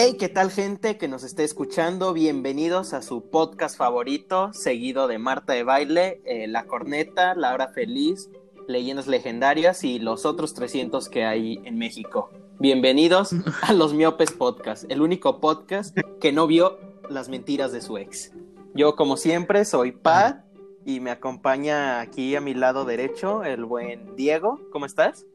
Hey, 0.00 0.14
¿qué 0.16 0.28
tal 0.28 0.52
gente 0.52 0.96
que 0.96 1.08
nos 1.08 1.24
esté 1.24 1.42
escuchando? 1.42 2.12
Bienvenidos 2.12 2.94
a 2.94 3.02
su 3.02 3.30
podcast 3.30 3.76
favorito, 3.76 4.52
seguido 4.52 5.08
de 5.08 5.18
Marta 5.18 5.54
de 5.54 5.64
Baile, 5.64 6.22
eh, 6.24 6.46
La 6.46 6.66
Corneta, 6.66 7.34
La 7.34 7.52
Hora 7.52 7.72
Feliz, 7.72 8.30
Leyendas 8.68 9.08
Legendarias 9.08 9.82
y 9.82 9.98
los 9.98 10.24
otros 10.24 10.54
300 10.54 11.08
que 11.08 11.24
hay 11.24 11.60
en 11.64 11.78
México. 11.78 12.30
Bienvenidos 12.60 13.32
a 13.62 13.72
Los 13.72 13.92
Miopes 13.92 14.30
Podcast, 14.30 14.84
el 14.88 15.02
único 15.02 15.40
podcast 15.40 15.98
que 16.20 16.30
no 16.30 16.46
vio 16.46 16.78
las 17.10 17.28
mentiras 17.28 17.72
de 17.72 17.80
su 17.80 17.98
ex. 17.98 18.30
Yo, 18.76 18.94
como 18.94 19.16
siempre, 19.16 19.64
soy 19.64 19.90
Pat 19.90 20.44
y 20.86 21.00
me 21.00 21.10
acompaña 21.10 21.98
aquí 21.98 22.36
a 22.36 22.40
mi 22.40 22.54
lado 22.54 22.84
derecho 22.84 23.42
el 23.42 23.64
buen 23.64 24.14
Diego. 24.14 24.60
¿Cómo 24.70 24.86
estás? 24.86 25.26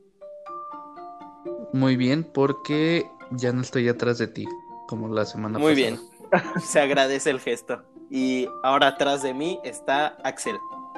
Muy 1.73 1.97
bien, 1.97 2.23
porque 2.23 3.09
ya 3.33 3.51
no 3.51 3.61
estoy 3.61 3.87
atrás 3.89 4.17
de 4.17 4.27
ti, 4.27 4.45
como 4.87 5.07
la 5.09 5.25
semana 5.25 5.59
Muy 5.59 5.73
pasada. 5.73 5.99
bien, 6.31 6.61
se 6.63 6.79
agradece 6.79 7.29
el 7.29 7.39
gesto. 7.39 7.81
Y 8.09 8.47
ahora 8.63 8.87
atrás 8.89 9.23
de 9.23 9.33
mí 9.33 9.59
está 9.63 10.17
Axel. 10.23 10.55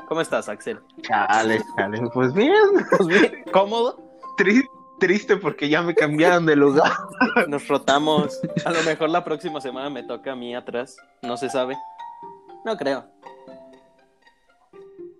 ¿Cómo 0.07 0.21
estás, 0.21 0.49
Axel? 0.49 0.79
Chale, 1.01 1.61
chale, 1.77 1.99
pues 2.13 2.33
bien, 2.33 2.53
Pues 2.97 3.07
bien, 3.07 3.43
cómodo. 3.51 3.97
Tri- 4.37 4.67
triste 4.99 5.37
porque 5.37 5.67
ya 5.69 5.81
me 5.81 5.95
cambiaron 5.95 6.45
de 6.45 6.55
lugar. 6.55 6.91
Nos 7.47 7.67
rotamos. 7.67 8.39
A 8.65 8.71
lo 8.71 8.83
mejor 8.83 9.09
la 9.09 9.23
próxima 9.23 9.61
semana 9.61 9.89
me 9.89 10.03
toca 10.03 10.33
a 10.33 10.35
mí 10.35 10.53
atrás. 10.55 10.97
No 11.21 11.37
se 11.37 11.49
sabe. 11.49 11.75
No 12.65 12.75
creo. 12.77 13.05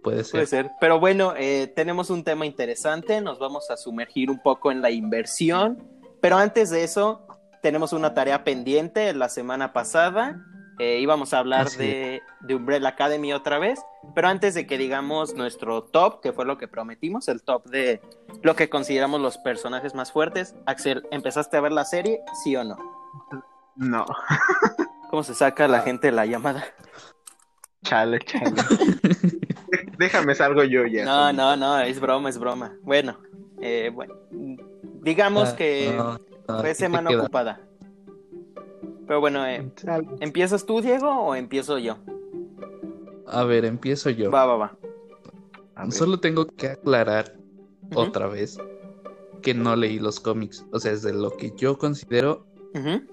Puede 0.04 0.24
ser. 0.24 0.32
Puede 0.32 0.46
ser. 0.48 0.72
Pero 0.80 1.00
bueno, 1.00 1.34
eh, 1.36 1.72
tenemos 1.76 2.10
un 2.10 2.24
tema 2.24 2.46
interesante. 2.46 3.22
Nos 3.22 3.40
vamos 3.40 3.72
a 3.72 3.78
sumergir 3.78 4.30
un 4.30 4.40
poco 4.40 4.72
en 4.72 4.82
la 4.82 4.92
inversión. 4.92 5.82
Pero 6.26 6.38
antes 6.38 6.72
de 6.72 6.84
eso, 6.84 7.28
tenemos 7.62 7.94
una 7.94 8.16
tarea 8.16 8.44
pendiente 8.44 9.14
la 9.14 9.30
semana 9.30 9.74
pasada. 9.74 10.42
Eh, 10.80 10.98
íbamos 11.00 11.36
a 11.36 11.38
hablar 11.38 11.70
de, 11.70 12.24
de 12.40 12.56
Umbrella 12.56 12.90
Academy 12.90 13.32
otra 13.32 13.60
vez. 13.60 13.80
Pero 14.16 14.28
antes 14.30 14.56
de 14.56 14.66
que 14.66 14.80
digamos 14.80 15.36
nuestro 15.36 15.84
top, 15.84 16.22
que 16.22 16.34
fue 16.34 16.46
lo 16.46 16.58
que 16.58 16.68
prometimos, 16.68 17.28
el 17.28 17.44
top 17.44 17.68
de 17.68 18.02
lo 18.42 18.56
que 18.56 18.72
consideramos 18.72 19.22
los 19.22 19.38
personajes 19.38 19.94
más 19.94 20.12
fuertes. 20.12 20.56
Axel, 20.66 21.04
¿empezaste 21.12 21.58
a 21.58 21.62
ver 21.62 21.74
la 21.74 21.86
serie? 21.86 22.20
¿Sí 22.44 22.56
o 22.56 22.64
no? 22.64 22.76
No, 23.76 24.04
¿Cómo 25.12 25.22
se 25.22 25.36
saca 25.36 25.68
la 25.68 25.82
gente 25.82 26.08
de 26.08 26.14
la 26.14 26.26
llamada? 26.26 26.66
chale, 27.84 28.18
chale. 28.22 28.52
Dé- 29.68 29.92
Déjame 30.00 30.34
salgo 30.34 30.64
yo 30.64 30.88
ya. 30.88 31.06
No, 31.06 31.32
no, 31.32 31.56
no, 31.56 31.80
es 31.82 32.00
broma, 32.00 32.30
es 32.30 32.40
broma. 32.40 32.76
Bueno, 32.82 33.20
eh, 33.62 33.92
bueno 33.94 34.16
digamos 35.06 35.50
Ah, 35.50 35.56
que 35.56 35.94
no, 35.96 36.18
no, 36.48 36.60
fue 36.60 36.74
semana 36.74 37.12
ocupada. 37.12 37.62
Pero 39.08 39.22
bueno, 39.22 39.46
eh. 39.48 39.72
¿empiezas 40.20 40.66
tú, 40.66 40.82
Diego, 40.82 41.08
o 41.08 41.36
empiezo 41.36 41.78
yo? 41.78 41.98
A 43.28 43.44
ver, 43.44 43.66
empiezo 43.66 44.10
yo. 44.10 44.32
Va, 44.32 44.46
va, 44.46 44.58
va. 44.58 44.78
A 45.76 45.84
ver. 45.84 45.92
Solo 45.94 46.20
tengo 46.20 46.48
que 46.48 46.70
aclarar 46.70 47.38
otra 47.94 48.28
vez 48.28 48.58
que 49.44 49.54
no 49.54 49.76
leí 49.76 50.00
los 50.00 50.20
cómics. 50.20 50.66
O 50.72 50.80
sea, 50.80 50.92
es 50.92 51.04
de 51.04 51.14
lo 51.14 51.30
que 51.38 51.54
yo 51.56 51.78
considero 51.78 52.48
ujú. 52.74 53.04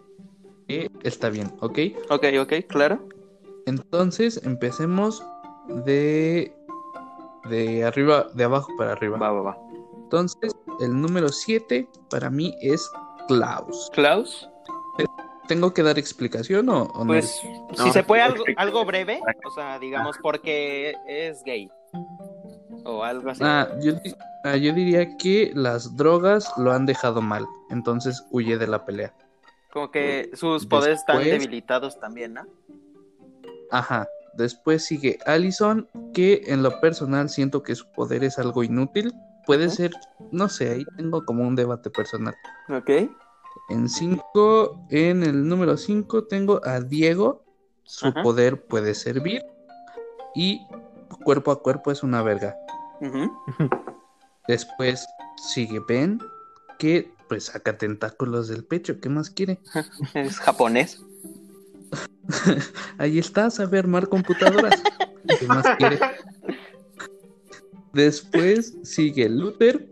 que 0.67 0.89
está 1.03 1.29
bien, 1.29 1.53
¿ok? 1.61 1.79
Ok, 2.09 2.25
ok, 2.41 2.53
claro. 2.69 3.07
Entonces, 3.67 4.41
empecemos 4.45 5.23
de 5.85 6.57
de 7.51 7.85
arriba, 7.85 8.29
de 8.35 8.45
abajo 8.45 8.73
para 8.79 8.93
arriba. 8.93 9.19
Va, 9.19 9.31
va, 9.31 9.43
va. 9.43 9.59
Entonces, 10.05 10.53
el 10.83 11.01
número 11.01 11.29
7 11.29 11.89
para 12.11 12.31
mí 12.31 12.55
es 12.61 12.89
Klaus. 13.29 13.91
Klaus, 13.93 14.49
¿Tengo 15.49 15.75
que 15.75 15.83
dar 15.83 15.99
explicación 15.99 16.69
o, 16.69 16.85
o 16.85 17.01
no? 17.01 17.07
pues 17.09 17.31
si 17.31 17.49
No, 17.77 17.93
se 17.93 18.03
puede 18.05 18.23
algo, 18.23 18.85
breve, 18.85 19.21
o 19.45 19.51
sea, 19.51 19.79
digamos, 19.79 20.17
porque 20.23 20.95
es 21.07 21.43
gay. 21.45 21.71
O 22.85 23.03
algo 23.03 23.31
así. 23.31 23.43
Ah, 23.45 23.69
yo, 23.81 23.93
ah, 24.45 24.57
yo 24.57 24.73
diría 24.73 25.17
que 25.17 25.53
las 25.55 25.97
drogas 25.97 26.53
lo 26.57 26.73
han 26.73 26.87
dejado 26.87 27.21
mal, 27.21 27.47
entonces 27.71 28.25
huye 28.31 28.57
de 28.57 28.67
la 28.67 28.85
pelea. 28.85 29.15
Como 29.73 29.91
que 29.91 30.31
sus 30.35 30.67
poderes 30.67 31.01
están 31.01 31.23
debilitados 31.23 31.99
también, 31.99 32.35
¿no? 32.35 32.47
Ajá. 33.71 34.07
Después 34.35 34.85
sigue 34.85 35.19
Allison, 35.27 35.89
que 36.15 36.43
en 36.47 36.63
lo 36.63 36.81
personal 36.81 37.29
siento 37.29 37.63
que 37.63 37.75
su 37.75 37.91
poder 37.93 38.25
es 38.25 38.39
algo 38.39 38.63
inútil. 38.65 39.13
Puede 39.47 39.71
ser, 39.71 39.91
no 40.31 40.49
sé, 40.49 40.71
ahí 40.71 40.85
tengo 40.97 41.25
como 41.25 41.47
un 41.47 41.57
debate 41.57 41.91
personal. 41.91 42.35
Ok. 42.69 42.91
En 43.71 43.89
5, 43.89 44.87
en 44.91 45.23
el 45.23 45.47
número 45.49 45.77
5 45.77 46.25
tengo 46.25 46.61
a 46.65 46.81
Diego. 46.81 47.45
Su 47.85 48.07
Ajá. 48.07 48.23
poder 48.23 48.65
puede 48.67 48.95
servir. 48.95 49.43
Y 50.35 50.67
cuerpo 51.25 51.51
a 51.51 51.63
cuerpo 51.63 51.91
es 51.91 52.03
una 52.03 52.23
verga. 52.23 52.57
Después 54.49 55.07
sigue 55.37 55.81
Ben, 55.89 56.19
que 56.79 57.13
pues 57.29 57.47
saca 57.47 57.77
tentáculos 57.77 58.49
del 58.49 58.65
pecho. 58.65 59.01
¿Qué 59.01 59.09
más 59.09 59.31
quiere? 59.31 59.61
Es 60.15 60.39
japonés. 60.39 61.03
Ahí 62.99 63.19
está, 63.19 63.51
sabe 63.51 63.79
armar 63.79 64.09
computadoras. 64.09 64.83
¿Qué 65.39 65.47
más 65.47 65.67
quiere? 65.79 65.99
Después 67.93 68.77
sigue 68.83 69.29
Luther, 69.29 69.89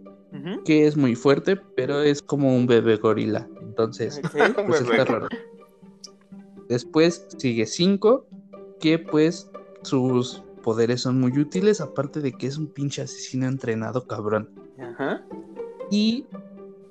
que 0.65 0.87
es 0.87 0.97
muy 0.97 1.15
fuerte, 1.15 1.57
pero 1.57 2.03
es 2.03 2.23
como 2.23 2.55
un 2.55 2.67
bebé 2.67 2.97
gorila. 2.97 3.49
Entonces, 3.63 4.21
pues 4.33 4.81
está 4.81 5.05
raro. 5.05 5.29
Después 6.69 7.27
sigue 7.37 7.67
5, 7.67 8.27
que 8.79 8.99
pues 8.99 9.51
sus 9.83 10.43
poderes 10.63 11.03
son 11.03 11.21
muy 11.21 11.37
útiles, 11.39 11.81
aparte 11.81 12.21
de 12.21 12.33
que 12.33 12.47
es 12.47 12.59
un 12.59 12.69
pinche 12.69 13.03
asesino 13.03 13.47
entrenado 13.47 14.07
cabrón. 14.07 14.49
Ajá. 14.79 15.25
Y 15.91 16.27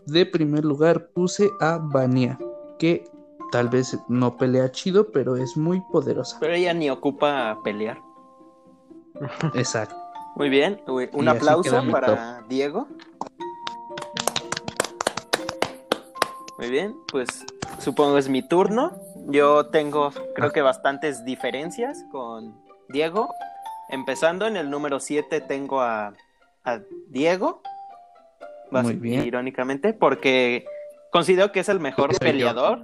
de 0.06 0.26
primer 0.26 0.66
lugar 0.66 1.10
puse 1.10 1.50
a 1.60 1.78
Vania, 1.78 2.38
que 2.78 3.04
tal 3.52 3.70
vez 3.70 3.98
no 4.10 4.38
pelea 4.38 4.72
chido, 4.72 5.12
pero 5.12 5.38
es 5.38 5.56
muy 5.56 5.82
poderosa. 5.92 6.38
Pero 6.40 6.54
ella 6.54 6.74
ni 6.74 6.90
ocupa 6.90 7.58
pelear. 7.64 8.02
Exacto. 9.54 9.96
Muy 10.40 10.48
bien, 10.48 10.82
un 10.88 11.26
Y 11.26 11.28
aplauso 11.28 11.84
para 11.92 12.42
Diego. 12.48 12.88
Muy 16.58 16.70
bien, 16.70 16.96
pues 17.12 17.28
supongo 17.80 18.18
es 18.18 18.30
mi 18.30 18.42
turno. 18.42 18.94
Yo 19.28 19.66
tengo, 19.68 20.12
creo 20.36 20.52
que 20.54 20.62
bastantes 20.62 21.26
diferencias 21.26 22.06
con 22.10 22.56
Diego. 22.88 23.34
Empezando 23.90 24.48
en 24.48 24.56
el 24.56 24.70
número 24.70 25.02
7 25.02 25.42
tengo 25.42 25.82
a, 25.82 26.14
a 26.64 26.80
Diego. 27.10 27.62
Muy 28.72 28.94
bien. 28.96 29.26
Irónicamente, 29.26 29.92
porque 29.94 30.64
considero 31.12 31.52
que 31.52 31.60
es 31.60 31.68
el 31.68 31.82
mejor 31.82 32.18
peleador. 32.18 32.80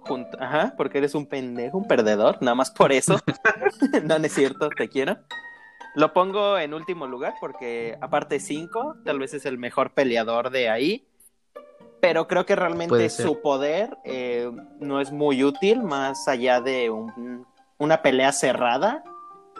junto- 0.00 0.38
Ajá, 0.40 0.72
porque 0.78 0.98
eres 0.98 1.14
un 1.14 1.26
pendejo, 1.26 1.76
un 1.76 1.86
perdedor, 1.86 2.38
nada 2.40 2.54
más 2.54 2.70
por 2.70 2.92
eso. 2.92 3.18
no, 4.04 4.18
no 4.18 4.24
es 4.24 4.32
cierto, 4.32 4.70
te 4.70 4.88
quiero. 4.88 5.18
Lo 5.94 6.12
pongo 6.12 6.58
en 6.58 6.74
último 6.74 7.06
lugar 7.06 7.34
porque 7.40 7.96
aparte 8.00 8.40
5, 8.40 8.96
tal 9.04 9.18
vez 9.18 9.34
es 9.34 9.46
el 9.46 9.58
mejor 9.58 9.92
peleador 9.92 10.50
de 10.50 10.68
ahí. 10.68 11.06
Pero 12.00 12.26
creo 12.28 12.44
que 12.44 12.56
realmente 12.56 12.96
su 13.22 13.40
poder 13.40 13.96
eh, 14.04 14.50
no 14.78 15.00
es 15.00 15.10
muy 15.12 15.42
útil 15.44 15.82
más 15.82 16.28
allá 16.28 16.60
de 16.60 16.90
un- 16.90 17.46
una 17.78 18.02
pelea 18.02 18.32
cerrada. 18.32 19.02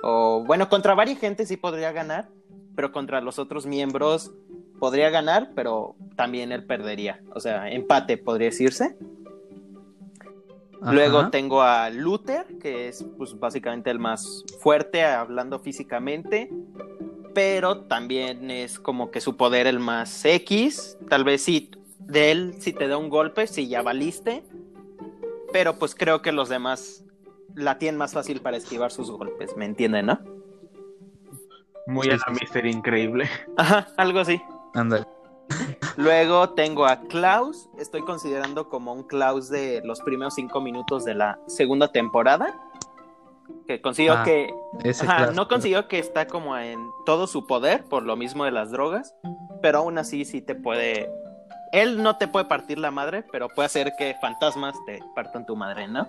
O 0.03 0.45
bueno, 0.45 0.69
contra 0.69 0.95
varias 0.95 1.19
gente 1.21 1.47
sí 1.47 1.57
podría 1.57 1.93
ganar, 1.93 2.29
pero 2.77 2.93
contra 2.93 3.21
los 3.23 3.39
otros 3.39 3.65
miembros 3.65 4.31
podría 4.79 5.09
ganar, 5.09 5.53
pero 5.55 5.95
también 6.17 6.53
él 6.53 6.65
perdería. 6.65 7.23
O 7.35 7.41
sea, 7.41 7.71
empate 7.71 8.19
podría 8.19 8.49
decirse. 8.49 8.97
Luego 10.85 11.31
tengo 11.31 11.63
a 11.63 11.91
Luther, 11.91 12.47
que 12.61 12.89
es 12.89 13.05
pues, 13.17 13.39
básicamente 13.39 13.91
el 13.91 13.99
más 13.99 14.45
fuerte 14.61 15.05
hablando 15.05 15.59
físicamente, 15.59 16.51
pero 17.35 17.83
también 17.83 18.51
es 18.51 18.79
como 18.79 19.11
que 19.11 19.21
su 19.21 19.37
poder 19.37 19.67
el 19.67 19.81
más 19.81 20.25
X. 20.25 20.99
Tal 21.09 21.25
vez 21.25 21.43
sí, 21.43 21.71
de 21.99 22.31
él 22.31 22.55
si 22.61 22.73
te 22.73 22.89
da 22.89 22.99
un 22.99 23.09
golpe, 23.09 23.47
si 23.47 23.69
ya 23.69 23.83
valiste, 23.83 24.45
pero 25.53 25.79
pues 25.79 25.95
creo 25.95 26.23
que 26.23 26.33
los 26.33 26.49
demás 26.49 27.05
la 27.55 27.79
tienen 27.79 27.99
más 27.99 28.13
fácil 28.13 28.41
para 28.41 28.57
esquivar 28.57 28.91
sus 28.91 29.11
golpes, 29.11 29.57
¿me 29.57 29.65
entienden, 29.65 30.07
no? 30.07 30.21
Muy 31.87 32.05
Sí, 32.05 32.11
a 32.11 32.17
la 32.17 32.25
sí. 32.27 32.41
Mister 32.41 32.67
Increíble. 32.67 33.29
Ajá, 33.57 33.89
algo 33.97 34.21
así. 34.21 34.41
Ándale. 34.75 35.07
Luego 35.97 36.51
tengo 36.51 36.87
a 36.87 37.01
Klaus, 37.01 37.69
estoy 37.79 38.03
considerando 38.03 38.69
como 38.69 38.93
un 38.93 39.05
Klaus 39.05 39.49
de 39.49 39.81
los 39.85 40.01
primeros 40.01 40.35
cinco 40.35 40.61
minutos 40.61 41.05
de 41.05 41.15
la 41.15 41.39
segunda 41.47 41.89
temporada. 41.89 42.59
Que 43.67 43.81
consigo 43.81 44.15
Ah, 44.17 44.25
que 44.25 44.53
Ese 44.83 45.05
Ajá, 45.05 45.17
Klaus, 45.17 45.37
no 45.37 45.49
consiguió 45.49 45.87
que 45.89 45.99
está 45.99 46.27
como 46.27 46.57
en 46.57 46.79
todo 47.07 47.27
su 47.27 47.47
poder 47.47 47.85
por 47.85 48.03
lo 48.03 48.17
mismo 48.17 48.45
de 48.45 48.51
las 48.51 48.71
drogas, 48.71 49.15
pero 49.63 49.79
aún 49.79 49.99
así 49.99 50.25
sí 50.25 50.41
te 50.43 50.55
puede 50.55 51.11
él 51.73 52.03
no 52.03 52.17
te 52.17 52.29
puede 52.29 52.45
partir 52.45 52.79
la 52.79 52.93
madre, 52.93 53.25
pero 53.33 53.49
puede 53.49 53.67
hacer 53.67 53.95
que 53.99 54.15
fantasmas 54.21 54.77
te 54.87 55.01
partan 55.15 55.45
tu 55.45 55.57
madre, 55.57 55.89
¿no? 55.89 56.07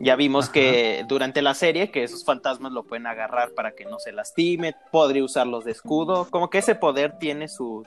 Ya 0.00 0.16
vimos 0.16 0.46
Ajá. 0.46 0.54
que 0.54 1.04
durante 1.06 1.40
la 1.40 1.54
serie 1.54 1.92
que 1.92 2.02
esos 2.02 2.24
fantasmas 2.24 2.72
lo 2.72 2.82
pueden 2.82 3.06
agarrar 3.06 3.52
para 3.52 3.72
que 3.76 3.84
no 3.84 4.00
se 4.00 4.10
lastime, 4.10 4.74
podría 4.90 5.22
usarlos 5.22 5.64
de 5.64 5.70
escudo, 5.70 6.26
como 6.30 6.50
que 6.50 6.58
ese 6.58 6.74
poder 6.74 7.16
tiene 7.18 7.46
sus, 7.46 7.86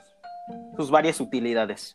sus 0.76 0.90
varias 0.90 1.20
utilidades. 1.20 1.94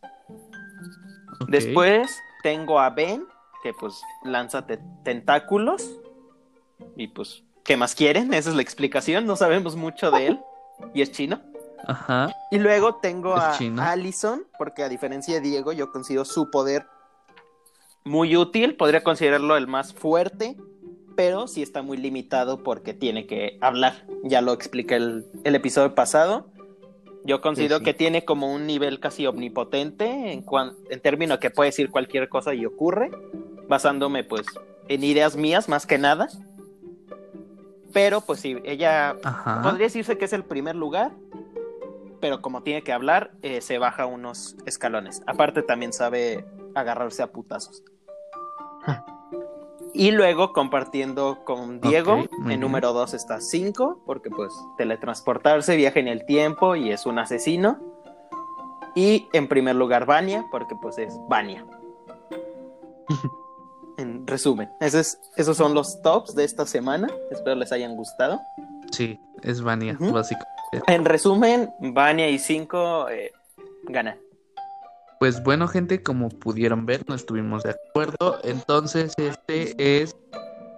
Después 1.47 2.19
tengo 2.41 2.79
a 2.79 2.89
Ben, 2.89 3.25
que 3.63 3.73
pues 3.73 4.01
lanza 4.23 4.65
te- 4.65 4.79
tentáculos. 5.03 5.99
Y 6.95 7.07
pues, 7.07 7.43
¿qué 7.63 7.77
más 7.77 7.95
quieren? 7.95 8.33
Esa 8.33 8.49
es 8.49 8.55
la 8.55 8.61
explicación, 8.61 9.25
no 9.25 9.35
sabemos 9.35 9.75
mucho 9.75 10.11
de 10.11 10.27
él. 10.27 10.39
Y 10.93 11.01
es 11.01 11.11
chino. 11.11 11.41
Ajá. 11.85 12.33
Y 12.51 12.59
luego 12.59 12.95
tengo 12.95 13.35
a. 13.35 13.55
Allison, 13.79 14.45
porque 14.57 14.83
a 14.83 14.89
diferencia 14.89 15.35
de 15.35 15.41
Diego, 15.41 15.71
yo 15.73 15.91
considero 15.91 16.25
su 16.25 16.49
poder 16.49 16.85
muy 18.03 18.35
útil. 18.37 18.75
Podría 18.75 19.03
considerarlo 19.03 19.57
el 19.57 19.67
más 19.67 19.93
fuerte, 19.93 20.57
pero 21.15 21.47
sí 21.47 21.61
está 21.61 21.81
muy 21.81 21.97
limitado 21.97 22.63
porque 22.63 22.93
tiene 22.93 23.27
que 23.27 23.57
hablar. 23.61 24.05
Ya 24.23 24.41
lo 24.41 24.53
expliqué 24.53 24.95
el, 24.95 25.25
el 25.43 25.55
episodio 25.55 25.93
pasado. 25.93 26.47
Yo 27.25 27.39
considero 27.41 27.77
sí. 27.79 27.85
que 27.85 27.93
tiene 27.93 28.25
como 28.25 28.53
un 28.53 28.67
nivel 28.67 28.99
casi 28.99 29.25
omnipotente 29.27 30.31
en, 30.33 30.41
cuan- 30.43 30.75
en 30.89 30.99
términos 30.99 31.39
que 31.39 31.49
puede 31.49 31.69
decir 31.69 31.89
cualquier 31.89 32.27
cosa 32.29 32.53
y 32.53 32.65
ocurre, 32.65 33.11
basándome 33.67 34.23
pues 34.23 34.45
en 34.89 35.03
ideas 35.03 35.35
mías 35.37 35.69
más 35.69 35.85
que 35.85 35.97
nada. 35.97 36.27
Pero 37.93 38.21
pues 38.21 38.39
sí, 38.39 38.57
ella 38.65 39.15
Ajá. 39.23 39.61
Podría 39.61 39.85
decirse 39.85 40.17
que 40.17 40.25
es 40.25 40.33
el 40.33 40.43
primer 40.43 40.75
lugar, 40.75 41.11
pero 42.19 42.41
como 42.41 42.63
tiene 42.63 42.81
que 42.81 42.91
hablar, 42.91 43.31
eh, 43.41 43.61
se 43.61 43.77
baja 43.77 44.05
unos 44.05 44.55
escalones. 44.65 45.21
Aparte 45.27 45.61
también 45.61 45.93
sabe 45.93 46.43
agarrarse 46.75 47.21
a 47.23 47.27
putazos. 47.27 47.83
Y 49.93 50.11
luego 50.11 50.53
compartiendo 50.53 51.43
con 51.45 51.79
Diego, 51.79 52.13
Ok, 52.21 52.31
muy 52.39 52.53
en 52.55 52.59
número 52.61 52.93
2 52.93 53.13
está 53.13 53.39
5, 53.39 53.99
porque 54.05 54.29
pues 54.31 54.51
teletransportarse, 54.77 55.75
viaja 55.75 55.99
en 55.99 56.07
el 56.07 56.25
tiempo 56.25 56.75
y 56.75 56.91
es 56.91 57.05
un 57.05 57.19
asesino. 57.19 57.77
Y 58.95 59.27
en 59.33 59.47
primer 59.47 59.75
lugar 59.75 60.05
Vania, 60.05 60.45
porque 60.51 60.75
pues 60.81 60.97
es 60.97 61.13
Vania. 61.29 61.65
En 63.97 64.25
resumen, 64.25 64.71
ese 64.79 65.01
es- 65.01 65.19
esos 65.37 65.55
son 65.55 65.75
los 65.75 66.01
tops 66.01 66.33
de 66.33 66.43
esta 66.43 66.65
semana. 66.65 67.07
Espero 67.29 67.55
les 67.55 67.71
hayan 67.71 67.95
gustado. 67.95 68.41
Sí, 68.91 69.19
es 69.43 69.61
Vania, 69.61 69.93
Ujú. 69.99 70.11
básicamente. 70.11 70.51
En 70.87 71.05
resumen, 71.05 71.69
Vania 71.79 72.27
y 72.31 72.39
5 72.39 73.05
ganan. 73.83 74.17
Pues 75.23 75.41
bueno, 75.41 75.69
gente, 75.69 76.03
como 76.03 76.27
pudieron 76.27 76.85
ver, 76.85 77.05
no 77.07 77.15
estuvimos 77.15 77.63
de 77.63 77.69
acuerdo. 77.69 78.39
Entonces, 78.43 79.13
este 79.15 80.01
es, 80.01 80.17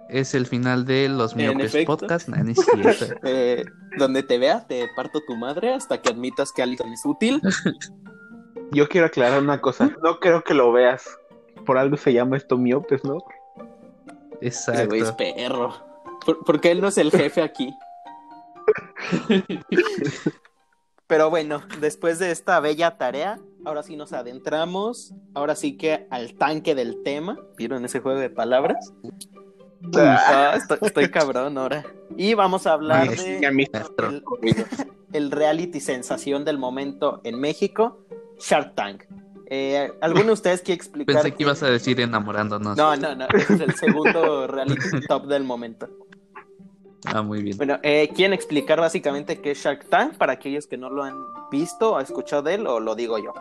es 0.08 0.34
el 0.36 0.46
final 0.46 0.84
de 0.84 1.08
los 1.08 1.34
Miopes. 1.34 1.84
Podcast. 1.84 2.28
Eh, 3.24 3.64
donde 3.98 4.22
te 4.22 4.38
vea, 4.38 4.64
te 4.68 4.88
parto 4.94 5.20
tu 5.26 5.34
madre 5.36 5.74
hasta 5.74 6.00
que 6.00 6.10
admitas 6.10 6.52
que 6.52 6.62
Alison 6.62 6.92
es 6.92 7.04
útil. 7.04 7.42
Yo 8.70 8.88
quiero 8.88 9.08
aclarar 9.08 9.42
una 9.42 9.60
cosa. 9.60 9.90
No 10.00 10.20
creo 10.20 10.44
que 10.44 10.54
lo 10.54 10.70
veas. 10.70 11.18
Por 11.64 11.76
algo 11.76 11.96
se 11.96 12.12
llama 12.12 12.36
esto 12.36 12.56
miopes, 12.56 13.02
¿no? 13.02 13.18
Ese 14.40 14.86
güey 14.86 15.00
es 15.00 15.08
Exacto. 15.08 15.34
perro. 15.34 15.74
Por- 16.24 16.44
porque 16.44 16.70
él 16.70 16.80
no 16.80 16.86
es 16.86 16.98
el 16.98 17.10
jefe 17.10 17.42
aquí. 17.42 17.74
Pero 21.08 21.30
bueno, 21.30 21.62
después 21.80 22.18
de 22.18 22.32
esta 22.32 22.58
bella 22.60 22.98
tarea, 22.98 23.38
ahora 23.66 23.82
sí 23.82 23.96
nos 23.96 24.12
adentramos. 24.12 25.12
Ahora 25.34 25.54
sí 25.54 25.76
que 25.76 26.06
al 26.10 26.34
tanque 26.34 26.74
del 26.74 27.02
tema. 27.02 27.38
¿Vieron 27.56 27.84
ese 27.84 28.00
juego 28.00 28.18
de 28.18 28.30
palabras? 28.30 28.92
Ah, 29.94 30.54
estoy, 30.56 30.78
estoy 30.80 31.10
cabrón 31.10 31.58
ahora. 31.58 31.84
Y 32.16 32.34
vamos 32.34 32.66
a 32.66 32.72
hablar 32.72 33.08
de 33.08 33.38
el, 33.38 34.66
el 35.12 35.30
reality 35.30 35.80
sensación 35.80 36.44
del 36.44 36.58
momento 36.58 37.20
en 37.24 37.38
México, 37.38 37.98
Shark 38.38 38.74
Tank. 38.74 39.04
Eh, 39.48 39.92
¿Alguno 40.00 40.26
de 40.26 40.32
ustedes 40.32 40.62
quiere 40.62 40.76
explicar? 40.76 41.16
Pensé 41.16 41.32
que 41.32 41.42
ibas 41.42 41.62
a 41.62 41.66
decir 41.68 42.00
enamorándonos. 42.00 42.76
No, 42.76 42.96
no, 42.96 43.14
no, 43.14 43.26
es 43.28 43.50
el 43.50 43.74
segundo 43.74 44.46
reality 44.46 45.00
top 45.08 45.26
del 45.26 45.44
momento. 45.44 45.88
Ah, 47.04 47.22
muy 47.22 47.42
bien. 47.42 47.56
Bueno, 47.56 47.78
eh, 47.82 48.10
¿quieren 48.14 48.32
explicar 48.32 48.80
básicamente 48.80 49.40
qué 49.40 49.52
es 49.52 49.58
Shark 49.58 49.88
Tank 49.88 50.14
para 50.14 50.32
aquellos 50.32 50.66
que 50.66 50.76
no 50.76 50.90
lo 50.90 51.04
han 51.04 51.16
visto 51.50 51.92
o 51.92 52.00
escuchado 52.00 52.42
de 52.42 52.54
él 52.54 52.66
o 52.66 52.80
lo 52.80 52.96
digo 52.96 53.18
yo? 53.18 53.32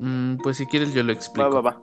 Mm, 0.00 0.36
pues 0.42 0.58
si 0.58 0.66
quieres 0.66 0.92
yo 0.94 1.02
lo 1.02 1.12
explico. 1.12 1.62
va, 1.62 1.72
va. 1.72 1.82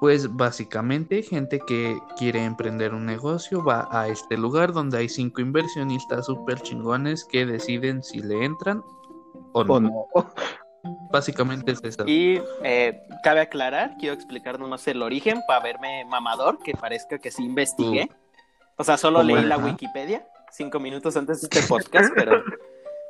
Pues 0.00 0.34
básicamente 0.34 1.22
gente 1.22 1.58
que 1.66 1.98
quiere 2.18 2.44
emprender 2.44 2.92
un 2.92 3.06
negocio 3.06 3.64
va 3.64 3.88
a 3.90 4.08
este 4.08 4.36
lugar 4.36 4.72
donde 4.72 4.98
hay 4.98 5.08
cinco 5.08 5.40
inversionistas 5.40 6.26
súper 6.26 6.60
chingones 6.60 7.24
que 7.24 7.46
deciden 7.46 8.02
si 8.02 8.20
le 8.20 8.44
entran 8.44 8.82
o 9.52 9.64
no. 9.64 9.74
¿O 9.74 9.80
no? 9.80 10.06
Básicamente 11.10 11.72
es 11.72 11.82
eso. 11.82 12.04
Y 12.06 12.40
eh, 12.62 13.00
cabe 13.24 13.40
aclarar, 13.40 13.96
quiero 13.98 14.14
explicar 14.14 14.60
nomás 14.60 14.86
el 14.86 15.02
origen 15.02 15.40
para 15.48 15.60
verme 15.60 16.04
mamador, 16.04 16.58
que 16.62 16.74
parezca 16.74 17.18
que 17.18 17.30
sí 17.30 17.44
investigué. 17.44 18.10
O 18.76 18.84
sea, 18.84 18.96
solo 18.96 19.22
leí 19.22 19.42
la. 19.42 19.56
Wikipedia 19.56 20.26
cinco 20.50 20.80
minutos 20.80 21.16
antes 21.16 21.40
de 21.40 21.48
este 21.48 21.68
podcast, 21.68 22.12
pero 22.14 22.42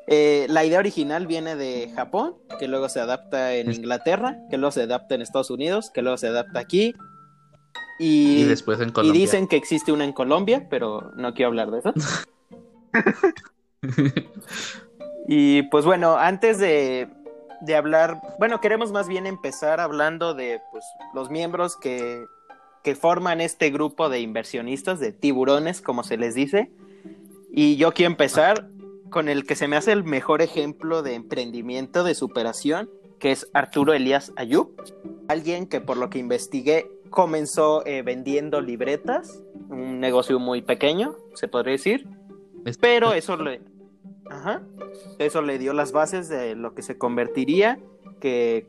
eh, 0.06 0.46
la 0.48 0.64
idea 0.64 0.78
original 0.78 1.26
viene 1.26 1.56
de 1.56 1.90
Japón, 1.94 2.36
que 2.58 2.68
luego 2.68 2.88
se 2.88 3.00
adapta 3.00 3.54
en 3.54 3.72
Inglaterra, 3.72 4.38
que 4.50 4.56
luego 4.58 4.70
se 4.72 4.82
adapta 4.82 5.14
en 5.14 5.22
Estados 5.22 5.50
Unidos, 5.50 5.90
que 5.90 6.02
luego 6.02 6.16
se 6.16 6.28
adapta 6.28 6.60
aquí. 6.60 6.94
Y, 7.98 8.42
Y 8.42 8.44
después 8.44 8.80
en 8.80 8.90
y 8.90 8.92
Colombia. 8.92 9.20
dicen 9.20 9.48
que 9.48 9.56
existe 9.56 9.92
una 9.92 10.04
en 10.04 10.12
Colombia, 10.12 10.66
pero 10.70 11.12
no 11.16 11.34
quiero 11.34 11.48
hablar 11.48 11.70
de 11.70 11.78
eso. 11.80 11.92
Y 15.28 15.62
pues 15.64 15.84
bueno, 15.84 16.16
antes 16.18 16.58
de, 16.58 17.08
de 17.60 17.74
hablar, 17.76 18.20
bueno, 18.38 18.60
queremos 18.60 18.92
más 18.92 19.08
bien 19.08 19.26
empezar 19.26 19.80
hablando 19.80 20.34
de 20.34 20.60
pues, 20.70 20.84
los 21.14 21.30
miembros 21.30 21.76
que, 21.76 22.24
que 22.84 22.94
forman 22.94 23.40
este 23.40 23.70
grupo 23.70 24.08
de 24.08 24.20
inversionistas, 24.20 25.00
de 25.00 25.10
tiburones, 25.12 25.80
como 25.80 26.04
se 26.04 26.16
les 26.16 26.36
dice. 26.36 26.70
Y 27.50 27.76
yo 27.76 27.92
quiero 27.92 28.12
empezar 28.12 28.68
con 29.10 29.28
el 29.28 29.46
que 29.46 29.54
se 29.56 29.68
me 29.68 29.76
hace 29.76 29.92
el 29.92 30.04
mejor 30.04 30.42
ejemplo 30.42 31.02
de 31.02 31.14
emprendimiento, 31.14 32.04
de 32.04 32.14
superación, 32.14 32.90
que 33.18 33.32
es 33.32 33.48
Arturo 33.54 33.92
Elías 33.94 34.32
Ayub. 34.36 34.70
Alguien 35.28 35.66
que 35.66 35.80
por 35.80 35.96
lo 35.96 36.10
que 36.10 36.18
investigué 36.18 36.90
comenzó 37.10 37.84
eh, 37.86 38.02
vendiendo 38.02 38.60
libretas, 38.60 39.42
un 39.68 40.00
negocio 40.00 40.38
muy 40.38 40.60
pequeño, 40.62 41.14
se 41.34 41.48
podría 41.48 41.72
decir. 41.72 42.06
Es- 42.64 42.78
Pero 42.78 43.12
eso 43.14 43.36
le, 43.36 43.60
ajá, 44.28 44.62
eso 45.18 45.40
le 45.42 45.58
dio 45.58 45.72
las 45.72 45.92
bases 45.92 46.28
de 46.28 46.54
lo 46.56 46.74
que 46.74 46.82
se 46.82 46.98
convertiría, 46.98 47.78
que 48.20 48.66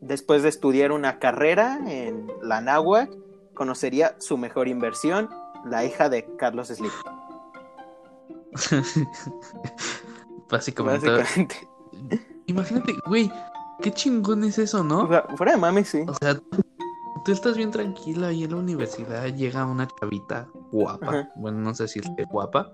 después 0.00 0.42
de 0.42 0.48
estudiar 0.48 0.92
una 0.92 1.18
carrera 1.18 1.78
en 1.86 2.28
la 2.42 2.60
náhuac, 2.60 3.10
conocería 3.54 4.14
su 4.18 4.38
mejor 4.38 4.68
inversión, 4.68 5.28
la 5.66 5.84
hija 5.84 6.08
de 6.08 6.24
Carlos 6.38 6.68
Slim. 6.68 6.90
Básicamente. 10.50 11.10
Básicamente. 11.10 11.68
Imagínate, 12.46 12.94
güey, 13.06 13.30
qué 13.80 13.90
chingón 13.92 14.44
es 14.44 14.58
eso, 14.58 14.80
O 14.80 14.84
¿no? 14.84 15.08
sea, 15.08 15.24
fuera 15.36 15.52
de 15.52 15.58
mami, 15.58 15.84
sí. 15.84 16.04
O 16.06 16.14
sea, 16.14 16.34
tú 17.24 17.32
estás 17.32 17.56
bien 17.56 17.70
tranquila 17.70 18.32
y 18.32 18.44
en 18.44 18.50
la 18.50 18.56
universidad 18.56 19.26
llega 19.26 19.64
una 19.64 19.86
chavita 20.00 20.48
guapa. 20.70 21.06
Ajá. 21.06 21.32
Bueno, 21.36 21.58
no 21.58 21.74
sé 21.74 21.88
si 21.88 22.00
es 22.00 22.06
guapa. 22.28 22.72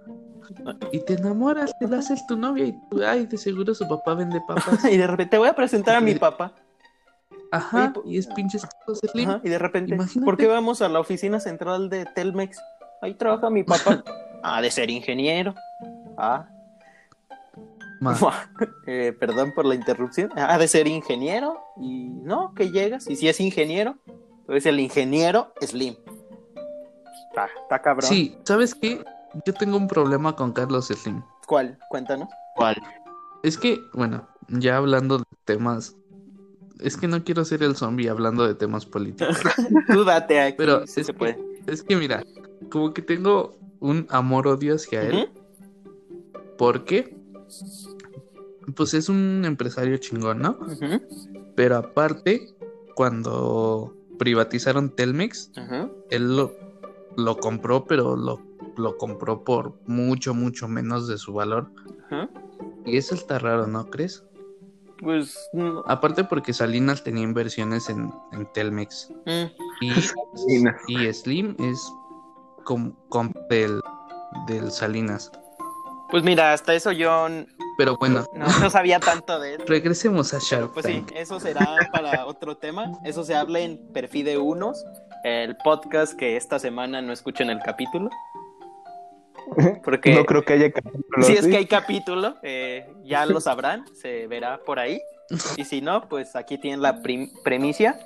Y 0.93 1.05
te 1.05 1.15
enamoras, 1.15 1.79
te 1.79 1.87
la 1.87 1.99
haces 1.99 2.27
tu 2.27 2.37
novia 2.37 2.65
y 2.65 2.73
tú, 2.91 3.03
ay, 3.05 3.27
de 3.27 3.37
seguro 3.37 3.75
su 3.75 3.87
papá 3.87 4.15
vende 4.15 4.41
papas. 4.47 4.85
Y 4.91 4.97
de 4.97 5.07
repente 5.07 5.33
te 5.33 5.39
voy 5.39 5.49
a 5.49 5.55
presentar 5.55 5.97
a 5.97 6.01
mi 6.01 6.15
papá. 6.15 6.55
Ajá, 7.51 7.93
Oye, 7.97 8.15
y 8.15 8.19
es 8.19 8.27
pinche 8.29 8.59
Carlos 8.59 9.01
Slim. 9.13 9.29
Ajá, 9.29 9.41
y 9.45 9.49
de 9.49 9.59
repente, 9.59 9.95
Imagínate. 9.95 10.25
¿por 10.25 10.37
qué 10.37 10.47
vamos 10.47 10.83
a 10.83 10.89
la 10.89 11.01
oficina 11.01 11.41
central 11.41 11.89
de 11.89 12.07
Telmex? 12.07 12.59
Ahí 13.03 13.15
trabaja 13.15 13.51
mi 13.51 13.63
papá. 13.63 14.03
Ah, 14.43 14.61
de 14.63 14.71
ser 14.71 14.91
ingeniero. 14.91 15.55
Ah, 16.17 16.49
eh, 18.87 19.13
perdón 19.19 19.53
por 19.53 19.65
la 19.65 19.75
interrupción. 19.75 20.31
Ha 20.37 20.59
de 20.59 20.69
ser 20.69 20.87
ingeniero. 20.87 21.61
Y 21.81 22.09
no, 22.09 22.55
que 22.55 22.71
llegas. 22.71 23.09
Y 23.09 23.17
si 23.17 23.29
es 23.29 23.41
ingeniero, 23.41 23.97
pues 24.47 24.67
el 24.67 24.79
ingeniero 24.81 25.53
Slim. 25.61 25.97
Está, 27.31 27.49
está 27.63 27.83
cabrón. 27.83 28.09
Sí, 28.09 28.37
¿sabes 28.45 28.75
qué? 28.75 29.05
Yo 29.45 29.53
tengo 29.55 29.77
un 29.77 29.89
problema 29.89 30.35
con 30.37 30.53
Carlos 30.53 30.87
Slim. 30.89 31.23
¿Cuál? 31.47 31.79
Cuéntanos. 31.89 32.29
¿Cuál? 32.57 32.77
Es 33.43 33.59
que, 33.59 33.79
bueno, 33.95 34.29
ya 34.49 34.77
hablando 34.77 35.19
de 35.19 35.25
temas. 35.45 35.95
Es 36.81 36.97
que 36.97 37.09
no 37.09 37.25
quiero 37.25 37.45
ser 37.45 37.63
el 37.65 37.75
zombie 37.77 38.09
hablando 38.09 38.47
de 38.47 38.55
temas 38.55 38.87
políticos. 38.87 39.39
Tú 39.89 40.05
date 40.05 40.41
aquí. 40.41 40.55
Pero 40.57 40.87
si 40.87 41.01
es 41.01 41.07
se 41.07 41.13
que- 41.13 41.19
puede. 41.19 41.39
Es 41.67 41.83
que 41.83 41.97
mira, 41.97 42.23
como 42.71 42.95
que 42.95 43.03
tengo 43.03 43.58
un 43.81 44.07
amor-odio 44.11 44.75
hacia 44.75 45.03
él. 45.03 45.15
Ujú. 45.15 45.29
Porque 46.57 47.17
pues 48.75 48.95
es 48.95 49.09
un 49.09 49.45
empresario 49.47 49.97
chingón, 49.97 50.41
¿no? 50.41 50.59
Pero 51.55 51.77
aparte, 51.77 52.49
cuando 52.95 53.95
privatizaron 54.19 54.91
Telmex, 54.91 55.51
él 56.11 56.37
lo, 56.37 56.53
lo 57.17 57.37
compró, 57.39 57.87
pero 57.87 58.17
lo, 58.17 58.41
lo 58.77 58.97
compró 58.99 59.43
por 59.45 59.75
mucho, 59.87 60.35
mucho 60.35 60.69
menos 60.69 61.09
de 61.09 61.19
su 61.19 61.33
valor. 61.33 61.71
Y 62.85 62.97
eso 62.97 63.15
está 63.15 63.39
raro, 63.39 63.67
¿no 63.67 63.89
crees? 63.91 64.25
Pues. 64.99 65.39
no. 65.53 65.85
Aparte 65.87 66.25
porque 66.25 66.53
Salinas 66.53 67.05
tenía 67.05 67.23
inversiones 67.23 67.89
en, 67.89 68.13
en 68.33 68.47
Telmex. 68.53 69.13
Mm, 69.27 69.45
Y, 69.81 69.93
y 71.09 71.13
Slim 71.13 71.55
es 71.59 71.93
com, 72.69 72.93
com- 73.09 73.33
del, 73.49 73.81
del 74.47 74.71
Salinas. 74.71 75.33
Pues 76.11 76.23
mira, 76.23 76.53
hasta 76.53 76.75
eso 76.75 76.93
yo 76.93 77.27
Pero 77.79 77.97
bueno, 77.97 78.27
no, 78.35 78.47
no 78.61 78.69
sabía 78.71 79.01
tanto 79.01 79.41
de 79.41 79.55
él. 79.55 79.63
regresemos 79.67 80.35
a 80.35 80.39
Shark 80.39 80.73
pues 80.75 80.85
sí, 80.85 81.03
eso 81.15 81.41
será 81.41 81.67
para 81.93 82.27
otro 82.27 82.57
tema. 82.59 82.93
Eso 83.05 83.25
se 83.25 83.35
habla 83.35 83.61
en 83.61 83.79
Perfil 83.93 84.27
de 84.27 84.37
Unos, 84.39 84.85
el 85.25 85.57
podcast 85.65 86.13
que 86.19 86.37
esta 86.37 86.59
semana 86.59 87.01
no 87.01 87.13
escuchen 87.13 87.49
el 87.51 87.61
capítulo. 87.61 88.11
Porque 89.83 90.15
No 90.15 90.25
creo 90.27 90.43
que 90.45 90.53
haya 90.53 90.71
capítulo 90.71 91.23
si 91.23 91.33
es 91.33 91.47
que 91.47 91.57
hay 91.57 91.67
capítulo, 91.67 92.35
eh, 92.43 92.87
ya 93.05 93.25
lo 93.25 93.41
sabrán, 93.41 93.85
se 93.95 94.27
verá 94.27 94.61
por 94.65 94.79
ahí. 94.79 95.01
Y 95.57 95.65
si 95.65 95.81
no, 95.81 96.07
pues 96.09 96.37
aquí 96.37 96.59
tienen 96.59 96.83
la 96.83 97.01
prim- 97.03 97.31
premicia. 97.45 97.99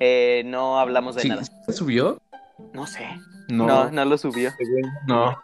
Eh, 0.00 0.42
no 0.46 0.78
hablamos 0.78 1.14
de 1.16 1.22
Sí, 1.22 1.28
nada. 1.28 1.42
¿Se 1.66 1.72
subió? 1.72 2.18
No 2.72 2.86
sé. 2.86 3.06
No, 3.48 3.66
No, 3.66 3.90
no 3.90 4.04
lo 4.04 4.18
subió. 4.18 4.52
no. 5.06 5.42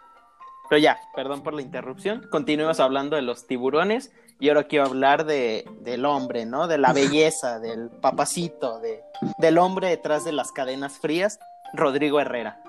Pero 0.69 0.81
ya, 0.81 0.97
perdón 1.15 1.43
por 1.43 1.53
la 1.53 1.61
interrupción. 1.61 2.25
Continuemos 2.31 2.79
hablando 2.79 3.15
de 3.15 3.21
los 3.21 3.45
tiburones. 3.47 4.11
Y 4.39 4.49
ahora 4.49 4.63
quiero 4.63 4.85
hablar 4.85 5.25
de, 5.25 5.65
del 5.81 6.05
hombre, 6.05 6.45
¿no? 6.45 6.67
De 6.67 6.77
la 6.77 6.91
belleza, 6.93 7.59
del 7.61 7.89
papacito, 7.89 8.79
de, 8.79 9.01
del 9.37 9.57
hombre 9.57 9.89
detrás 9.89 10.25
de 10.25 10.31
las 10.31 10.51
cadenas 10.51 10.97
frías, 10.99 11.39
Rodrigo 11.73 12.19
Herrera. 12.19 12.61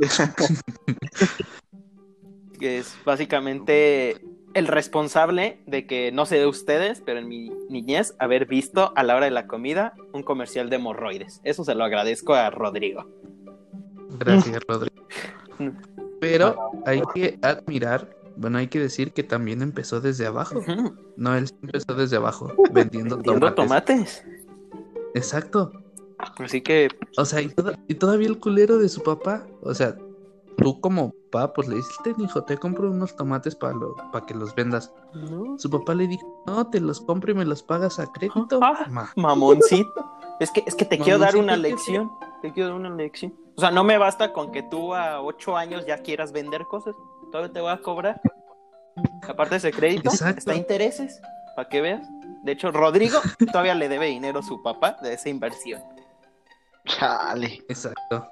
Que 2.58 2.78
es 2.78 2.96
básicamente 3.04 4.16
el 4.54 4.66
responsable 4.66 5.60
de 5.66 5.86
que, 5.86 6.10
no 6.10 6.24
sé 6.24 6.38
de 6.38 6.46
ustedes, 6.46 7.02
pero 7.04 7.18
en 7.18 7.28
mi 7.28 7.50
niñez, 7.68 8.14
haber 8.18 8.46
visto 8.46 8.94
a 8.96 9.02
la 9.02 9.14
hora 9.14 9.26
de 9.26 9.30
la 9.30 9.46
comida 9.46 9.92
un 10.14 10.22
comercial 10.22 10.70
de 10.70 10.76
hemorroides. 10.76 11.42
Eso 11.44 11.64
se 11.64 11.74
lo 11.74 11.84
agradezco 11.84 12.32
a 12.34 12.48
Rodrigo. 12.48 13.06
Gracias, 14.18 14.62
Rodrigo. 14.68 14.94
Pero 16.20 16.56
hay 16.86 17.02
que 17.14 17.38
admirar, 17.42 18.16
bueno, 18.36 18.58
hay 18.58 18.68
que 18.68 18.80
decir 18.80 19.12
que 19.12 19.22
también 19.22 19.62
empezó 19.62 20.00
desde 20.00 20.26
abajo. 20.26 20.60
No, 21.16 21.34
él 21.36 21.50
empezó 21.62 21.94
desde 21.94 22.16
abajo, 22.16 22.52
vendiendo 22.72 23.16
Vendiendo 23.16 23.52
tomates. 23.54 24.22
tomates. 24.22 24.24
Exacto. 25.14 25.72
Así 26.38 26.62
que 26.62 26.88
O 27.18 27.24
sea, 27.26 27.42
y, 27.42 27.48
toda- 27.48 27.78
y 27.88 27.94
todavía 27.94 28.28
el 28.28 28.38
culero 28.40 28.78
de 28.78 28.88
su 28.88 29.02
papá. 29.02 29.46
O 29.62 29.74
sea, 29.74 29.96
tú 30.56 30.80
como 30.80 31.12
papá, 31.30 31.52
pues 31.52 31.68
le 31.68 31.76
dices, 31.76 31.94
"Ten, 32.02 32.14
hijo, 32.20 32.42
te 32.44 32.56
compro 32.56 32.90
unos 32.90 33.14
tomates 33.16 33.54
para 33.54 33.74
que 34.26 34.34
los 34.34 34.54
vendas. 34.54 34.92
No, 35.14 35.58
Su 35.58 35.68
papá 35.68 35.94
le 35.94 36.06
dijo, 36.08 36.42
no, 36.46 36.66
te 36.70 36.80
los 36.80 37.00
compro 37.02 37.32
y 37.32 37.34
me 37.34 37.44
los 37.44 37.62
pagas 37.62 37.98
a 37.98 38.06
crédito. 38.12 38.60
Ah. 38.62 38.86
Ma. 38.90 39.10
mamoncito. 39.16 39.92
Es 40.38 40.50
que, 40.50 40.62
es 40.66 40.74
que 40.74 40.84
te 40.84 40.98
quiero 40.98 41.18
dar 41.18 41.36
una 41.36 41.54
¿qué 41.54 41.60
lección. 41.60 42.10
Te 42.42 42.52
quiero 42.52 42.70
dar 42.70 42.78
una 42.78 42.90
lección. 42.90 43.34
O 43.56 43.60
sea, 43.60 43.70
no 43.70 43.84
me 43.84 43.96
basta 43.96 44.32
con 44.32 44.52
que 44.52 44.62
tú 44.62 44.94
a 44.94 45.22
ocho 45.22 45.56
años 45.56 45.86
ya 45.86 45.98
quieras 45.98 46.32
vender 46.32 46.64
cosas. 46.64 46.94
Todavía 47.32 47.52
te 47.52 47.60
voy 47.60 47.70
a 47.72 47.78
cobrar. 47.78 48.20
Aparte 49.26 49.54
de 49.54 49.56
ese 49.56 49.72
crédito, 49.72 50.10
Exacto. 50.10 50.38
está 50.38 50.54
intereses. 50.54 51.20
Para 51.54 51.68
que 51.68 51.80
veas. 51.80 52.06
De 52.42 52.52
hecho, 52.52 52.70
Rodrigo 52.70 53.18
todavía 53.52 53.74
le 53.74 53.88
debe 53.88 54.06
dinero 54.06 54.40
a 54.40 54.42
su 54.42 54.62
papá 54.62 54.98
de 55.02 55.14
esa 55.14 55.28
inversión. 55.28 55.82
Chale. 56.84 57.64
Exacto. 57.68 58.28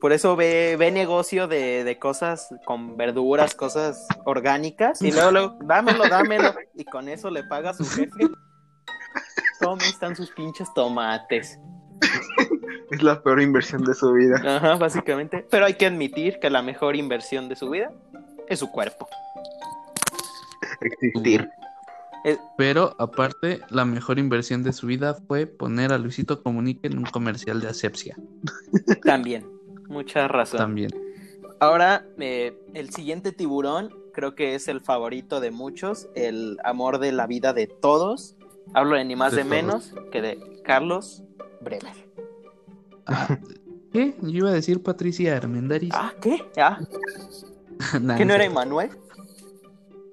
Por 0.00 0.12
eso 0.12 0.36
ve, 0.36 0.76
ve 0.78 0.90
negocio 0.90 1.48
de, 1.48 1.82
de 1.82 1.98
cosas 1.98 2.54
con 2.64 2.96
verduras, 2.96 3.54
cosas 3.54 4.06
orgánicas. 4.24 5.00
Y 5.02 5.10
luego, 5.10 5.30
luego, 5.30 5.58
dámelo, 5.62 6.08
dámelo. 6.08 6.54
Y 6.74 6.84
con 6.84 7.08
eso 7.08 7.30
le 7.30 7.42
paga 7.44 7.70
a 7.70 7.74
su 7.74 7.84
jefe. 7.86 8.28
¿Cómo 9.66 9.82
están 9.82 10.14
sus 10.14 10.30
pinches 10.30 10.72
tomates? 10.74 11.58
Es 12.92 13.02
la 13.02 13.20
peor 13.20 13.42
inversión 13.42 13.82
de 13.82 13.94
su 13.94 14.12
vida. 14.12 14.40
Ajá, 14.58 14.76
básicamente. 14.76 15.44
Pero 15.50 15.66
hay 15.66 15.74
que 15.74 15.86
admitir 15.86 16.38
que 16.38 16.48
la 16.50 16.62
mejor 16.62 16.94
inversión 16.94 17.48
de 17.48 17.56
su 17.56 17.68
vida 17.70 17.90
es 18.46 18.60
su 18.60 18.70
cuerpo. 18.70 19.08
Existir. 20.80 21.50
Pero 22.56 22.94
aparte, 23.00 23.58
la 23.70 23.84
mejor 23.84 24.20
inversión 24.20 24.62
de 24.62 24.72
su 24.72 24.86
vida 24.86 25.14
fue 25.26 25.46
poner 25.46 25.92
a 25.92 25.98
Luisito 25.98 26.44
Comunica 26.44 26.86
en 26.86 26.98
un 26.98 27.04
comercial 27.06 27.60
de 27.60 27.66
asepsia. 27.66 28.16
también. 29.02 29.44
Mucha 29.88 30.28
razón. 30.28 30.58
También. 30.58 30.90
Ahora, 31.58 32.06
eh, 32.20 32.56
el 32.72 32.90
siguiente 32.90 33.32
tiburón 33.32 33.90
creo 34.14 34.36
que 34.36 34.54
es 34.54 34.68
el 34.68 34.80
favorito 34.80 35.40
de 35.40 35.50
muchos, 35.50 36.08
el 36.14 36.56
amor 36.62 37.00
de 37.00 37.10
la 37.10 37.26
vida 37.26 37.52
de 37.52 37.66
todos. 37.66 38.35
Hablo 38.74 38.96
de 38.96 39.04
ni 39.04 39.16
más 39.16 39.32
De 39.32 39.44
menos 39.44 39.94
que 40.12 40.20
de 40.22 40.60
Carlos 40.64 41.22
Bremer. 41.60 41.94
Ah, 43.06 43.38
¿Qué? 43.92 44.14
Yo 44.20 44.28
iba 44.28 44.48
a 44.50 44.52
decir 44.52 44.82
Patricia 44.82 45.36
Armendaris. 45.36 45.92
Ah, 45.94 46.12
¿qué? 46.20 46.44
Ah, 46.56 46.78
Nah, 48.00 48.16
¿Que 48.16 48.24
no 48.24 48.34
era. 48.34 48.44
Emanuel? 48.44 48.90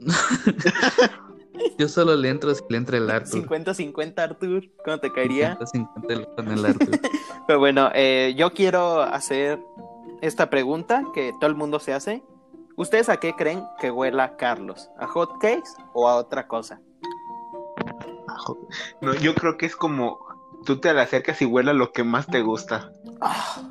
Yo 1.77 1.88
solo 1.88 2.15
le 2.15 2.29
entro 2.29 2.53
si 2.53 2.62
le 2.69 2.77
entra 2.77 2.98
el 2.98 3.10
Arthur. 3.10 3.48
50-50, 3.48 4.19
Artur. 4.19 4.63
¿Cómo 4.83 4.98
te 5.00 5.12
caería? 5.12 5.57
50-50 5.60 6.36
con 6.36 6.48
el 6.51 6.65
Arthur. 6.65 7.00
Pero 7.48 7.60
bueno, 7.60 7.89
eh, 7.93 8.33
yo 8.38 8.53
quiero 8.53 9.01
hacer 9.01 9.60
esta 10.22 10.50
pregunta 10.50 11.03
que 11.13 11.31
todo 11.39 11.50
el 11.50 11.55
mundo 11.55 11.79
se 11.79 11.93
hace. 11.93 12.24
¿Ustedes 12.75 13.07
a 13.10 13.17
qué 13.17 13.33
creen 13.33 13.63
que 13.79 13.91
huela 13.91 14.36
Carlos? 14.36 14.89
¿A 14.98 15.07
hot 15.07 15.33
cakes 15.39 15.69
o 15.93 16.07
a 16.10 16.15
otra 16.15 16.48
cosa? 16.48 16.81
No, 19.02 19.13
yo 19.16 19.36
creo 19.36 19.58
que 19.58 19.66
es 19.66 19.75
como 19.75 20.20
tú 20.66 20.80
te 20.80 20.90
acercas 20.90 21.42
y 21.42 21.46
huela 21.46 21.74
lo 21.74 21.92
que 21.92 22.04
más 22.04 22.28
te 22.28 22.42
gusta. 22.42 22.92
Ah, 23.22 23.62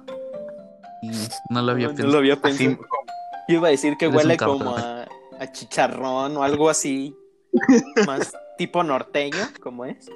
no 1.50 1.62
lo 1.62 1.72
había 1.72 1.88
no, 1.88 1.92
no 1.92 1.96
pensado. 1.96 2.12
lo 2.12 2.18
había 2.18 2.34
Así, 2.34 2.42
pensado. 2.42 2.88
Yo 3.48 3.56
iba 3.56 3.68
a 3.68 3.70
decir 3.70 3.96
que 3.96 4.06
Eres 4.06 4.16
huele 4.16 4.34
un 4.34 4.38
como 4.38 4.76
a, 4.76 5.06
a 5.38 5.52
chicharrón 5.52 6.36
o 6.36 6.42
algo 6.42 6.70
así. 6.70 7.16
Más 8.06 8.32
tipo 8.56 8.82
norteño, 8.82 9.48
como 9.62 9.84
es. 9.84 10.10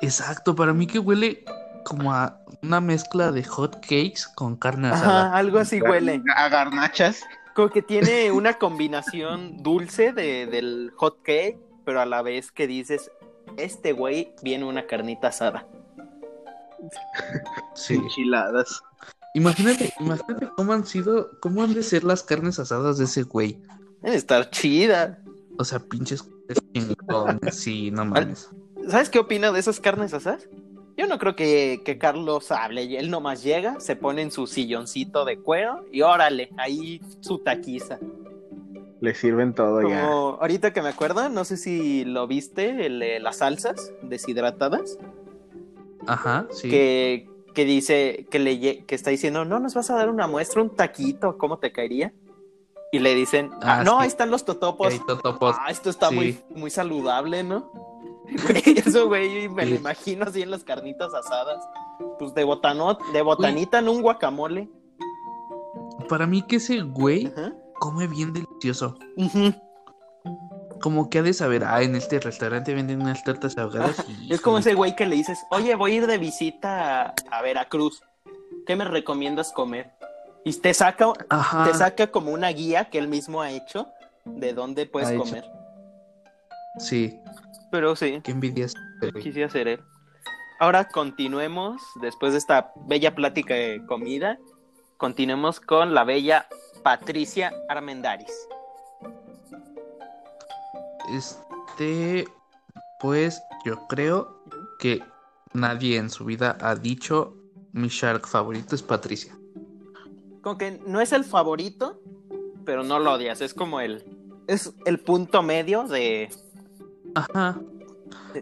Exacto, 0.00 0.54
para 0.54 0.72
mí 0.74 0.86
que 0.86 0.98
huele 0.98 1.44
como 1.84 2.12
a 2.12 2.40
una 2.62 2.80
mezcla 2.80 3.32
de 3.32 3.44
hot 3.44 3.80
cakes 3.80 4.22
con 4.34 4.56
carne 4.56 4.88
asada. 4.88 5.26
Ajá, 5.28 5.36
algo 5.36 5.58
así 5.58 5.80
huele. 5.80 6.22
a 6.34 6.48
garnachas. 6.48 7.22
Como 7.54 7.70
que 7.70 7.80
tiene 7.80 8.30
una 8.32 8.54
combinación 8.58 9.62
dulce 9.62 10.12
de, 10.12 10.46
del 10.46 10.92
hot 10.96 11.22
cake, 11.22 11.58
pero 11.86 12.00
a 12.00 12.04
la 12.04 12.20
vez 12.20 12.50
que 12.50 12.66
dices, 12.66 13.12
este 13.56 13.92
güey 13.92 14.34
viene 14.42 14.66
una 14.66 14.86
carnita 14.86 15.28
asada. 15.28 15.66
Sí. 17.74 17.94
Enchiladas. 17.94 18.82
Imagínate, 19.34 19.92
imagínate 20.00 20.48
cómo 20.56 20.72
han 20.72 20.86
sido, 20.86 21.38
cómo 21.40 21.62
han 21.62 21.74
de 21.74 21.82
ser 21.82 22.04
las 22.04 22.22
carnes 22.22 22.58
asadas 22.58 22.96
de 22.96 23.04
ese 23.04 23.22
güey. 23.22 23.60
Debe 24.00 24.16
estar 24.16 24.48
chida. 24.48 25.22
O 25.58 25.64
sea, 25.64 25.78
pinches 25.78 26.24
chingones, 26.72 27.54
sí, 27.54 27.90
no 27.90 28.06
mames. 28.06 28.48
¿Sabes 28.88 29.10
qué 29.10 29.18
opino 29.18 29.52
de 29.52 29.60
esas 29.60 29.78
carnes 29.78 30.14
asadas? 30.14 30.48
Yo 30.96 31.06
no 31.06 31.18
creo 31.18 31.36
que, 31.36 31.82
que 31.84 31.98
Carlos 31.98 32.50
hable. 32.50 32.98
Él 32.98 33.10
nomás 33.10 33.42
llega, 33.42 33.78
se 33.78 33.94
pone 33.94 34.22
en 34.22 34.30
su 34.30 34.46
silloncito 34.46 35.26
de 35.26 35.38
cuero 35.38 35.84
y 35.92 36.00
órale, 36.00 36.48
ahí 36.56 37.02
su 37.20 37.38
taquiza. 37.40 37.98
Le 39.00 39.14
sirven 39.14 39.52
todo 39.54 39.82
ya. 39.82 40.02
Como 40.08 40.38
ahorita 40.40 40.72
que 40.72 40.80
me 40.82 40.88
acuerdo, 40.88 41.28
no 41.28 41.44
sé 41.44 41.56
si 41.56 42.04
lo 42.04 42.26
viste, 42.26 42.86
el 42.86 43.22
las 43.22 43.38
salsas 43.38 43.92
deshidratadas, 44.02 44.98
Ajá, 46.06 46.46
sí. 46.50 46.70
que, 46.70 47.28
que 47.54 47.64
dice, 47.64 48.26
que, 48.30 48.38
le, 48.38 48.84
que 48.84 48.94
está 48.94 49.10
diciendo, 49.10 49.44
no, 49.44 49.58
nos 49.60 49.74
vas 49.74 49.90
a 49.90 49.96
dar 49.96 50.08
una 50.08 50.26
muestra, 50.26 50.62
un 50.62 50.70
taquito, 50.74 51.36
¿cómo 51.36 51.58
te 51.58 51.72
caería? 51.72 52.12
Y 52.92 53.00
le 53.00 53.14
dicen, 53.14 53.50
ah, 53.62 53.80
Ah, 53.80 53.84
no, 53.84 53.92
sí. 53.92 54.02
ahí 54.02 54.08
están 54.08 54.30
los 54.30 54.44
totopos. 54.44 54.94
Totopos. 55.06 55.56
Ah, 55.58 55.70
esto 55.70 55.90
está 55.90 56.08
Sí. 56.08 56.14
muy, 56.14 56.38
muy 56.54 56.70
saludable, 56.70 57.42
¿no? 57.42 57.70
Eso, 58.64 59.06
güey, 59.08 59.48
me 59.48 59.66
lo 59.66 59.74
imagino 59.74 60.24
así 60.24 60.40
en 60.42 60.50
las 60.50 60.64
carnitas 60.64 61.12
asadas. 61.12 61.62
Pues 62.18 62.32
de 62.34 62.44
botanot, 62.44 62.98
de 63.12 63.22
botanita 63.22 63.78
en 63.80 63.88
un 63.88 64.00
guacamole. 64.02 64.68
Para 66.08 66.26
mí 66.26 66.42
que 66.42 66.56
ese 66.56 66.80
güey 66.82 67.26
Ajá. 67.26 67.52
Come 67.78 68.06
bien 68.06 68.32
delicioso. 68.32 68.98
Como 70.80 71.08
que 71.08 71.18
ha 71.20 71.22
de 71.22 71.32
saber, 71.32 71.64
ah, 71.64 71.82
en 71.82 71.94
este 71.96 72.20
restaurante 72.20 72.74
venden 72.74 73.00
unas 73.00 73.22
tortas 73.24 73.56
ahogadas. 73.56 74.04
y- 74.20 74.32
Es 74.32 74.40
como 74.40 74.58
ese 74.58 74.74
güey 74.74 74.94
que 74.94 75.06
le 75.06 75.16
dices, 75.16 75.38
oye, 75.50 75.74
voy 75.74 75.92
a 75.92 75.94
ir 75.96 76.06
de 76.06 76.18
visita 76.18 77.14
a, 77.30 77.42
Veracruz. 77.42 78.02
¿Qué 78.66 78.76
me 78.76 78.84
recomiendas 78.84 79.52
comer? 79.52 79.92
Y 80.44 80.52
te 80.54 80.74
saca, 80.74 81.12
Ajá. 81.28 81.64
te 81.64 81.74
saca 81.74 82.06
como 82.08 82.30
una 82.32 82.48
guía 82.50 82.86
que 82.90 82.98
él 82.98 83.08
mismo 83.08 83.40
ha 83.42 83.50
hecho 83.50 83.88
de 84.24 84.52
dónde 84.52 84.86
puedes 84.86 85.08
Ha 85.08 85.12
hecho. 85.14 85.22
comer. 85.24 85.44
Sí, 86.78 87.18
Pero 87.70 87.96
sí, 87.96 88.20
qué 88.22 88.32
envidia. 88.32 88.66
quisiera 89.22 89.48
ser 89.50 89.68
él. 89.68 89.80
Ahora 90.60 90.86
continuemos, 90.88 91.82
después 92.00 92.32
de 92.32 92.38
esta 92.38 92.72
bella 92.86 93.14
plática 93.14 93.54
de 93.54 93.84
comida, 93.86 94.38
continuemos 94.98 95.60
con 95.60 95.94
la 95.94 96.04
bella 96.04 96.46
Patricia 96.82 97.52
Armendaris. 97.68 98.48
Este, 101.12 102.26
pues 103.00 103.40
yo 103.64 103.86
creo 103.88 104.42
que 104.78 105.02
nadie 105.52 105.96
en 105.96 106.10
su 106.10 106.24
vida 106.24 106.56
ha 106.60 106.74
dicho 106.74 107.34
mi 107.72 107.88
shark 107.88 108.26
favorito 108.26 108.74
es 108.74 108.82
Patricia. 108.82 109.36
Como 110.42 110.58
que 110.58 110.80
no 110.86 111.00
es 111.00 111.12
el 111.12 111.24
favorito, 111.24 112.00
pero 112.64 112.82
no 112.82 112.98
lo 112.98 113.12
odias, 113.12 113.40
es 113.40 113.54
como 113.54 113.80
el... 113.80 114.04
Es 114.46 114.72
el 114.84 115.00
punto 115.00 115.42
medio 115.42 115.84
de... 115.84 116.30
Ajá. 117.14 117.60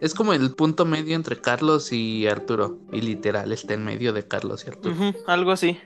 Es 0.00 0.14
como 0.14 0.32
el 0.32 0.54
punto 0.54 0.84
medio 0.84 1.16
entre 1.16 1.40
Carlos 1.40 1.92
y 1.92 2.26
Arturo. 2.26 2.78
Y 2.92 3.00
literal 3.00 3.52
está 3.52 3.74
en 3.74 3.84
medio 3.84 4.12
de 4.12 4.26
Carlos 4.26 4.64
y 4.66 4.70
Arturo. 4.70 4.94
Algo 5.26 5.52
así. 5.52 5.78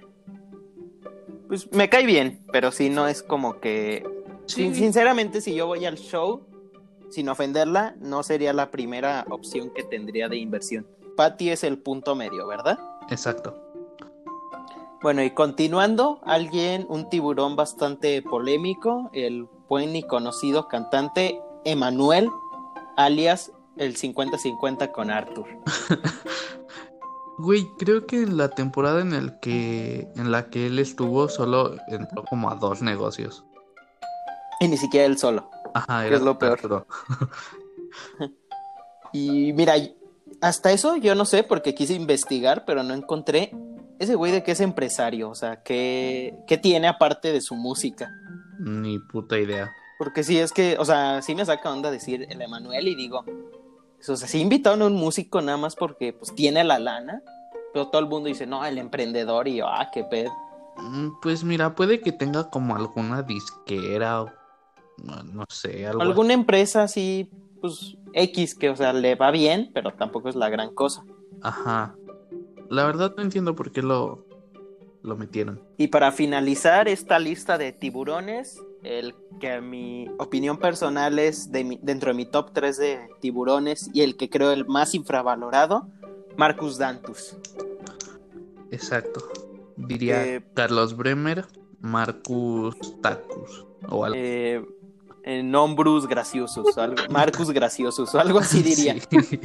Pues 1.48 1.70
me 1.72 1.88
cae 1.88 2.04
bien, 2.06 2.44
pero 2.52 2.70
sí 2.70 2.90
no 2.90 3.08
es 3.08 3.22
como 3.22 3.58
que... 3.60 4.04
Sin- 4.46 4.74
sinceramente, 4.74 5.40
si 5.40 5.54
yo 5.54 5.66
voy 5.66 5.84
al 5.86 5.96
show, 5.96 6.42
sin 7.10 7.28
ofenderla, 7.28 7.94
no 8.00 8.22
sería 8.22 8.52
la 8.52 8.70
primera 8.70 9.24
opción 9.30 9.70
que 9.74 9.82
tendría 9.82 10.28
de 10.28 10.36
inversión. 10.36 10.86
Patty 11.16 11.50
es 11.50 11.64
el 11.64 11.78
punto 11.78 12.14
medio, 12.14 12.46
¿verdad? 12.46 12.78
Exacto. 13.10 13.58
Bueno, 15.00 15.22
y 15.22 15.30
continuando, 15.30 16.20
alguien, 16.24 16.84
un 16.88 17.08
tiburón 17.08 17.56
bastante 17.56 18.20
polémico, 18.22 19.10
el 19.12 19.46
buen 19.68 19.94
y 19.96 20.02
conocido 20.02 20.68
cantante 20.68 21.40
Emanuel, 21.64 22.28
alias 22.96 23.52
el 23.76 23.96
50-50 23.96 24.90
con 24.90 25.10
Arthur. 25.10 25.46
Güey, 27.38 27.66
creo 27.78 28.06
que 28.06 28.22
en 28.22 28.36
la 28.36 28.48
temporada 28.48 29.00
en 29.00 29.12
el 29.12 29.38
que 29.38 30.08
en 30.16 30.32
la 30.32 30.50
que 30.50 30.66
él 30.66 30.78
estuvo 30.78 31.28
solo 31.28 31.76
entró 31.86 32.24
como 32.24 32.50
a 32.50 32.56
dos 32.56 32.82
negocios. 32.82 33.44
Y 34.60 34.68
ni 34.68 34.76
siquiera 34.76 35.06
él 35.06 35.18
solo. 35.18 35.48
Ajá, 35.72 36.00
¿Qué 36.02 36.08
era 36.08 36.16
es 36.16 36.22
lo 36.22 36.38
peor? 36.38 36.52
Arturo. 36.52 36.86
Y 39.12 39.54
mira, 39.54 39.74
hasta 40.42 40.70
eso 40.70 40.96
yo 40.96 41.14
no 41.14 41.24
sé 41.24 41.42
porque 41.42 41.74
quise 41.74 41.94
investigar, 41.94 42.64
pero 42.66 42.82
no 42.82 42.92
encontré 42.94 43.52
ese 43.98 44.14
güey 44.14 44.32
de 44.32 44.42
que 44.42 44.52
es 44.52 44.60
empresario, 44.60 45.30
o 45.30 45.34
sea, 45.34 45.62
¿qué, 45.62 46.38
qué 46.46 46.56
tiene 46.56 46.88
aparte 46.88 47.32
de 47.32 47.40
su 47.40 47.56
música? 47.56 48.12
Ni 48.58 48.98
puta 48.98 49.38
idea. 49.38 49.72
Porque 49.98 50.22
sí, 50.22 50.38
es 50.38 50.52
que, 50.52 50.76
o 50.78 50.84
sea, 50.84 51.22
sí 51.22 51.34
me 51.34 51.44
saca 51.44 51.72
onda 51.72 51.90
decir 51.90 52.26
el 52.28 52.40
Emanuel 52.40 52.86
y 52.86 52.94
digo, 52.94 53.24
o 54.06 54.16
sea, 54.16 54.28
sí 54.28 54.40
invitaron 54.40 54.82
a 54.82 54.86
un 54.86 54.94
músico 54.94 55.40
nada 55.40 55.58
más 55.58 55.74
porque 55.74 56.12
pues 56.12 56.34
tiene 56.34 56.62
la 56.64 56.78
lana, 56.78 57.22
pero 57.72 57.88
todo 57.88 58.00
el 58.00 58.08
mundo 58.08 58.28
dice, 58.28 58.46
no, 58.46 58.64
el 58.64 58.78
emprendedor 58.78 59.48
y 59.48 59.56
yo, 59.56 59.66
ah, 59.68 59.90
qué 59.92 60.04
pedo. 60.04 60.30
Mm, 60.76 61.20
Pues 61.20 61.44
mira, 61.44 61.74
puede 61.74 62.00
que 62.00 62.12
tenga 62.12 62.50
como 62.50 62.76
alguna 62.76 63.22
disquera 63.22 64.22
o 64.22 64.30
no, 64.98 65.22
no 65.24 65.44
sé, 65.48 65.86
algo 65.86 66.02
Alguna 66.02 66.32
empresa 66.34 66.82
así, 66.82 67.30
pues 67.60 67.96
X, 68.12 68.54
que, 68.54 68.70
o 68.70 68.76
sea, 68.76 68.92
le 68.92 69.14
va 69.14 69.30
bien, 69.30 69.70
pero 69.74 69.92
tampoco 69.94 70.28
es 70.28 70.36
la 70.36 70.48
gran 70.48 70.74
cosa. 70.74 71.04
Ajá. 71.42 71.94
La 72.68 72.84
verdad 72.84 73.14
no 73.16 73.22
entiendo 73.22 73.54
por 73.54 73.72
qué 73.72 73.82
lo, 73.82 74.24
lo 75.02 75.16
metieron. 75.16 75.60
Y 75.76 75.88
para 75.88 76.12
finalizar 76.12 76.88
esta 76.88 77.18
lista 77.18 77.56
de 77.58 77.72
tiburones, 77.72 78.60
el 78.82 79.14
que 79.40 79.52
a 79.52 79.60
mi 79.60 80.08
opinión 80.18 80.58
personal 80.58 81.18
es 81.18 81.50
de 81.52 81.64
mi- 81.64 81.78
dentro 81.82 82.10
de 82.10 82.14
mi 82.16 82.26
top 82.26 82.52
3 82.52 82.76
de 82.78 83.08
tiburones 83.20 83.90
y 83.94 84.02
el 84.02 84.16
que 84.16 84.28
creo 84.30 84.50
el 84.52 84.66
más 84.66 84.94
infravalorado, 84.94 85.88
Marcus 86.36 86.78
Dantus. 86.78 87.36
Exacto. 88.70 89.20
Diría 89.76 90.24
Eh, 90.26 90.42
Carlos 90.54 90.96
Bremer, 90.96 91.44
Marcus 91.80 92.76
Tacus 93.00 93.66
o 93.88 94.04
algo. 94.04 94.16
Eh, 94.18 94.64
eh, 95.24 95.42
Nombrus 95.42 96.06
Graciosus, 96.08 96.76
o 96.76 96.80
algo, 96.80 96.96
Marcus 97.10 97.50
Graciosus, 97.50 98.14
o 98.14 98.18
algo 98.20 98.38
así 98.40 98.62
diría. 98.62 98.96
Sí. 99.00 99.40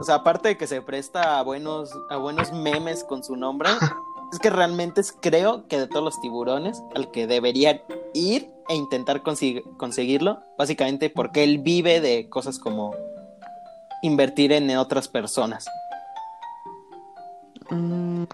O 0.00 0.04
sea, 0.04 0.16
aparte 0.16 0.48
de 0.48 0.56
que 0.56 0.66
se 0.66 0.80
presta 0.82 1.38
a 1.38 1.42
buenos, 1.42 1.90
a 2.08 2.16
buenos 2.16 2.52
memes 2.52 3.02
con 3.04 3.22
su 3.24 3.36
nombre, 3.36 3.68
es 4.32 4.38
que 4.38 4.50
realmente 4.50 5.00
es, 5.00 5.12
creo 5.12 5.66
que 5.68 5.78
de 5.78 5.86
todos 5.88 6.04
los 6.04 6.20
tiburones, 6.20 6.82
al 6.94 7.10
que 7.10 7.26
deberían 7.26 7.80
ir 8.14 8.48
e 8.68 8.74
intentar 8.74 9.22
consi- 9.22 9.62
conseguirlo, 9.76 10.40
básicamente 10.56 11.10
porque 11.10 11.42
él 11.44 11.58
vive 11.58 12.00
de 12.00 12.28
cosas 12.28 12.58
como 12.58 12.94
invertir 14.02 14.52
en 14.52 14.76
otras 14.76 15.08
personas. 15.08 15.66
Mm, 17.70 18.24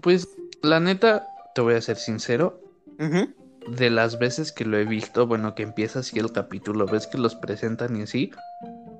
Pues 0.00 0.28
la 0.62 0.80
neta, 0.80 1.26
te 1.54 1.60
voy 1.60 1.74
a 1.74 1.80
ser 1.80 1.96
sincero, 1.96 2.60
de 3.66 3.90
las 3.90 4.18
veces 4.18 4.52
que 4.52 4.64
lo 4.64 4.76
he 4.78 4.84
visto, 4.84 5.26
bueno, 5.26 5.54
que 5.54 5.62
empieza 5.62 6.00
así 6.00 6.18
el 6.18 6.32
capítulo, 6.32 6.86
ves 6.86 7.06
que 7.06 7.18
los 7.18 7.34
presentan 7.34 7.96
y 7.96 8.02
así, 8.02 8.30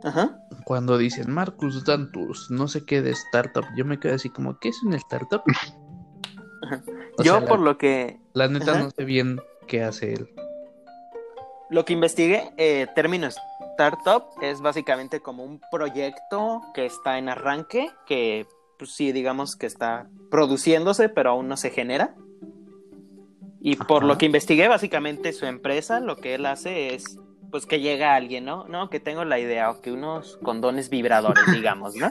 Ajá. 0.05 0.39
cuando 0.65 0.99
dicen 0.99 1.31
Marcus 1.33 1.85
Dantus, 1.85 2.51
no 2.51 2.69
sé 2.69 2.85
qué 2.85 3.01
de 3.03 3.11
startup, 3.13 3.65
yo 3.77 3.85
me 3.85 3.99
quedo 3.99 4.15
así 4.15 4.29
como, 4.31 4.59
¿qué 4.59 4.69
es 4.69 4.83
una 4.83 4.97
startup? 4.99 5.43
Yo 7.19 7.33
sea, 7.35 7.41
la- 7.41 7.47
por 7.49 7.61
lo 7.61 7.77
que 7.79 8.19
La 8.35 8.49
neta 8.49 8.73
Ajá. 8.73 8.83
no 8.83 8.91
sé 8.91 9.05
bien 9.05 9.41
qué 9.67 9.83
hace 9.83 10.13
él. 10.15 10.29
Lo 11.71 11.85
que 11.85 11.93
investigué, 11.95 12.53
eh, 12.57 12.87
término 12.95 13.29
startup, 13.29 14.25
es 14.43 14.61
básicamente 14.61 15.21
como 15.21 15.45
un 15.45 15.61
proyecto 15.71 16.61
que 16.75 16.87
está 16.87 17.19
en 17.19 17.29
arranque, 17.29 17.91
que 18.07 18.47
pues 18.79 18.93
sí, 18.95 19.13
digamos 19.13 19.57
que 19.57 19.67
está 19.67 20.09
produciéndose, 20.31 21.09
pero 21.09 21.31
aún 21.31 21.49
no 21.49 21.57
se 21.57 21.71
genera. 21.71 22.15
Y 23.61 23.77
por 23.77 23.99
Ajá. 23.99 24.07
lo 24.07 24.19
que 24.19 24.27
investigué, 24.27 24.69
básicamente 24.69 25.33
su 25.33 25.47
empresa, 25.47 26.01
lo 26.01 26.17
que 26.17 26.35
él 26.35 26.45
hace 26.47 26.95
es, 26.95 27.19
pues 27.55 27.67
que 27.67 27.79
llega 27.79 28.17
alguien, 28.17 28.45
¿no? 28.45 28.67
No, 28.67 28.91
que 28.91 28.99
tengo 28.99 29.25
la 29.25 29.39
idea, 29.39 29.71
o 29.71 29.81
que 29.81 29.93
unos 29.93 30.39
condones 30.43 30.91
vibradores, 30.91 31.45
digamos, 31.53 31.95
¿no? 31.95 32.11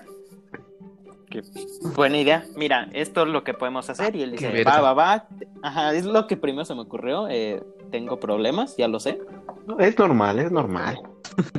Buena 1.98 2.18
idea. 2.18 2.46
Mira, 2.56 2.88
esto 2.94 3.24
es 3.24 3.28
lo 3.28 3.44
que 3.44 3.54
podemos 3.54 3.90
hacer. 3.90 4.16
Y 4.16 4.22
él 4.22 4.32
dice, 4.32 4.64
va, 4.64 4.80
va, 4.80 4.94
va. 4.94 5.28
Ajá, 5.62 5.94
es 5.94 6.06
lo 6.06 6.28
que 6.28 6.38
primero 6.38 6.64
se 6.64 6.74
me 6.76 6.80
ocurrió. 6.80 7.28
eh, 7.30 7.62
tengo 7.92 8.22
problemas, 8.22 8.78
ya 8.78 8.88
lo 8.88 9.02
sé. 9.02 9.20
No, 9.68 9.78
es 9.80 10.00
normal, 10.00 10.40
es 10.40 10.50
normal. 10.50 11.02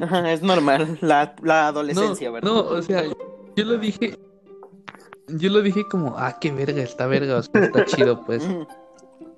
Ajá, 0.01 0.33
es 0.33 0.41
normal, 0.41 0.97
la, 1.03 1.35
la 1.43 1.61
No, 1.65 1.69
adolescencia, 1.69 2.31
¿verdad? 2.31 2.51
no, 2.51 2.61
o 2.61 2.81
sea, 2.81 3.05
yo 3.55 3.65
lo 3.67 3.77
dije, 3.77 4.19
yo 5.29 5.51
lo 5.51 5.61
dije 5.61 5.87
como, 5.91 6.17
ah, 6.17 6.39
qué 6.41 6.53
verga, 6.53 6.81
está 6.83 7.07
verga, 7.07 7.37
o 7.37 7.43
sea, 7.43 7.65
está 7.65 7.85
chido, 7.85 8.25
pues. 8.25 8.49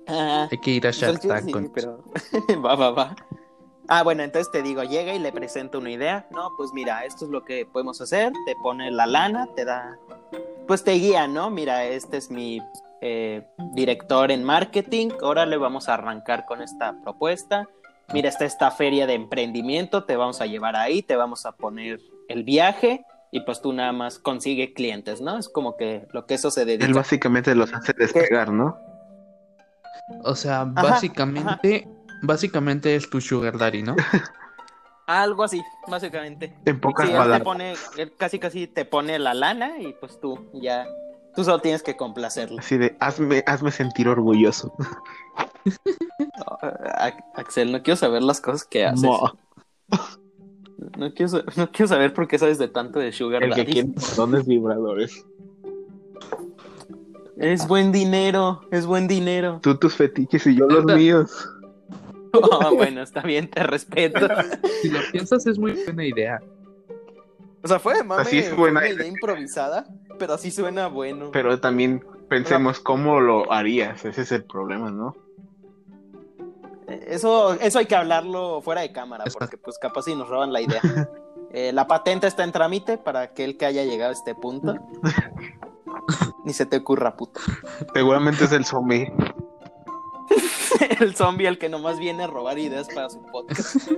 Ajá. 0.07 0.47
hay 0.49 0.57
que 0.59 0.71
ir 0.71 0.87
a 0.87 0.91
Pues, 0.91 1.01
Shark 1.01 1.19
Tank 1.27 1.45
sí, 1.47 1.51
con 1.51 1.69
pero 1.75 2.01
va, 2.65 2.75
va, 2.75 2.91
va. 2.91 3.15
Ah, 3.89 4.03
bueno, 4.03 4.23
entonces 4.23 4.51
te 4.51 4.61
digo, 4.61 4.83
llega 4.83 5.13
y 5.13 5.19
le 5.19 5.31
presento 5.31 5.79
una 5.79 5.91
idea. 5.91 6.27
No, 6.31 6.49
pues 6.57 6.71
mira, 6.73 7.05
esto 7.05 7.25
es 7.25 7.31
lo 7.31 7.43
que 7.43 7.65
podemos 7.65 8.01
hacer. 8.01 8.33
Te 8.45 8.55
pone 8.61 8.91
la 8.91 9.05
lana, 9.05 9.47
te 9.55 9.63
da, 9.63 9.97
pues 10.67 10.83
te 10.83 10.93
guía, 10.93 11.27
¿no? 11.27 11.49
Mira, 11.49 11.85
este 11.85 12.17
es 12.17 12.29
mi 12.29 12.61
eh, 13.01 13.47
director 13.73 14.31
en 14.31 14.43
marketing. 14.43 15.09
Ahora 15.21 15.45
le 15.45 15.57
vamos 15.57 15.87
a 15.87 15.93
arrancar 15.93 16.45
con 16.45 16.61
esta 16.61 16.99
propuesta. 17.01 17.67
Mira, 18.13 18.29
está 18.29 18.45
esta 18.45 18.71
feria 18.71 19.05
de 19.05 19.13
emprendimiento, 19.13 20.05
te 20.05 20.15
vamos 20.15 20.39
a 20.41 20.45
llevar 20.45 20.75
ahí, 20.75 21.01
te 21.01 21.15
vamos 21.15 21.45
a 21.45 21.51
poner 21.51 21.99
el 22.29 22.43
viaje 22.43 23.05
y 23.31 23.41
pues 23.41 23.61
tú 23.61 23.73
nada 23.73 23.91
más 23.91 24.19
consigue 24.19 24.73
clientes, 24.73 25.19
¿no? 25.19 25.37
Es 25.37 25.49
como 25.49 25.75
que 25.75 26.07
lo 26.13 26.25
que 26.25 26.35
eso 26.35 26.49
se 26.49 26.63
dedica. 26.63 26.85
Él 26.85 26.93
básicamente 26.93 27.53
los 27.53 27.73
hace 27.73 27.93
despegar, 27.93 28.51
¿no? 28.51 28.77
O 30.23 30.35
sea, 30.35 30.61
Ajá, 30.61 30.71
básicamente, 30.73 31.87
básicamente 32.21 32.95
es 32.95 33.09
tu 33.09 33.21
sugar 33.21 33.57
daddy, 33.57 33.83
¿no? 33.83 33.95
Algo 35.07 35.43
así, 35.45 35.63
básicamente. 35.87 36.53
En 36.65 36.79
pocas 36.81 37.05
Sí, 37.05 37.11
él 37.11 37.17
te 37.17 37.23
palabras. 37.23 37.41
pone, 37.43 37.73
él 37.97 38.13
casi 38.17 38.39
casi 38.39 38.67
te 38.67 38.83
pone 38.85 39.17
la 39.19 39.33
lana 39.33 39.79
y 39.79 39.93
pues 39.93 40.19
tú 40.19 40.49
ya, 40.53 40.85
tú 41.33 41.45
solo 41.45 41.59
tienes 41.59 41.81
que 41.81 41.95
complacerlo. 41.95 42.59
Así 42.59 42.77
de, 42.77 42.97
hazme, 42.99 43.41
hazme 43.47 43.71
sentir 43.71 44.09
orgulloso. 44.09 44.73
Axel, 47.35 47.71
no 47.71 47.81
quiero 47.83 47.97
saber 47.97 48.23
las 48.23 48.41
cosas 48.41 48.65
que 48.65 48.85
haces. 48.85 49.01
Mo. 49.03 49.31
No 50.97 51.13
quiero, 51.13 51.43
no 51.55 51.71
quiero 51.71 51.87
saber 51.87 52.13
por 52.13 52.27
qué 52.27 52.37
sabes 52.37 52.57
de 52.57 52.67
tanto 52.67 52.99
de 52.99 53.11
Sugar 53.11 53.43
El 53.43 53.53
que 53.53 53.61
Daddy. 53.61 53.71
quiere 53.71 53.89
condones 53.93 54.45
vibradores. 54.45 55.25
Es 57.37 57.67
buen 57.67 57.91
dinero, 57.91 58.61
es 58.71 58.85
buen 58.85 59.07
dinero. 59.07 59.59
Tú 59.61 59.77
tus 59.77 59.95
fetiches 59.95 60.47
y 60.47 60.55
yo 60.55 60.67
los 60.67 60.85
míos. 60.85 61.49
Ah, 62.61 62.69
bueno, 62.73 63.01
está 63.01 63.21
bien, 63.21 63.49
te 63.49 63.63
respeto. 63.63 64.27
Si 64.81 64.89
lo 64.89 64.99
piensas 65.11 65.45
es 65.47 65.57
muy 65.57 65.71
buena 65.71 66.05
idea. 66.05 66.39
O 67.63 67.67
sea, 67.67 67.79
fue 67.79 68.03
mame, 68.03 68.21
Así 68.21 68.39
es 68.39 68.49
fue 68.49 68.57
buena 68.57 68.79
una 68.81 68.89
idea. 68.89 69.07
improvisada, 69.07 69.87
pero 70.19 70.33
así 70.33 70.51
suena 70.51 70.87
bueno. 70.87 71.31
Pero 71.31 71.59
también 71.59 72.05
pensemos 72.29 72.79
cómo 72.79 73.19
lo 73.19 73.51
harías. 73.51 74.05
Ese 74.05 74.21
es 74.21 74.31
el 74.31 74.43
problema, 74.43 74.91
¿no? 74.91 75.15
Eso, 76.87 77.53
eso 77.55 77.79
hay 77.79 77.85
que 77.85 77.95
hablarlo 77.95 78.61
fuera 78.61 78.81
de 78.81 78.91
cámara, 78.91 79.25
porque 79.33 79.57
pues 79.57 79.77
capaz 79.77 80.03
si 80.03 80.15
nos 80.15 80.29
roban 80.29 80.53
la 80.53 80.61
idea. 80.61 80.81
Eh, 81.51 81.71
la 81.71 81.87
patente 81.87 82.27
está 82.27 82.43
en 82.43 82.51
trámite 82.51 82.97
para 82.97 83.21
aquel 83.21 83.55
que 83.55 83.65
haya 83.65 83.85
llegado 83.85 84.09
a 84.09 84.13
este 84.13 84.35
punto. 84.35 84.75
Ni 86.43 86.51
se 86.51 86.65
te 86.65 86.75
ocurra, 86.75 87.15
puto. 87.15 87.39
Seguramente 87.93 88.43
es 88.43 88.51
el 88.51 88.65
zombie. 88.65 89.11
el 90.99 91.15
zombie 91.15 91.47
el 91.47 91.57
que 91.57 91.69
nomás 91.69 91.99
viene 91.99 92.23
a 92.23 92.27
robar 92.27 92.57
ideas 92.59 92.87
para 92.93 93.09
su 93.09 93.21
podcast. 93.23 93.91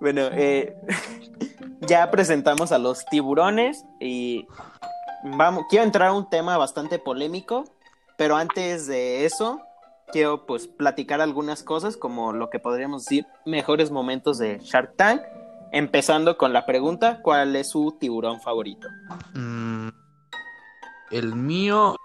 bueno, 0.00 0.22
eh, 0.32 0.76
ya 1.82 2.10
presentamos 2.10 2.72
a 2.72 2.78
los 2.78 3.04
tiburones 3.06 3.84
y 4.00 4.46
vamos, 5.24 5.64
quiero 5.68 5.84
entrar 5.84 6.08
a 6.08 6.12
un 6.12 6.28
tema 6.28 6.56
bastante 6.56 6.98
polémico, 6.98 7.64
pero 8.16 8.36
antes 8.36 8.86
de 8.86 9.24
eso, 9.24 9.60
quiero 10.12 10.46
pues 10.46 10.66
platicar 10.66 11.20
algunas 11.20 11.62
cosas 11.62 11.96
como 11.96 12.32
lo 12.32 12.50
que 12.50 12.58
podríamos 12.58 13.04
decir 13.04 13.26
mejores 13.44 13.90
momentos 13.90 14.38
de 14.38 14.58
Shark 14.60 14.96
Tank, 14.96 15.22
empezando 15.72 16.36
con 16.36 16.52
la 16.52 16.66
pregunta, 16.66 17.20
¿cuál 17.22 17.56
es 17.56 17.70
su 17.70 17.96
tiburón 17.98 18.40
favorito? 18.40 18.88
Mm, 19.34 19.88
el 21.10 21.34
mío, 21.34 21.96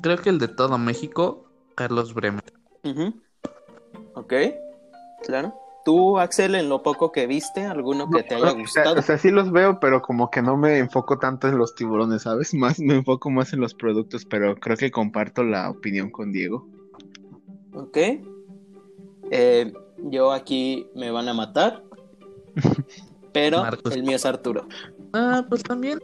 creo 0.00 0.18
que 0.18 0.30
el 0.30 0.38
de 0.38 0.48
todo 0.48 0.78
México, 0.78 1.44
Carlos 1.74 2.14
Bremer. 2.14 2.52
Ok, 4.14 4.32
claro. 5.24 5.54
¿Tú, 5.84 6.18
Axel, 6.18 6.54
en 6.54 6.68
lo 6.68 6.82
poco 6.82 7.10
que 7.10 7.26
viste, 7.26 7.64
alguno 7.64 8.08
que 8.08 8.22
te 8.22 8.36
haya 8.36 8.52
gustado? 8.52 9.00
O 9.00 9.02
sea, 9.02 9.18
sí 9.18 9.30
los 9.30 9.50
veo, 9.50 9.80
pero 9.80 10.00
como 10.00 10.30
que 10.30 10.40
no 10.40 10.56
me 10.56 10.78
enfoco 10.78 11.18
tanto 11.18 11.48
en 11.48 11.58
los 11.58 11.74
tiburones, 11.74 12.22
¿sabes? 12.22 12.54
Más 12.54 12.78
me 12.78 12.94
enfoco 12.94 13.30
más 13.30 13.52
en 13.52 13.60
los 13.60 13.74
productos, 13.74 14.24
pero 14.24 14.54
creo 14.56 14.76
que 14.76 14.90
comparto 14.90 15.42
la 15.42 15.70
opinión 15.70 16.10
con 16.10 16.30
Diego. 16.30 16.68
Ok. 17.74 17.98
Eh, 19.30 19.72
yo 20.10 20.32
aquí 20.32 20.86
me 20.94 21.10
van 21.10 21.28
a 21.28 21.34
matar, 21.34 21.82
pero 23.32 23.64
el 23.90 24.02
mío 24.04 24.16
es 24.16 24.26
Arturo. 24.26 24.68
Ah, 25.12 25.44
pues 25.48 25.62
también. 25.62 25.98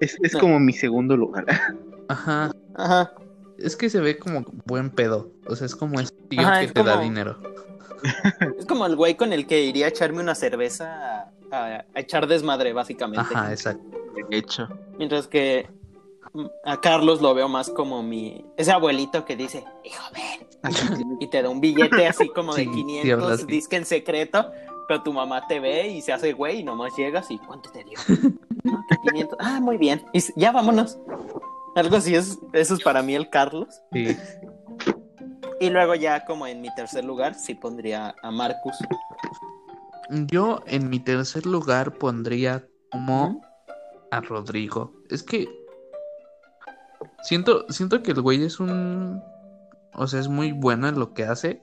Es, 0.00 0.16
como 0.38 0.60
mi 0.60 0.72
segundo 0.72 1.16
lugar. 1.16 1.46
Ajá. 2.08 2.52
Ajá. 2.74 3.12
Es 3.58 3.76
que 3.76 3.90
se 3.90 4.00
ve 4.00 4.18
como 4.18 4.44
buen 4.66 4.90
pedo. 4.90 5.30
O 5.46 5.56
sea, 5.56 5.66
es 5.66 5.76
como 5.76 6.00
ese 6.00 6.12
tío 6.28 6.42
que 6.60 6.68
te 6.68 6.82
da 6.82 7.00
dinero. 7.00 7.38
Es 8.58 8.66
como 8.66 8.84
el 8.84 8.96
güey 8.96 9.14
con 9.14 9.32
el 9.32 9.46
que 9.46 9.62
iría 9.62 9.86
a 9.86 9.88
echarme 9.88 10.20
una 10.20 10.34
cerveza 10.34 11.30
a, 11.52 11.84
echar 11.94 12.26
desmadre, 12.26 12.72
básicamente. 12.72 13.32
Ajá, 13.32 13.52
exacto. 13.52 13.84
De 14.28 14.36
hecho. 14.36 14.68
Mientras 14.98 15.28
que 15.28 15.68
a 16.64 16.80
Carlos 16.80 17.20
lo 17.20 17.34
veo 17.34 17.48
más 17.48 17.70
como 17.70 18.02
mi. 18.02 18.44
Ese 18.56 18.72
abuelito 18.72 19.24
que 19.24 19.36
dice, 19.36 19.64
hijo, 19.84 20.02
ven. 20.12 21.16
y 21.20 21.26
te 21.28 21.42
da 21.42 21.48
un 21.48 21.60
billete 21.60 22.06
así 22.06 22.28
como 22.28 22.54
de 22.54 22.64
500, 22.64 23.46
disque 23.46 23.76
en 23.76 23.84
secreto, 23.84 24.50
pero 24.88 25.02
tu 25.02 25.12
mamá 25.12 25.46
te 25.46 25.60
ve 25.60 25.88
y 25.88 26.00
se 26.00 26.12
hace 26.12 26.32
güey 26.32 26.60
y 26.60 26.64
nomás 26.64 26.96
llegas 26.96 27.30
y 27.30 27.38
¿cuánto 27.38 27.70
te 27.70 27.84
dio? 27.84 27.98
500. 29.10 29.38
Ah, 29.40 29.60
muy 29.60 29.76
bien. 29.76 30.04
Y 30.12 30.20
ya 30.36 30.52
vámonos. 30.52 30.98
Algo 31.74 31.96
así 31.96 32.14
es. 32.14 32.38
Eso 32.52 32.74
es 32.74 32.82
para 32.82 33.02
mí 33.02 33.14
el 33.14 33.30
Carlos. 33.30 33.82
Sí. 33.92 34.16
Y 35.60 35.70
luego 35.70 35.94
ya 35.94 36.24
como 36.24 36.46
en 36.46 36.60
mi 36.60 36.74
tercer 36.74 37.04
lugar 37.04 37.34
sí 37.34 37.54
pondría 37.54 38.14
a 38.22 38.30
Marcus. 38.30 38.76
Yo 40.10 40.60
en 40.66 40.90
mi 40.90 40.98
tercer 40.98 41.46
lugar 41.46 41.98
pondría 41.98 42.66
como 42.90 43.40
a 44.10 44.20
Rodrigo. 44.20 44.92
Es 45.08 45.22
que 45.22 45.48
siento, 47.22 47.64
siento 47.70 48.02
que 48.02 48.10
el 48.10 48.20
güey 48.20 48.42
es 48.44 48.60
un... 48.60 49.22
O 49.94 50.06
sea, 50.06 50.20
es 50.20 50.28
muy 50.28 50.52
bueno 50.52 50.88
en 50.88 50.98
lo 50.98 51.12
que 51.14 51.24
hace, 51.24 51.62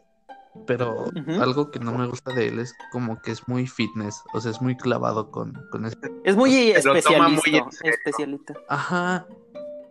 pero 0.65 1.05
algo 1.39 1.71
que 1.71 1.79
no 1.79 1.93
me 1.93 2.07
gusta 2.07 2.33
de 2.33 2.47
él 2.47 2.59
es 2.59 2.73
como 2.91 3.21
que 3.21 3.31
es 3.31 3.47
muy 3.47 3.67
fitness, 3.67 4.23
o 4.33 4.41
sea, 4.41 4.51
es 4.51 4.61
muy 4.61 4.75
clavado 4.77 5.31
con, 5.31 5.53
con. 5.71 5.85
Es 5.85 6.35
muy 6.35 6.71
especialista, 6.71 7.69
especialista. 7.83 8.53
Ajá. 8.67 9.25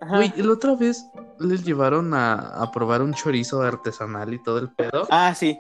Güey, 0.06 0.32
la 0.36 0.52
otra 0.52 0.74
vez 0.74 1.06
les 1.38 1.64
llevaron 1.64 2.14
a, 2.14 2.70
probar 2.72 3.02
un 3.02 3.14
chorizo 3.14 3.62
artesanal 3.62 4.32
y 4.32 4.42
todo 4.42 4.58
el 4.58 4.70
pedo. 4.70 5.06
Ah, 5.10 5.34
sí. 5.34 5.58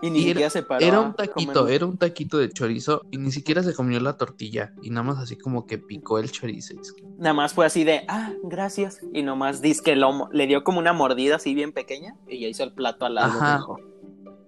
Y 0.00 0.10
ni 0.10 0.24
siquiera 0.24 0.50
se 0.50 0.64
paró. 0.64 0.84
Era 0.84 1.00
un 1.00 1.14
taquito, 1.14 1.68
era 1.68 1.86
un 1.86 1.96
taquito 1.96 2.38
de 2.38 2.50
chorizo 2.50 3.02
y 3.12 3.18
ni 3.18 3.30
siquiera 3.30 3.62
se 3.62 3.72
comió 3.72 4.00
la 4.00 4.16
tortilla. 4.16 4.72
Y 4.82 4.90
nada 4.90 5.04
más 5.04 5.18
así 5.18 5.36
como 5.36 5.66
que 5.66 5.78
picó 5.78 6.18
el 6.18 6.30
chorizo. 6.32 6.74
Nada 7.18 7.34
más 7.34 7.54
fue 7.54 7.66
así 7.66 7.84
de, 7.84 8.04
ah, 8.08 8.32
gracias. 8.42 9.00
Y 9.12 9.22
nomás 9.22 9.60
dice 9.62 9.80
que 9.84 9.94
lo, 9.94 10.28
le 10.32 10.48
dio 10.48 10.64
como 10.64 10.80
una 10.80 10.92
mordida 10.92 11.36
así 11.36 11.54
bien 11.54 11.72
pequeña 11.72 12.16
y 12.26 12.40
ya 12.40 12.48
hizo 12.48 12.64
el 12.64 12.72
plato 12.72 13.06
al 13.06 13.14
lado. 13.14 13.40
Ajá. 13.40 13.64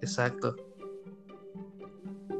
Exacto. 0.01 0.55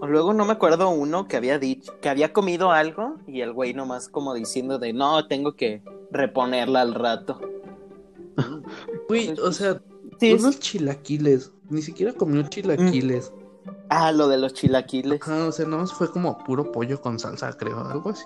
O 0.01 0.08
luego 0.08 0.34
no 0.34 0.45
me 0.45 0.53
acuerdo 0.53 0.89
uno 0.89 1.27
que 1.27 1.38
había 1.38 1.58
dicho, 1.58 1.99
que 2.01 2.10
había 2.10 2.34
comido 2.34 2.71
algo 2.71 3.15
y 3.27 3.41
el 3.41 3.53
güey 3.53 3.73
nomás 3.73 4.10
como 4.10 4.34
diciendo 4.34 4.77
de, 4.77 4.93
no, 4.93 5.27
tengo 5.27 5.55
que 5.55 5.81
reponerla 6.12 6.81
al 6.81 6.93
rato. 6.93 7.39
Uy, 9.10 9.36
o 9.41 9.51
sea, 9.51 9.81
unos 10.21 10.60
chilaquiles. 10.60 11.51
Ni 11.69 11.81
siquiera 11.81 12.13
comió 12.13 12.43
chilaquiles. 12.43 13.34
Ah, 13.89 14.12
lo 14.12 14.27
de 14.27 14.38
los 14.38 14.53
chilaquiles. 14.53 15.21
Ajá, 15.21 15.47
o 15.47 15.51
sea, 15.51 15.65
nomás 15.65 15.93
fue 15.93 16.12
como 16.12 16.38
puro 16.39 16.71
pollo 16.71 16.99
con 17.01 17.17
salsa, 17.19 17.53
creo, 17.53 17.79
algo 17.79 18.10
así. 18.10 18.25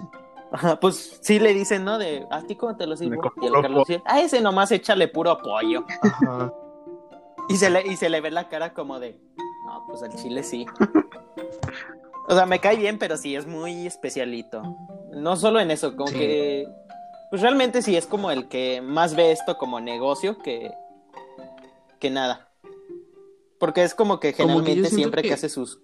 Ajá, 0.51 0.79
pues 0.79 1.19
sí 1.21 1.39
le 1.39 1.53
dicen, 1.53 1.86
¿no? 1.86 1.97
De, 1.97 2.25
¿a 2.32 2.41
ti 2.41 2.55
cómo 2.55 2.75
te 2.75 2.88
lo 2.88 2.97
sirvo? 2.97 3.32
Y 3.41 3.45
el 3.45 3.53
Carlos 3.53 3.88
dice, 3.88 4.01
ah, 4.05 4.19
ese 4.19 4.41
nomás 4.41 4.71
échale 4.71 5.08
puro 5.08 5.38
pollo. 5.38 5.86
Ajá. 6.01 6.51
y, 7.49 7.58
se 7.58 7.69
le, 7.69 7.86
y 7.88 7.95
se 7.95 8.10
le 8.10 8.19
ve 8.19 8.32
la 8.32 8.49
cara 8.49 8.73
como 8.73 8.99
de, 8.99 9.19
no, 9.69 9.86
pues 9.88 10.01
el 10.01 10.13
chile 10.15 10.43
sí. 10.43 10.65
o 12.27 12.34
sea, 12.34 12.45
me 12.45 12.60
cae 12.60 12.75
bien, 12.75 12.97
pero 12.97 13.17
sí 13.17 13.36
es 13.36 13.45
muy 13.45 13.86
especialito. 13.86 14.63
No 15.12 15.36
solo 15.36 15.60
en 15.60 15.71
eso, 15.71 15.95
como 15.95 16.12
que 16.12 16.67
pues 17.29 17.41
realmente 17.41 17.82
sí 17.82 17.95
es 17.95 18.08
como 18.08 18.32
el 18.32 18.47
que 18.47 18.82
más 18.82 19.15
ve 19.15 19.32
esto 19.32 19.58
como 19.58 19.79
negocio 19.79 20.39
que, 20.39 20.73
que 21.99 22.10
nada. 22.10 22.49
Porque 23.60 23.84
es 23.84 23.93
como 23.93 24.19
que 24.19 24.34
generalmente 24.34 24.89
siempre 24.89 25.21
que... 25.21 25.34
hace 25.34 25.49
sus. 25.49 25.79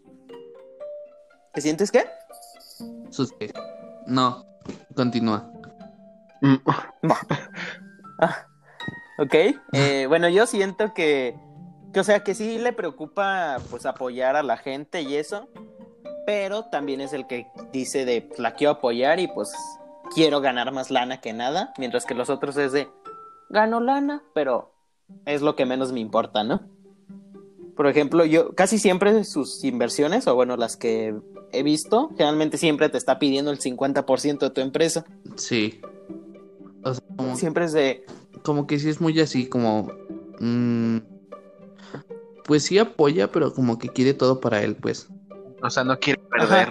¿Te 1.53 1.61
sientes 1.61 1.91
qué? 1.91 2.05
Sus 3.11 3.33
No, 4.07 4.45
continúa. 4.95 5.51
Mm. 6.41 6.55
Ah, 8.17 8.47
ok. 9.17 9.33
Eh, 9.73 10.05
bueno, 10.07 10.29
yo 10.29 10.47
siento 10.47 10.93
que, 10.93 11.37
que, 11.95 12.01
o 12.01 12.03
sea, 12.03 12.25
que 12.25 12.35
sí 12.35 12.57
le 12.57 12.73
preocupa 12.73 13.55
pues 13.69 13.85
apoyar 13.85 14.35
a 14.35 14.43
la 14.43 14.57
gente 14.57 15.01
y 15.01 15.15
eso. 15.15 15.47
Pero 16.25 16.65
también 16.65 16.99
es 16.99 17.13
el 17.13 17.25
que 17.25 17.47
dice 17.71 18.03
de 18.03 18.21
pues, 18.21 18.37
la 18.37 18.55
quiero 18.55 18.73
apoyar 18.73 19.21
y 19.21 19.29
pues 19.29 19.53
quiero 20.13 20.41
ganar 20.41 20.73
más 20.73 20.91
lana 20.91 21.21
que 21.21 21.31
nada, 21.31 21.73
mientras 21.77 22.05
que 22.05 22.13
los 22.13 22.29
otros 22.29 22.57
es 22.57 22.73
de 22.73 22.89
gano 23.49 23.79
lana, 23.79 24.23
pero 24.33 24.73
es 25.25 25.41
lo 25.41 25.55
que 25.55 25.65
menos 25.65 25.93
me 25.93 26.01
importa, 26.01 26.43
¿no? 26.43 26.67
Por 27.77 27.87
ejemplo, 27.87 28.25
yo 28.25 28.53
casi 28.55 28.77
siempre 28.77 29.23
sus 29.23 29.63
inversiones, 29.63 30.27
o 30.27 30.35
bueno, 30.35 30.57
las 30.57 30.75
que 30.75 31.15
he 31.53 31.63
visto, 31.63 32.09
generalmente 32.17 32.57
siempre 32.57 32.89
te 32.89 32.97
está 32.97 33.19
pidiendo 33.19 33.51
el 33.51 33.59
50% 33.59 34.39
de 34.39 34.49
tu 34.49 34.59
empresa. 34.59 35.05
Sí. 35.37 35.79
siempre 37.35 37.63
es 37.63 37.71
de... 37.71 38.05
Como 38.43 38.67
que 38.67 38.79
sí 38.79 38.89
es 38.89 38.99
muy 38.99 39.17
así, 39.21 39.47
como... 39.47 39.87
Mm, 40.41 41.14
pues 42.45 42.63
sí 42.63 42.77
apoya, 42.77 43.31
pero 43.31 43.53
como 43.53 43.77
que 43.77 43.89
quiere 43.89 44.13
todo 44.13 44.39
para 44.39 44.61
él, 44.61 44.75
pues. 44.75 45.07
O 45.61 45.69
sea, 45.69 45.83
no 45.83 45.97
quiere 45.99 46.21
perder. 46.29 46.69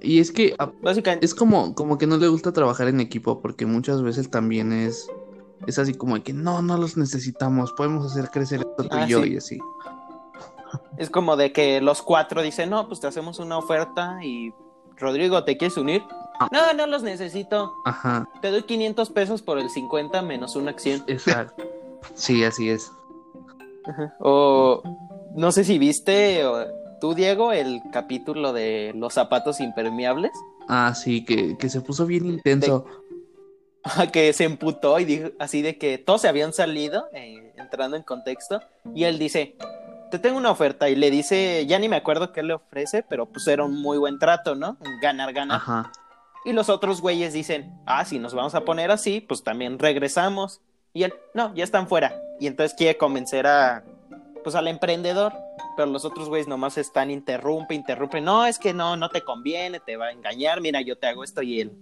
Y 0.00 0.20
es 0.20 0.30
que 0.30 0.54
Básicamente. 0.82 1.24
es 1.26 1.34
como, 1.34 1.74
como 1.74 1.98
que 1.98 2.06
no 2.06 2.16
le 2.16 2.28
gusta 2.28 2.52
trabajar 2.52 2.88
en 2.88 3.00
equipo 3.00 3.40
porque 3.40 3.66
muchas 3.66 4.02
veces 4.02 4.30
también 4.30 4.72
es, 4.72 5.10
es 5.66 5.78
así 5.78 5.94
como 5.94 6.22
que 6.22 6.32
no, 6.32 6.62
no 6.62 6.76
los 6.76 6.96
necesitamos, 6.96 7.72
podemos 7.72 8.10
hacer 8.10 8.30
crecer 8.30 8.60
esto 8.60 8.88
tú 8.88 8.96
y 8.96 9.00
ah, 9.00 9.06
yo 9.06 9.24
y 9.24 9.36
así. 9.36 9.58
Es 10.98 11.10
como 11.10 11.36
de 11.36 11.52
que 11.52 11.80
los 11.80 12.02
cuatro 12.02 12.42
dicen, 12.42 12.70
no, 12.70 12.88
pues 12.88 13.00
te 13.00 13.06
hacemos 13.06 13.38
una 13.38 13.58
oferta 13.58 14.18
y 14.22 14.52
Rodrigo, 14.96 15.44
¿te 15.44 15.56
quieres 15.56 15.76
unir? 15.76 16.02
Ah. 16.38 16.48
No, 16.52 16.72
no 16.72 16.86
los 16.86 17.02
necesito. 17.02 17.74
Ajá. 17.84 18.28
Te 18.42 18.50
doy 18.50 18.62
500 18.62 19.10
pesos 19.10 19.42
por 19.42 19.58
el 19.58 19.70
50 19.70 20.22
menos 20.22 20.56
una 20.56 20.70
acción. 20.70 21.02
Exacto. 21.06 21.64
sí, 22.14 22.44
así 22.44 22.70
es. 22.70 22.90
O 24.18 24.82
no 25.34 25.52
sé 25.52 25.64
si 25.64 25.78
viste 25.78 26.42
tú, 27.00 27.14
Diego, 27.14 27.52
el 27.52 27.82
capítulo 27.92 28.52
de 28.52 28.92
los 28.94 29.14
zapatos 29.14 29.60
impermeables. 29.60 30.32
Ah, 30.68 30.94
sí, 30.94 31.24
que, 31.24 31.56
se 31.68 31.80
puso 31.80 32.06
bien 32.06 32.26
intenso. 32.26 32.86
que 34.12 34.32
se 34.32 34.44
emputó 34.44 34.98
y 34.98 35.04
dijo 35.04 35.28
así 35.38 35.62
de 35.62 35.78
que 35.78 35.98
todos 35.98 36.22
se 36.22 36.28
habían 36.28 36.52
salido, 36.52 37.08
eh, 37.12 37.52
entrando 37.56 37.96
en 37.96 38.02
contexto, 38.02 38.60
y 38.94 39.04
él 39.04 39.18
dice, 39.18 39.56
te 40.10 40.18
tengo 40.18 40.38
una 40.38 40.50
oferta, 40.50 40.88
y 40.88 40.96
le 40.96 41.10
dice, 41.10 41.66
ya 41.66 41.78
ni 41.78 41.88
me 41.88 41.96
acuerdo 41.96 42.32
qué 42.32 42.42
le 42.42 42.54
ofrece, 42.54 43.02
pero 43.02 43.26
pues 43.26 43.46
era 43.46 43.64
un 43.64 43.80
muy 43.80 43.98
buen 43.98 44.18
trato, 44.18 44.54
¿no? 44.54 44.76
Ganar, 45.00 45.32
ganar. 45.32 45.56
Ajá. 45.58 45.92
Y 46.44 46.52
los 46.52 46.68
otros 46.68 47.00
güeyes 47.00 47.32
dicen, 47.32 47.76
ah, 47.86 48.04
si 48.04 48.18
nos 48.20 48.32
vamos 48.32 48.54
a 48.54 48.64
poner 48.64 48.92
así, 48.92 49.20
pues 49.20 49.42
también 49.42 49.78
regresamos. 49.80 50.60
Y 50.96 51.04
él, 51.04 51.12
no, 51.34 51.54
ya 51.54 51.62
están 51.62 51.88
fuera. 51.88 52.18
Y 52.40 52.46
entonces 52.46 52.74
quiere 52.74 52.96
convencer 52.96 53.46
a, 53.46 53.84
pues 54.42 54.54
al 54.54 54.66
emprendedor, 54.66 55.34
pero 55.76 55.90
los 55.90 56.06
otros 56.06 56.30
güeyes 56.30 56.48
nomás 56.48 56.78
están 56.78 57.10
interrumpe, 57.10 57.74
interrumpe. 57.74 58.22
No, 58.22 58.46
es 58.46 58.58
que 58.58 58.72
no, 58.72 58.96
no 58.96 59.10
te 59.10 59.20
conviene, 59.20 59.78
te 59.78 59.98
va 59.98 60.06
a 60.06 60.12
engañar. 60.12 60.62
Mira, 60.62 60.80
yo 60.80 60.96
te 60.96 61.06
hago 61.06 61.22
esto 61.22 61.42
y 61.42 61.60
él. 61.60 61.72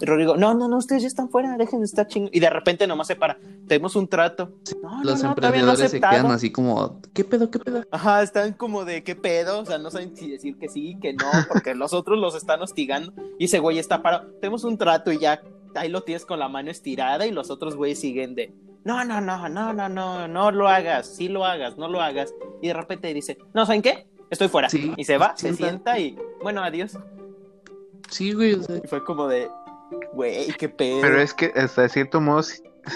Y 0.00 0.06
Rodrigo, 0.06 0.36
no, 0.36 0.54
no, 0.54 0.66
no, 0.66 0.78
ustedes 0.78 1.02
ya 1.02 1.06
están 1.06 1.28
fuera, 1.28 1.56
dejen 1.56 1.78
de 1.78 1.86
estar 1.86 2.08
chingando. 2.08 2.36
Y 2.36 2.40
de 2.40 2.50
repente 2.50 2.84
nomás 2.88 3.06
se 3.06 3.14
para, 3.14 3.38
tenemos 3.68 3.94
un 3.94 4.08
trato. 4.08 4.50
No, 4.82 5.04
Los 5.04 5.22
no, 5.22 5.36
todavía 5.36 5.62
no 5.62 5.70
emprendedores 5.70 5.90
se 5.92 6.00
quedan 6.00 6.26
así 6.32 6.50
como, 6.50 7.00
¿qué 7.12 7.22
pedo, 7.22 7.52
qué 7.52 7.60
pedo? 7.60 7.84
Ajá, 7.92 8.24
están 8.24 8.54
como 8.54 8.84
de 8.84 9.04
qué 9.04 9.14
pedo, 9.14 9.60
o 9.60 9.64
sea, 9.64 9.78
no 9.78 9.92
saben 9.92 10.16
si 10.16 10.32
decir 10.32 10.58
que 10.58 10.68
sí, 10.68 10.98
que 11.00 11.12
no, 11.12 11.26
porque 11.48 11.76
los 11.76 11.92
otros 11.92 12.18
los 12.18 12.34
están 12.34 12.60
hostigando 12.60 13.12
y 13.38 13.44
ese 13.44 13.60
güey 13.60 13.78
está 13.78 14.02
parado. 14.02 14.32
Tenemos 14.40 14.64
un 14.64 14.78
trato 14.78 15.12
y 15.12 15.18
ya 15.18 15.40
ahí 15.76 15.88
lo 15.88 16.02
tienes 16.02 16.24
con 16.24 16.38
la 16.38 16.48
mano 16.48 16.70
estirada 16.70 17.26
y 17.26 17.30
los 17.30 17.50
otros 17.50 17.76
güeyes 17.76 18.00
siguen 18.00 18.34
de 18.34 18.52
no, 18.84 19.04
no, 19.04 19.20
no, 19.20 19.48
no, 19.48 19.72
no, 19.72 19.88
no, 19.88 20.28
no 20.28 20.50
lo 20.50 20.68
hagas, 20.68 21.06
sí 21.06 21.28
lo 21.28 21.44
hagas, 21.44 21.76
no 21.78 21.88
lo 21.88 22.00
hagas. 22.00 22.34
Y 22.60 22.68
de 22.68 22.74
repente 22.74 23.12
dice, 23.14 23.38
no, 23.54 23.64
¿saben 23.66 23.82
qué? 23.82 24.06
Estoy 24.30 24.48
fuera. 24.48 24.68
Sí, 24.68 24.92
y 24.96 25.04
se 25.04 25.18
va, 25.18 25.36
se 25.36 25.54
sienta. 25.54 25.94
sienta 25.94 25.98
y 25.98 26.18
bueno, 26.42 26.62
adiós. 26.62 26.98
Sí, 28.10 28.32
güey, 28.32 28.54
o 28.54 28.62
sea, 28.62 28.76
Y 28.82 28.86
fue 28.86 29.02
como 29.04 29.26
de, 29.28 29.50
güey, 30.12 30.48
qué 30.58 30.68
pedo. 30.68 31.00
Pero 31.00 31.20
es 31.20 31.32
que 31.34 31.52
hasta 31.54 31.88
cierto 31.88 32.20
modo 32.20 32.42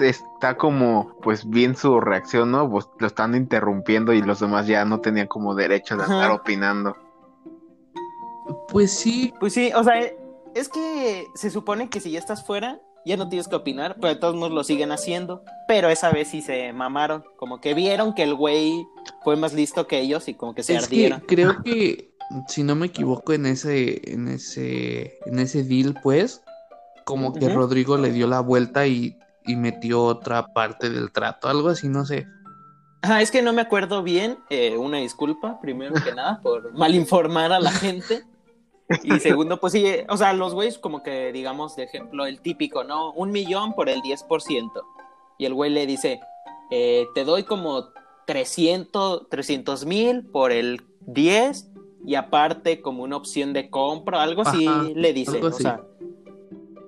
está 0.00 0.56
como, 0.56 1.16
pues 1.22 1.48
bien 1.48 1.74
su 1.74 1.98
reacción, 2.00 2.50
¿no? 2.50 2.68
Pues 2.70 2.86
lo 2.98 3.06
están 3.06 3.34
interrumpiendo 3.34 4.12
y 4.12 4.20
los 4.20 4.40
demás 4.40 4.66
ya 4.66 4.84
no 4.84 5.00
tenían 5.00 5.26
como 5.26 5.54
derecho 5.54 5.96
de 5.96 6.02
estar 6.02 6.30
opinando. 6.30 6.94
pues 8.68 8.92
sí, 8.92 9.32
Pues 9.40 9.54
sí, 9.54 9.72
o 9.74 9.82
sea, 9.82 9.94
es 10.54 10.68
que 10.68 11.26
se 11.34 11.50
supone 11.50 11.88
que 11.88 12.00
si 12.00 12.10
ya 12.10 12.18
estás 12.18 12.44
fuera, 12.46 12.80
ya 13.04 13.16
no 13.16 13.28
tienes 13.28 13.48
que 13.48 13.56
opinar, 13.56 13.96
pero 14.00 14.14
de 14.14 14.20
todos 14.20 14.34
modos 14.34 14.52
lo 14.52 14.64
siguen 14.64 14.92
haciendo. 14.92 15.42
Pero 15.66 15.88
esa 15.88 16.10
vez 16.10 16.28
sí 16.28 16.42
se 16.42 16.72
mamaron, 16.72 17.24
como 17.36 17.60
que 17.60 17.74
vieron 17.74 18.14
que 18.14 18.22
el 18.22 18.34
güey 18.34 18.86
fue 19.22 19.36
más 19.36 19.52
listo 19.54 19.86
que 19.86 20.00
ellos 20.00 20.28
y 20.28 20.34
como 20.34 20.54
que 20.54 20.62
se 20.62 20.74
es 20.74 20.80
que 20.80 20.84
ardieron. 20.84 21.20
creo 21.20 21.62
que, 21.62 22.14
si 22.48 22.62
no 22.62 22.74
me 22.74 22.86
equivoco, 22.86 23.32
en 23.32 23.46
ese, 23.46 24.12
en 24.12 24.28
ese, 24.28 25.18
en 25.26 25.38
ese 25.38 25.64
deal, 25.64 25.94
pues, 26.02 26.42
como 27.04 27.32
que. 27.32 27.48
Rodrigo 27.48 27.96
le 27.96 28.12
dio 28.12 28.26
la 28.26 28.40
vuelta 28.40 28.86
y, 28.86 29.16
y 29.46 29.56
metió 29.56 30.02
otra 30.04 30.46
parte 30.52 30.90
del 30.90 31.10
trato, 31.10 31.48
algo 31.48 31.68
así, 31.68 31.88
no 31.88 32.04
sé. 32.04 32.26
Ah, 33.02 33.22
es 33.22 33.30
que 33.30 33.42
no 33.42 33.52
me 33.52 33.62
acuerdo 33.62 34.02
bien. 34.02 34.38
eh, 34.50 34.76
una 34.76 34.98
disculpa, 34.98 35.60
primero 35.60 35.94
que 35.94 36.12
nada, 36.14 36.40
por 36.42 36.72
malinformar 36.74 37.52
a 37.52 37.60
la 37.60 37.70
gente. 37.70 38.24
Y 39.02 39.20
segundo, 39.20 39.60
pues 39.60 39.72
sí, 39.72 39.84
o 40.08 40.16
sea, 40.16 40.32
los 40.32 40.54
güeyes 40.54 40.78
como 40.78 41.02
que, 41.02 41.32
digamos, 41.32 41.76
de 41.76 41.84
ejemplo, 41.84 42.26
el 42.26 42.40
típico, 42.40 42.84
¿no? 42.84 43.12
Un 43.12 43.30
millón 43.30 43.74
por 43.74 43.88
el 43.88 44.00
10%. 44.00 44.70
Y 45.38 45.44
el 45.44 45.54
güey 45.54 45.70
le 45.70 45.86
dice, 45.86 46.20
eh, 46.70 47.06
te 47.14 47.24
doy 47.24 47.44
como 47.44 47.90
300 48.26 49.86
mil 49.86 50.24
por 50.26 50.52
el 50.52 50.82
10 51.06 51.70
y 52.04 52.14
aparte 52.14 52.80
como 52.80 53.02
una 53.02 53.16
opción 53.16 53.52
de 53.52 53.70
compra, 53.70 54.22
algo 54.22 54.42
así 54.42 54.66
Ajá, 54.66 54.84
le 54.94 55.12
dice. 55.12 55.42
O 55.42 55.48
así. 55.48 55.62
sea, 55.62 55.82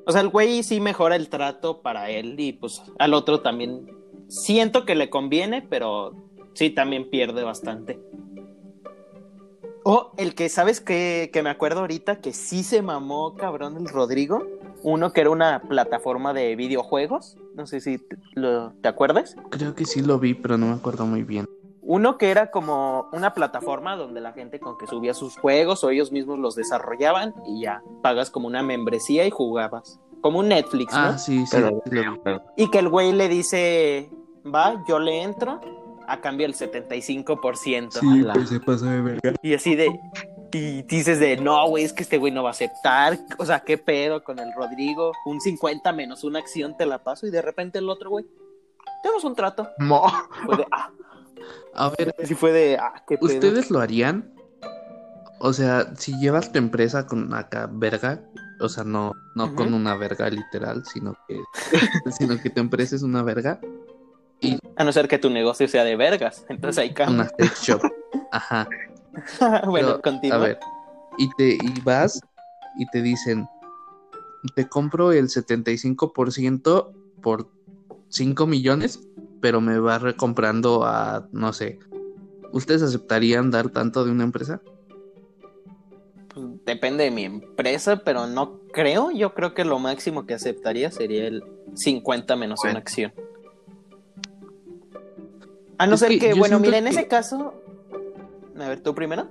o 0.07 0.13
sea, 0.13 0.23
el 0.23 0.29
güey 0.29 0.63
sí 0.63 0.81
mejora 0.81 1.17
el 1.17 1.29
trato 1.29 1.83
para 1.83 2.11
él 2.11 2.39
y 2.39 2.53
pues 2.53 2.83
al 2.99 3.15
otro 3.15 3.41
también 3.41 3.87
siento 4.29 4.85
que 4.85 4.95
le 4.95 5.11
conviene, 5.11 5.63
pero 5.63 6.15
sí 6.55 6.71
también 6.71 7.11
pierde 7.11 7.43
bastante. 7.43 8.01
O 9.83 10.13
el 10.19 10.35
que, 10.35 10.49
¿sabes 10.49 10.81
qué? 10.81 11.31
Que 11.33 11.43
me 11.43 11.51
acuerdo 11.51 11.81
ahorita 11.81 12.21
que 12.21 12.33
sí 12.33 12.63
se 12.63 12.83
mamó, 12.83 13.35
cabrón, 13.35 13.77
el 13.79 13.89
Rodrigo. 13.89 14.43
Uno 14.83 15.13
que 15.13 15.23
era 15.23 15.31
una 15.31 15.63
plataforma 15.63 16.33
de 16.35 16.55
videojuegos. 16.57 17.37
No 17.55 17.67
sé 17.67 17.81
si 17.81 17.99
te, 17.99 18.17
lo- 18.35 18.73
¿te 18.83 18.89
acuerdas. 18.89 19.37
Creo 19.51 19.75
que 19.75 19.85
sí 19.87 20.03
lo 20.03 20.19
vi, 20.19 20.35
pero 20.35 20.59
no 20.59 20.67
me 20.67 20.75
acuerdo 20.75 21.07
muy 21.07 21.23
bien. 21.23 21.47
Uno 21.83 22.19
que 22.19 22.31
era 22.31 22.51
como 22.51 23.09
una 23.13 23.33
plataforma 23.35 23.97
donde 23.97 24.21
la 24.21 24.33
gente 24.33 24.61
con 24.61 24.77
que 24.79 24.87
subía 24.87 25.15
sus 25.15 25.37
juegos 25.39 25.83
o 25.83 25.91
ellos 25.91 26.13
mismos 26.13 26.39
los 26.39 26.55
desarrollaban 26.55 27.35
y 27.47 27.63
ya 27.63 27.83
pagas 28.03 28.31
como 28.31 28.47
una 28.47 28.63
membresía 28.63 29.27
y 29.27 29.31
jugabas. 29.31 29.99
Como 30.21 30.39
un 30.41 30.49
Netflix, 30.49 30.93
¿no? 30.93 30.99
Ah, 31.01 31.19
sí, 31.19 31.47
sí. 31.47 31.57
Pero, 32.23 32.43
Y 32.57 32.71
que 32.71 32.79
el 32.79 32.91
güey 32.91 33.13
le 33.13 33.29
dice, 33.29 34.11
va, 34.45 34.85
yo 34.87 34.99
le 34.99 35.23
entro 35.23 35.59
a 36.11 36.21
cambio 36.21 36.47
del 36.47 36.55
75%. 36.57 38.01
la- 38.25 38.33
pues 38.35 38.49
se 38.49 38.61
pasó 38.61 38.87
de 38.87 39.01
verga. 39.01 39.33
Y 39.43 39.55
así 39.55 39.75
de, 39.77 39.99
y 40.53 40.83
dices 40.83 41.21
de, 41.21 41.37
no, 41.37 41.69
güey, 41.69 41.85
es 41.85 41.93
que 41.93 42.03
este 42.03 42.19
güey 42.19 42.33
no 42.33 42.43
va 42.43 42.51
a 42.51 42.53
aceptar. 42.53 43.19
O 43.39 43.47
sea, 43.47 43.61
¿qué 43.61 43.79
pedo 43.79 44.23
con 44.25 44.39
el 44.39 44.53
Rodrigo? 44.55 45.13
Un 45.27 45.41
50 45.41 45.93
menos 45.93 46.25
una 46.25 46.39
acción 46.41 46.77
te 46.77 46.87
la 46.87 46.99
paso 46.99 47.27
y 47.27 47.31
de 47.31 47.43
repente 47.43 47.79
el 47.79 47.89
otro, 47.89 48.11
güey, 48.11 48.27
tenemos 49.03 49.25
un 49.25 49.35
trato. 49.35 49.69
Mo. 49.79 50.11
Fue 50.45 50.57
de, 50.57 50.67
ah, 50.73 50.91
A 51.75 51.91
ver, 51.91 52.15
así 52.23 52.35
fue 52.35 52.53
de, 52.53 52.77
ah, 52.79 53.05
qué 53.07 53.17
pedo. 53.17 53.33
¿ustedes 53.33 53.71
lo 53.71 53.81
harían? 53.81 54.35
O 55.39 55.53
sea, 55.53 55.95
si 55.97 56.19
llevas 56.19 56.53
tu 56.53 56.59
empresa 56.59 57.07
con 57.07 57.33
acá 57.33 57.69
verga, 57.73 58.21
o 58.61 58.69
sea, 58.69 58.85
no, 58.85 59.15
no 59.35 59.55
con 59.55 59.73
una 59.73 59.97
verga 59.97 60.29
literal, 60.29 60.85
sino 60.85 61.17
que, 61.27 61.41
sino 62.19 62.39
que 62.39 62.51
tu 62.51 62.61
empresa 62.61 62.97
es 62.97 63.03
una 63.03 63.23
verga, 63.23 63.59
A 64.77 64.85
no 64.85 64.93
ser 64.93 65.09
que 65.09 65.19
tu 65.19 65.29
negocio 65.31 65.69
sea 65.69 65.85
de 65.85 65.97
vergas. 65.97 66.45
Entonces 66.49 66.79
ahí 66.83 66.95
cambia. 66.95 67.23
una 67.23 67.31
sex 67.39 67.63
shop. 67.63 67.83
Ajá. 68.33 68.69
bueno, 69.67 69.89
Pero, 69.89 70.03
continúa. 70.03 70.37
A 70.37 70.39
ver, 70.41 70.59
y 71.19 71.29
te 71.37 71.55
y 71.55 71.81
vas 71.85 72.21
y 72.79 72.87
te 72.87 73.03
dicen, 73.03 73.47
te 74.55 74.69
compro 74.69 75.13
el 75.13 75.29
75% 75.29 76.93
por 77.21 77.49
5 78.09 78.47
millones, 78.47 79.01
pero 79.41 79.61
me 79.61 79.79
va 79.79 79.99
recomprando 79.99 80.85
a, 80.85 81.29
no 81.33 81.53
sé, 81.53 81.79
¿ustedes 82.53 82.83
aceptarían 82.83 83.51
dar 83.51 83.69
tanto 83.71 84.05
de 84.05 84.11
una 84.13 84.25
empresa? 84.25 84.63
Pues, 86.33 86.47
depende 86.65 87.05
de 87.05 87.11
mi 87.11 87.25
empresa, 87.25 88.03
pero 88.05 88.27
no 88.27 88.61
creo. 88.73 89.11
Yo 89.11 89.35
creo 89.35 89.53
que 89.55 89.65
lo 89.65 89.79
máximo 89.79 90.27
que 90.27 90.35
aceptaría 90.35 90.91
sería 90.91 91.27
el 91.27 91.43
50 91.75 92.37
menos 92.37 92.61
Bueno. 92.63 92.73
una 92.75 92.81
acción. 92.81 93.13
A 95.81 95.87
no 95.87 95.95
Es 95.95 96.01
ser 96.01 96.19
que 96.19 96.35
bueno, 96.35 96.59
mira, 96.61 96.77
en 96.77 96.89
ese 96.89 97.09
caso. 97.09 97.55
A 98.55 98.69
ver, 98.69 98.83
tú 98.83 98.95
primero. 98.95 99.29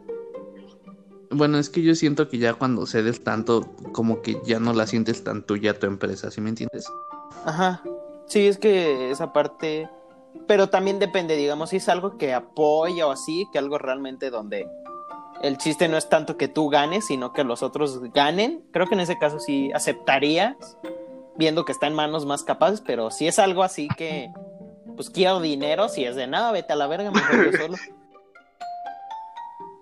Bueno, 1.30 1.60
es 1.60 1.70
que 1.70 1.84
yo 1.84 1.94
siento 1.94 2.28
que 2.28 2.40
ya 2.40 2.56
cuando 2.56 2.88
cedes 2.88 3.24
tanto, 3.24 3.76
como 3.92 4.24
que 4.24 4.42
ya 4.44 4.60
no 4.60 4.74
la 4.74 4.88
sientes 4.88 5.24
tan 5.24 5.44
tuya 5.44 5.78
tu 5.78 5.86
empresa, 5.86 6.32
¿sí 6.32 6.42
me 6.42 6.50
entiendes? 6.50 6.88
Ajá. 7.46 7.84
Sí, 8.26 8.48
es 8.48 8.58
que 8.58 9.12
esa 9.12 9.32
parte. 9.32 9.88
Pero 10.48 10.70
también 10.70 10.98
depende, 10.98 11.36
digamos, 11.36 11.70
si 11.70 11.76
es 11.76 11.88
algo 11.88 12.18
que 12.18 12.34
apoya 12.34 13.06
o 13.06 13.12
así, 13.12 13.46
que 13.54 13.60
algo 13.60 13.78
realmente 13.78 14.32
donde 14.32 14.68
el 15.44 15.60
chiste 15.60 15.88
no 15.88 15.98
es 15.98 16.10
tanto 16.10 16.36
que 16.36 16.48
tú 16.48 16.70
ganes, 16.70 17.06
sino 17.06 17.32
que 17.32 17.44
los 17.44 17.62
otros 17.62 18.02
ganen. 18.12 18.64
Creo 18.72 18.88
que 18.88 18.96
en 18.96 19.02
ese 19.02 19.20
caso 19.20 19.40
sí 19.40 19.72
aceptarías, 19.72 20.56
viendo 21.38 21.64
que 21.64 21.74
está 21.74 21.86
en 21.86 21.94
manos 21.94 22.26
más 22.26 22.42
capaces, 22.42 22.82
pero 22.82 23.12
si 23.12 23.28
es 23.28 23.38
algo 23.38 23.62
así 23.62 23.88
que, 23.96 24.32
pues 25.00 25.10
quiero 25.10 25.40
dinero, 25.40 25.88
si 25.88 26.04
es 26.04 26.18
de 26.18 26.28
nada, 26.28 26.52
vete 26.52 26.74
a 26.74 26.76
la 26.76 26.86
verga, 26.86 27.10
mejor 27.10 27.52
yo 27.52 27.58
solo. 27.58 27.78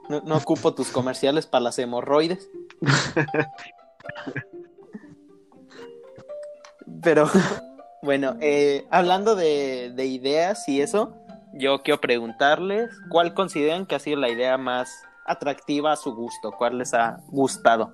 No, 0.10 0.22
no 0.22 0.38
ocupo 0.38 0.76
tus 0.76 0.90
comerciales 0.90 1.48
para 1.48 1.64
las 1.64 1.80
hemorroides. 1.80 2.48
Pero 7.02 7.28
bueno, 8.04 8.38
eh, 8.42 8.86
hablando 8.92 9.36
de, 9.36 9.92
de 9.96 10.06
ideas 10.06 10.70
y 10.70 10.82
eso, 10.82 11.16
yo 11.52 11.82
quiero 11.82 12.00
preguntarles 12.00 12.92
cuál 13.10 13.34
consideran 13.34 13.88
que 13.88 13.96
ha 13.96 14.00
sido 14.00 14.20
la 14.20 14.30
idea 14.30 14.60
más 14.60 15.02
atractiva 15.26 15.94
a 15.94 15.98
su 15.98 16.14
gusto, 16.14 16.52
cuál 16.52 16.78
les 16.78 16.94
ha 16.94 17.22
gustado. 17.30 17.92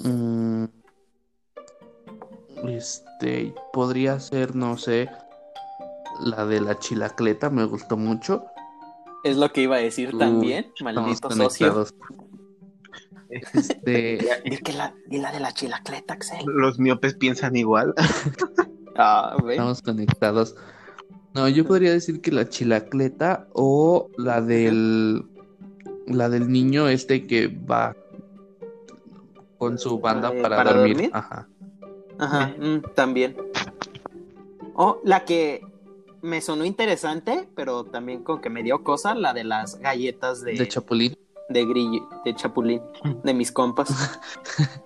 Mm, 0.00 0.66
este, 2.68 3.54
podría 3.72 4.20
ser, 4.20 4.54
no 4.54 4.76
sé, 4.76 5.08
la 6.20 6.46
de 6.46 6.60
la 6.60 6.78
chilacleta, 6.78 7.50
me 7.50 7.64
gustó 7.64 7.96
mucho. 7.96 8.44
Es 9.24 9.36
lo 9.36 9.52
que 9.52 9.62
iba 9.62 9.76
a 9.76 9.80
decir 9.80 10.10
Uy, 10.14 10.18
también, 10.18 10.66
Estamos 10.78 10.94
maldito 10.94 11.30
socio. 11.30 11.68
conectados. 11.68 11.94
Este, 13.30 14.18
que 14.64 14.72
la, 14.72 14.92
di 15.06 15.18
la 15.18 15.30
de 15.30 15.38
la 15.38 15.52
chilacleta, 15.52 16.14
Axel. 16.14 16.44
Los 16.46 16.80
miopes 16.80 17.14
piensan 17.14 17.56
igual. 17.56 17.94
Ah, 18.96 19.36
estamos 19.48 19.80
conectados. 19.80 20.56
No, 21.32 21.48
yo 21.48 21.64
podría 21.64 21.92
decir 21.92 22.20
que 22.20 22.32
la 22.32 22.48
chilacleta 22.48 23.46
o 23.54 24.10
la 24.18 24.42
del 24.42 25.24
la 26.06 26.28
del 26.28 26.50
niño 26.50 26.86
este 26.88 27.26
que 27.26 27.46
va 27.46 27.96
con 29.58 29.78
su 29.78 30.00
banda 30.00 30.32
Eh, 30.34 30.42
para, 30.42 30.56
¿para 30.56 30.72
dormir. 30.74 30.94
dormir? 30.96 31.10
Ajá. 31.14 31.48
Ajá, 32.18 32.54
mm, 32.58 32.82
también. 32.94 33.36
O 34.74 35.00
la 35.04 35.24
que 35.24 35.62
me 36.22 36.40
sonó 36.40 36.64
interesante, 36.64 37.48
pero 37.54 37.84
también 37.84 38.22
como 38.22 38.40
que 38.40 38.50
me 38.50 38.62
dio 38.62 38.82
cosa, 38.84 39.14
la 39.14 39.32
de 39.32 39.44
las 39.44 39.76
galletas 39.78 40.42
de, 40.42 40.52
De 40.52 40.68
Chapulín. 40.68 41.16
de 41.48 41.64
grillo, 41.66 42.08
de 42.24 42.34
chapulín, 42.34 42.82
de 43.24 43.34
mis 43.34 43.50
compas. 43.52 43.88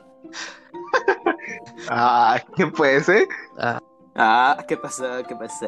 Ah, 1.88 2.40
¿qué 2.56 2.66
puede 2.66 3.02
ser? 3.02 3.26
Ah, 3.58 3.78
Ah, 4.16 4.64
¿qué 4.68 4.76
pasó? 4.76 5.04
¿Qué 5.28 5.34
pasó? 5.34 5.66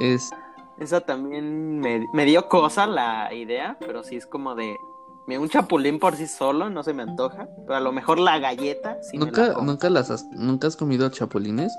Es, 0.00 0.30
Esa 0.78 1.00
también 1.00 1.78
me, 1.78 2.04
me 2.12 2.24
dio 2.24 2.48
cosa 2.48 2.86
la 2.86 3.32
idea, 3.32 3.76
pero 3.80 4.02
sí 4.02 4.16
es 4.16 4.26
como 4.26 4.54
de. 4.54 4.76
Un 5.28 5.48
chapulín 5.48 5.98
por 6.00 6.16
sí 6.16 6.26
solo 6.26 6.68
no 6.68 6.82
se 6.82 6.92
me 6.92 7.04
antoja, 7.04 7.46
pero 7.64 7.76
a 7.76 7.80
lo 7.80 7.92
mejor 7.92 8.18
la 8.18 8.38
galleta 8.38 8.98
sí 9.02 9.16
me 9.18 9.30
la 9.30 9.30
¿nunca, 9.30 9.54
como. 9.54 9.66
nunca 9.66 9.88
las 9.88 10.10
has, 10.10 10.24
nunca 10.32 10.66
has 10.66 10.76
comido 10.76 11.08
chapulines? 11.10 11.72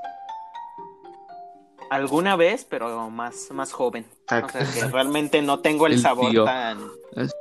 Alguna 1.93 2.35
vez, 2.35 2.65
pero 2.69 3.09
más, 3.09 3.49
más 3.51 3.71
joven. 3.71 4.05
O 4.25 4.29
sea 4.29 4.41
que 4.47 4.63
realmente 4.91 5.41
no 5.41 5.59
tengo 5.59 5.85
el, 5.87 5.93
El 5.93 5.99
sabor 5.99 6.31
tío. 6.31 6.43
tan. 6.45 6.79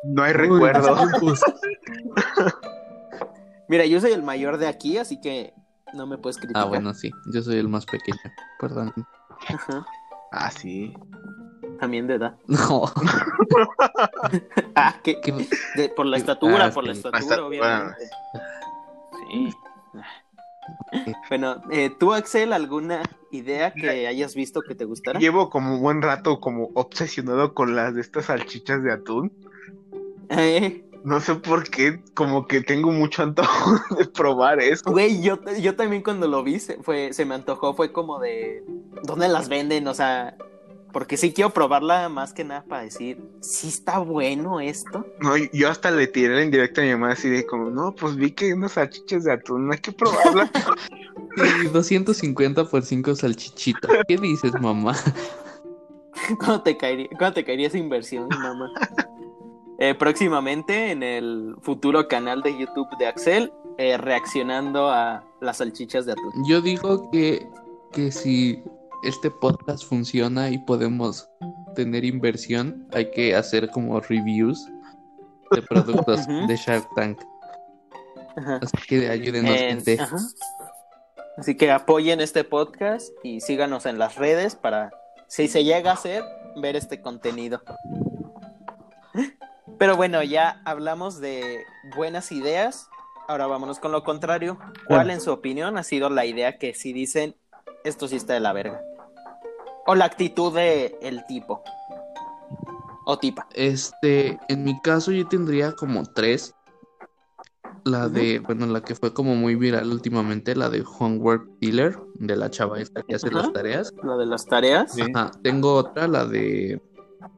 No 0.05 0.23
hay 0.23 0.33
recuerdo. 0.35 0.95
tiempos. 0.97 1.41
Mira, 3.69 3.87
yo 3.87 4.01
soy 4.01 4.13
el 4.13 4.23
mayor 4.23 4.59
de 4.59 4.67
aquí, 4.69 4.99
así 4.99 5.21
que 5.21 5.55
no 5.95 6.07
me 6.07 6.19
puedes 6.19 6.37
criticar. 6.37 6.63
Ah, 6.65 6.67
bueno, 6.67 6.93
sí. 6.93 7.11
Yo 7.33 7.43
soy 7.43 7.57
el 7.59 7.69
más 7.69 7.87
pequeño. 7.87 8.19
Perdón. 8.61 8.93
Ajá, 9.49 9.87
Ah, 10.33 10.51
sí. 10.51 10.95
También 11.81 12.07
de 12.07 12.15
edad. 12.15 12.37
No. 12.47 12.85
Ah, 14.75 14.97
que 15.03 15.21
¿qué- 15.21 15.49
de- 15.77 15.89
por 15.91 16.07
la 16.07 16.17
estatura, 16.17 16.67
Ah, 16.67 16.71
por 16.71 16.85
la 16.85 16.93
estatura, 16.93 17.19
Estatura. 17.19 17.47
obviamente. 17.47 18.11
Sí. 19.31 19.55
Bueno, 21.29 21.63
eh, 21.71 21.91
¿tú, 21.99 22.13
Axel, 22.13 22.53
alguna 22.53 23.03
idea 23.31 23.73
que 23.73 24.07
hayas 24.07 24.35
visto 24.35 24.61
que 24.63 24.75
te 24.75 24.85
gustara? 24.85 25.19
Llevo 25.19 25.51
como 25.51 25.75
un 25.75 25.83
buen 25.83 26.03
rato 26.03 26.41
como 26.41 26.71
obsesionado 26.75 27.55
con 27.55 27.75
las 27.75 27.95
de 27.95 28.01
estas 28.01 28.27
salchichas 28.27 28.83
de 28.83 28.93
atún. 28.93 29.33
Eh, 30.31 30.85
No 31.05 31.21
sé 31.21 31.35
por 31.35 31.69
qué, 31.69 32.01
como 32.15 32.47
que 32.47 32.61
tengo 32.61 32.93
mucho 32.93 33.23
antojo 33.23 33.81
de 33.99 34.07
probar 34.07 34.61
eso. 34.61 34.91
Güey, 34.91 35.23
yo, 35.23 35.39
yo 35.61 35.75
también 35.75 36.03
cuando 36.03 36.29
lo 36.29 36.43
vi 36.43 36.61
se, 36.61 36.83
fue, 36.83 37.13
se 37.13 37.25
me 37.25 37.35
antojó, 37.35 37.75
fue 37.75 37.93
como 37.93 38.19
de 38.21 38.65
¿dónde 39.03 39.29
las 39.29 39.49
venden? 39.49 39.89
O 39.89 39.95
sea, 39.95 40.37
porque 40.93 41.17
sí 41.17 41.33
quiero 41.33 41.51
probarla 41.51 42.09
más 42.09 42.33
que 42.33 42.45
nada 42.45 42.65
para 42.65 42.83
decir, 42.83 43.19
¿sí 43.41 43.69
está 43.69 43.99
bueno 43.99 44.61
esto? 44.61 45.07
No, 45.21 45.37
yo 45.37 45.71
hasta 45.71 45.91
le 45.91 46.07
tiré 46.07 46.37
la 46.37 46.43
indirecta 46.43 46.83
a 46.83 46.85
mi 46.85 46.91
mamá 46.93 47.13
así 47.13 47.29
de 47.29 47.47
como, 47.47 47.71
no, 47.71 47.95
pues 47.95 48.17
vi 48.17 48.31
que 48.33 48.53
unas 48.53 48.73
salchichas 48.73 49.25
de 49.25 49.33
atún, 49.33 49.73
hay 49.73 49.79
que 49.79 49.93
probarlas. 49.93 50.51
Sí, 51.35 51.69
250 51.73 52.67
por 52.67 52.83
5 52.83 53.15
salchichitas. 53.15 53.91
¿Qué 54.07 54.19
dices, 54.19 54.53
mamá? 54.61 54.95
¿Cuándo 56.39 56.63
te 56.63 56.77
caería, 56.77 57.09
cuándo 57.17 57.33
te 57.33 57.45
caería 57.47 57.69
esa 57.69 57.79
inversión, 57.79 58.29
mamá? 58.29 58.71
Eh, 59.79 59.95
próximamente 59.95 60.91
en 60.91 61.03
el 61.03 61.57
futuro 61.63 62.07
canal 62.07 62.43
de 62.43 62.59
YouTube 62.59 62.87
de 62.99 63.07
Axel, 63.07 63.51
eh, 63.79 63.97
reaccionando 63.97 64.91
a 64.91 65.25
las 65.41 65.57
salchichas 65.57 66.05
de 66.05 66.13
atún. 66.13 66.45
Yo 66.47 66.61
digo 66.61 67.11
que, 67.11 67.49
que 67.93 68.13
si 68.13 68.63
este 69.03 69.31
podcast 69.31 69.85
funciona 69.85 70.51
y 70.51 70.59
podemos 70.59 71.29
tener 71.75 72.05
inversión, 72.05 72.87
hay 72.93 73.11
que 73.11 73.35
hacer 73.35 73.71
como 73.71 74.01
reviews 74.01 74.67
de 75.51 75.63
productos 75.69 76.27
de 76.27 76.57
Shark 76.57 76.89
Tank. 76.95 77.21
Ajá. 78.37 78.61
Así 78.63 78.77
que 78.89 79.09
ayúdenos, 79.09 79.55
Eh, 79.55 79.59
gente. 79.69 79.99
ajá. 80.01 80.17
Así 81.39 81.57
que 81.57 81.71
apoyen 81.71 82.21
este 82.21 82.45
podcast 82.45 83.09
y 83.23 83.41
síganos 83.41 83.87
en 83.87 83.99
las 83.99 84.17
redes 84.17 84.55
para, 84.55 84.91
si 85.29 85.49
se 85.49 85.65
llega 85.65 85.91
a 85.91 85.95
hacer, 85.95 86.23
ver 86.57 86.77
este 86.77 87.01
contenido. 87.01 87.63
Pero 89.79 89.97
bueno, 89.97 90.23
ya 90.23 90.61
hablamos 90.65 91.21
de 91.21 91.65
buenas 91.97 92.33
ideas. 92.33 92.89
Ahora 93.29 93.47
vámonos 93.47 93.79
con 93.79 93.93
lo 93.93 94.05
contrario. 94.05 94.59
¿Cuál, 94.87 95.11
en 95.11 95.21
su 95.21 95.33
opinión, 95.33 95.79
ha 95.79 95.83
sido 95.83 96.11
la 96.11 96.27
idea 96.27 96.59
que 96.59 96.75
si 96.75 96.93
dicen 96.93 97.35
esto 97.85 98.09
sí 98.09 98.17
está 98.17 98.35
de 98.35 98.41
la 98.41 98.53
verga? 98.53 98.81
O 99.87 99.95
la 99.95 100.05
actitud 100.05 100.55
de 100.55 100.97
el 101.03 101.25
tipo. 101.27 101.63
O 103.05 103.19
tipa. 103.19 103.47
Este, 103.55 104.39
en 104.49 104.65
mi 104.65 104.81
caso 104.81 105.11
yo 105.13 105.27
tendría 105.27 105.73
como 105.73 106.05
tres. 106.05 106.55
La 107.85 108.09
de, 108.09 108.39
bueno, 108.39 108.67
la 108.67 108.83
que 108.83 108.95
fue 108.95 109.13
como 109.13 109.35
muy 109.35 109.57
viral 109.57 109.91
últimamente, 109.91 110.55
la 110.55 110.69
de 110.71 110.85
Homework 110.99 111.49
Dealer, 111.61 111.99
de 112.15 112.37
la 112.37 112.49
chava 112.49 112.81
esta 112.81 113.03
que 113.03 113.17
hace 113.17 113.29
las 113.33 113.53
tareas. 113.53 113.93
Lo 114.05 114.17
de 114.19 114.27
las 114.27 114.47
tareas. 114.47 114.97
Ajá, 115.01 115.33
tengo 115.43 115.75
otra, 115.75 116.07
la 116.07 116.25
de 116.25 116.81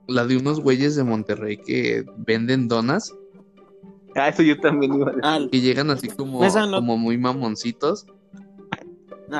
la 0.06 0.26
de 0.26 0.36
unos 0.36 0.60
güeyes 0.60 0.96
de 0.96 1.04
Monterrey 1.04 1.56
que 1.56 2.04
venden 2.26 2.68
donas, 2.68 3.14
Ah, 4.16 4.28
eso 4.28 4.42
yo 4.42 4.60
también 4.60 4.94
iba 4.94 5.06
a 5.06 5.12
decir. 5.12 5.22
Ah, 5.24 5.38
que 5.50 5.60
llegan 5.60 5.90
así 5.90 6.08
como, 6.08 6.40
no- 6.44 6.70
como 6.76 6.96
muy 6.98 7.18
mamoncitos. 7.18 8.06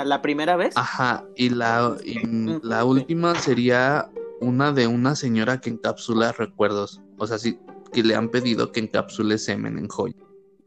La 0.03 0.23
primera 0.23 0.57
vez. 0.57 0.77
Ajá, 0.77 1.23
y 1.37 1.51
la, 1.51 1.95
y 2.05 2.19
la 2.67 2.85
última 2.85 3.35
sería 3.37 4.09
una 4.41 4.73
de 4.73 4.87
una 4.89 5.15
señora 5.15 5.61
que 5.61 5.71
encapsula 5.71 6.33
recuerdos. 6.33 7.01
O 7.19 7.27
sea, 7.29 7.39
sí, 7.39 7.59
que 7.93 8.03
le 8.03 8.17
han 8.17 8.31
pedido 8.31 8.73
que 8.73 8.81
encapsule 8.81 9.39
semen 9.39 9.79
en 9.79 9.87
joya. 9.89 10.15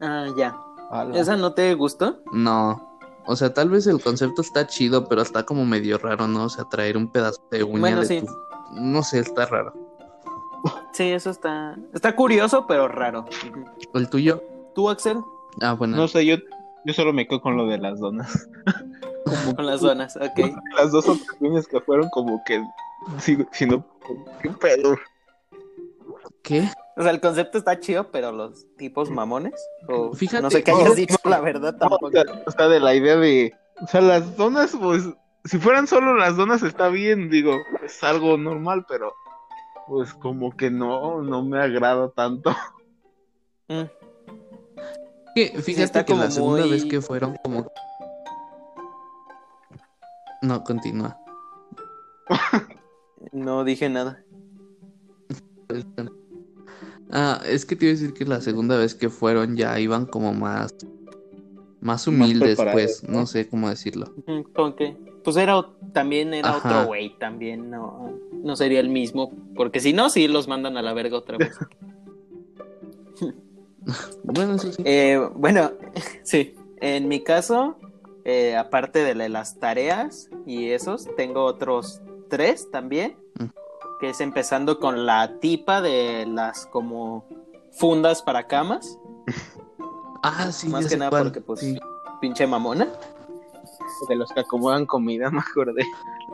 Ah, 0.00 0.28
ya. 0.36 0.56
¿Esa 1.12 1.36
no 1.36 1.52
te 1.52 1.74
gustó? 1.74 2.22
No. 2.32 2.98
O 3.26 3.36
sea, 3.36 3.52
tal 3.52 3.68
vez 3.68 3.86
el 3.86 4.00
concepto 4.00 4.40
está 4.40 4.66
chido, 4.66 5.06
pero 5.06 5.20
está 5.20 5.42
como 5.44 5.66
medio 5.66 5.98
raro, 5.98 6.26
¿no? 6.28 6.44
O 6.44 6.48
sea, 6.48 6.64
traer 6.64 6.96
un 6.96 7.12
pedazo 7.12 7.42
de 7.50 7.62
uña 7.62 7.80
Bueno, 7.80 8.00
de 8.00 8.06
sí. 8.06 8.20
tu- 8.22 8.80
No 8.80 9.02
sé, 9.02 9.18
está 9.18 9.44
raro. 9.44 9.74
Sí, 10.92 11.04
eso 11.10 11.28
está. 11.30 11.76
Está 11.92 12.16
curioso, 12.16 12.66
pero 12.66 12.88
raro. 12.88 13.26
¿El 13.92 14.08
tuyo? 14.08 14.42
¿Tú, 14.74 14.88
Axel? 14.88 15.18
Ah, 15.60 15.74
bueno. 15.74 15.96
No 15.96 16.08
sé, 16.08 16.24
yo, 16.24 16.36
yo 16.86 16.94
solo 16.94 17.12
me 17.12 17.28
quedo 17.28 17.40
con 17.42 17.56
lo 17.56 17.66
de 17.66 17.78
las 17.78 18.00
donas. 18.00 18.48
Con 19.56 19.66
las 19.66 19.80
donas, 19.80 20.16
ok. 20.16 20.38
Las 20.76 20.92
dos 20.92 21.08
ocasiones 21.08 21.66
que 21.66 21.80
fueron 21.80 22.08
como 22.10 22.42
que 22.44 22.62
sigo 23.18 23.46
siendo 23.52 23.84
qué 24.42 24.50
pedo. 24.50 24.96
¿Qué? 26.42 26.68
O 26.96 27.02
sea, 27.02 27.10
el 27.10 27.20
concepto 27.20 27.58
está 27.58 27.78
chido, 27.78 28.10
pero 28.10 28.32
los 28.32 28.66
tipos 28.76 29.10
mamones. 29.10 29.54
O 29.88 30.12
Fíjate- 30.12 30.42
no 30.42 30.50
sé 30.50 30.64
qué 30.64 30.72
no, 30.72 30.78
hayas 30.78 30.90
no, 30.90 30.94
dicho, 30.96 31.16
la 31.24 31.40
verdad 31.40 31.72
No, 31.74 31.78
tampoco. 31.78 32.10
o, 32.46 32.50
sea, 32.50 32.68
de 32.68 32.80
la 32.80 32.94
idea 32.94 33.16
de, 33.16 33.52
o 33.82 33.86
sea, 33.86 34.00
las 34.00 34.36
donas, 34.36 34.74
pues, 34.80 35.04
si 35.44 35.58
fueran 35.58 35.86
solo 35.86 36.16
las 36.16 36.36
donas 36.36 36.62
está 36.62 36.88
bien, 36.88 37.30
digo, 37.30 37.56
es 37.84 38.02
algo 38.02 38.36
normal, 38.36 38.84
pero 38.88 39.12
pues 39.86 40.12
como 40.12 40.54
que 40.56 40.70
no, 40.70 41.22
no 41.22 41.42
me 41.44 41.60
agrada 41.60 42.10
tanto. 42.10 42.54
Mm, 43.70 43.82
Que, 45.34 45.48
fíjate 45.60 45.82
está 45.84 46.04
que 46.06 46.14
la 46.14 46.30
segunda 46.30 46.62
muy- 46.62 46.70
vez 46.70 46.86
que 46.86 47.02
fueron 47.02 47.36
como... 47.44 47.70
No, 50.42 50.62
continúa. 50.64 51.18
no 53.32 53.64
dije 53.64 53.88
nada. 53.88 54.22
Ah, 57.10 57.40
es 57.46 57.64
que 57.64 57.76
te 57.76 57.86
iba 57.86 57.92
a 57.92 57.98
decir 57.98 58.14
que 58.14 58.24
la 58.24 58.40
segunda 58.40 58.76
vez 58.76 58.94
que 58.94 59.08
fueron 59.08 59.56
ya 59.56 59.78
iban 59.80 60.06
como 60.06 60.32
más... 60.32 60.74
Más 61.80 62.08
humildes, 62.08 62.58
pues, 62.72 63.04
¿no? 63.04 63.20
no 63.20 63.26
sé 63.26 63.48
cómo 63.48 63.68
decirlo. 63.68 64.12
¿Con 64.52 64.74
qué? 64.74 64.96
Pues 65.22 65.36
era 65.36 65.64
también 65.92 66.34
era 66.34 66.50
Ajá. 66.50 66.68
otro 66.68 66.86
güey, 66.88 67.16
también 67.18 67.70
no, 67.70 68.18
no 68.32 68.56
sería 68.56 68.80
el 68.80 68.88
mismo. 68.88 69.32
Porque 69.54 69.78
si 69.78 69.92
no, 69.92 70.10
sí 70.10 70.26
los 70.26 70.48
mandan 70.48 70.76
a 70.76 70.82
la 70.82 70.92
verga 70.92 71.16
otra 71.16 71.38
vez. 71.38 71.56
Bueno, 74.22 74.54
eso 74.54 74.72
sí. 74.72 74.82
Eh, 74.84 75.18
bueno, 75.34 75.72
sí. 76.22 76.54
En 76.80 77.08
mi 77.08 77.20
caso, 77.20 77.76
eh, 78.28 78.56
aparte 78.56 79.02
de 79.02 79.14
la 79.14 79.24
de 79.24 79.30
las 79.30 79.58
tareas 79.58 80.28
y 80.46 80.70
esos, 80.70 81.08
tengo 81.16 81.44
otros 81.44 82.02
tres 82.28 82.70
también. 82.70 83.16
Mm. 83.38 83.46
Que 84.00 84.10
es 84.10 84.20
empezando 84.20 84.78
con 84.78 85.06
la 85.06 85.38
tipa 85.40 85.80
de 85.80 86.26
las 86.26 86.66
como 86.66 87.24
fundas 87.72 88.22
para 88.22 88.46
camas. 88.46 88.98
Ah, 90.20 90.50
sí, 90.50 90.68
más 90.68 90.88
que 90.88 90.96
nada 90.96 91.10
cuál, 91.10 91.22
porque, 91.26 91.40
pues, 91.40 91.60
sí. 91.60 91.78
Pinche 92.20 92.44
mamona. 92.44 92.88
De 94.08 94.16
los 94.16 94.32
que 94.32 94.40
acomodan 94.40 94.84
comida, 94.84 95.30
me 95.32 95.38
acordé, 95.38 95.84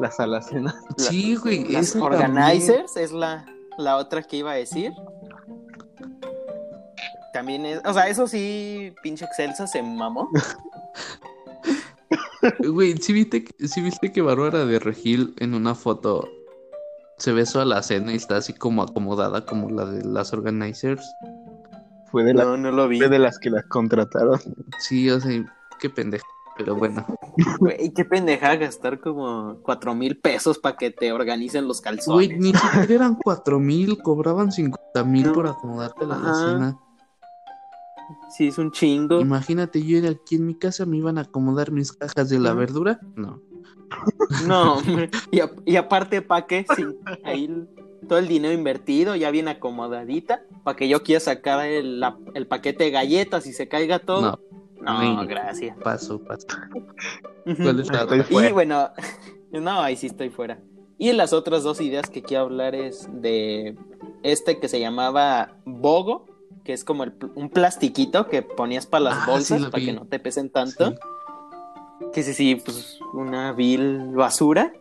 las 0.01 0.19
alacenas. 0.19 0.75
La- 0.97 1.05
Sí, 1.05 1.37
güey, 1.37 1.69
Las 1.69 1.89
esa 1.89 1.99
también. 2.01 2.21
organizers 2.23 2.97
es 2.97 3.13
la, 3.13 3.45
la 3.77 3.99
otra 3.99 4.23
que 4.23 4.39
iba 4.39 4.53
a 4.53 4.55
decir. 4.55 4.91
También 7.35 7.67
es, 7.67 7.83
o 7.85 7.93
sea, 7.93 8.09
eso 8.09 8.27
sí, 8.27 8.95
pinche 9.03 9.27
Excelsa 9.27 9.67
se 9.67 9.83
mamó. 9.83 10.31
Güey, 12.67 12.97
¿sí 12.99 13.13
viste, 13.13 13.45
que- 13.45 13.69
sí 13.69 13.81
viste 13.81 14.13
que 14.13 14.23
Bárbara 14.23 14.65
de 14.65 14.79
Regil 14.79 15.35
en 15.39 15.55
una 15.55 15.75
foto 15.75 16.29
se 17.19 17.33
besó 17.33 17.61
a 17.61 17.65
la 17.65 17.83
cena 17.83 18.13
y 18.13 18.17
está 18.17 18.37
así 18.37 18.53
como 18.53 18.83
acomodada 18.83 19.45
como 19.47 19.71
la 19.71 19.87
de 19.87 20.05
las 20.05 20.33
organizers? 20.33 21.03
Fue 22.11 22.25
de, 22.25 22.35
la- 22.35 22.45
No, 22.45 22.57
no 22.57 22.71
lo 22.71 22.89
vi. 22.89 22.99
fue 22.99 23.09
de 23.09 23.19
las 23.19 23.39
que 23.39 23.51
las 23.51 23.65
contrataron. 23.67 24.39
Sí, 24.79 25.11
o 25.11 25.21
sea, 25.21 25.45
qué 25.81 25.91
pendejo. 25.91 26.27
Pero 26.57 26.77
bueno, 26.77 27.05
Güey, 27.59 27.93
qué 27.93 28.05
pendeja 28.05 28.55
gastar 28.55 29.01
como 29.01 29.57
cuatro 29.63 29.93
mil 29.97 30.21
pesos 30.21 30.57
para 30.61 30.77
que 30.77 30.93
te 30.93 31.11
organicen 31.11 31.67
los 31.67 31.83
güey, 31.83 31.97
calzones. 31.97 32.39
ni 32.39 32.53
siquiera 32.53 32.95
eran 32.95 33.17
cuatro 33.17 33.59
mil, 33.59 33.99
cobraban 34.01 34.53
cincuenta 34.53 35.03
mil 35.03 35.27
No. 35.27 35.33
por 35.33 35.49
acomodarte 35.49 36.07
la 36.07 36.15
Ajá. 36.15 36.35
cena. 36.53 36.79
Sí, 38.37 38.49
es 38.49 38.59
un 38.59 38.71
chingo. 38.71 39.21
Imagínate, 39.21 39.83
yo 39.85 39.99
era 39.99 40.11
aquí 40.11 40.37
en 40.37 40.47
mi 40.47 40.55
casa 40.55 40.85
me 40.87 40.97
iban 40.99 41.19
a 41.19 41.23
acomodar 41.23 41.71
mis 41.71 41.93
cajas 41.93 42.29
de 42.29 42.39
la 42.39 42.53
verdura. 42.55 43.01
No. 43.17 43.41
No, 44.47 44.79
y, 45.31 45.41
a- 45.41 45.51
y 45.65 45.77
aparte, 45.77 46.21
¿para 46.23 46.47
qué? 46.47 46.67
Sí, 46.75 46.85
ahí 47.23 47.49
todo 48.09 48.19
el 48.19 48.27
dinero 48.29 48.53
invertido, 48.53 49.15
ya 49.17 49.31
bien 49.31 49.49
acomodadita, 49.49 50.43
para 50.65 50.77
que 50.77 50.89
yo 50.89 51.03
quiera 51.03 51.21
sacar 51.21 51.65
el, 51.67 52.01
la- 52.01 52.19
el 52.35 52.47
paquete 52.47 52.85
de 52.85 52.91
galletas 52.91 53.47
y 53.47 53.53
se 53.53 53.69
caiga 53.69 53.99
todo. 54.01 54.39
No, 54.83 55.03
No, 55.17 55.27
gracias. 55.27 55.77
paso, 55.79 56.19
paso. 56.23 56.47
Y 57.47 58.53
bueno, 58.53 58.91
no, 59.53 59.81
ahí 59.81 59.97
sí 59.97 60.07
estoy 60.09 60.31
fuera. 60.31 60.59
Y 60.99 61.13
las 61.13 61.33
otras 61.33 61.63
dos 61.63 61.81
ideas 61.81 62.09
que 62.11 62.23
quiero 62.23 62.45
hablar 62.45 62.75
es 62.75 63.09
de 63.13 63.77
este 64.23 64.59
que 64.61 64.69
se 64.69 64.81
llamaba 64.81 65.57
Bogo, 65.65 66.27
que 66.65 66.73
es 66.73 66.85
como 66.85 67.05
el 67.05 67.15
un 67.35 67.51
plastiquito 67.51 68.27
que 68.29 68.43
ponías 68.43 68.87
para 68.87 69.05
las 69.05 69.15
Ah, 69.19 69.25
sí 69.25 69.31
bolsas, 69.31 69.71
para 69.71 69.85
que 69.85 69.93
no 69.93 70.07
te 70.07 70.19
pesen 70.19 70.51
tanto. 70.51 70.91
Sí, 70.93 70.97
Que 72.13 72.23
sí, 72.23 72.35
sí, 72.35 72.57
pues 72.57 72.99
una 73.13 73.53
vil 73.53 74.11
basura. 74.15 74.73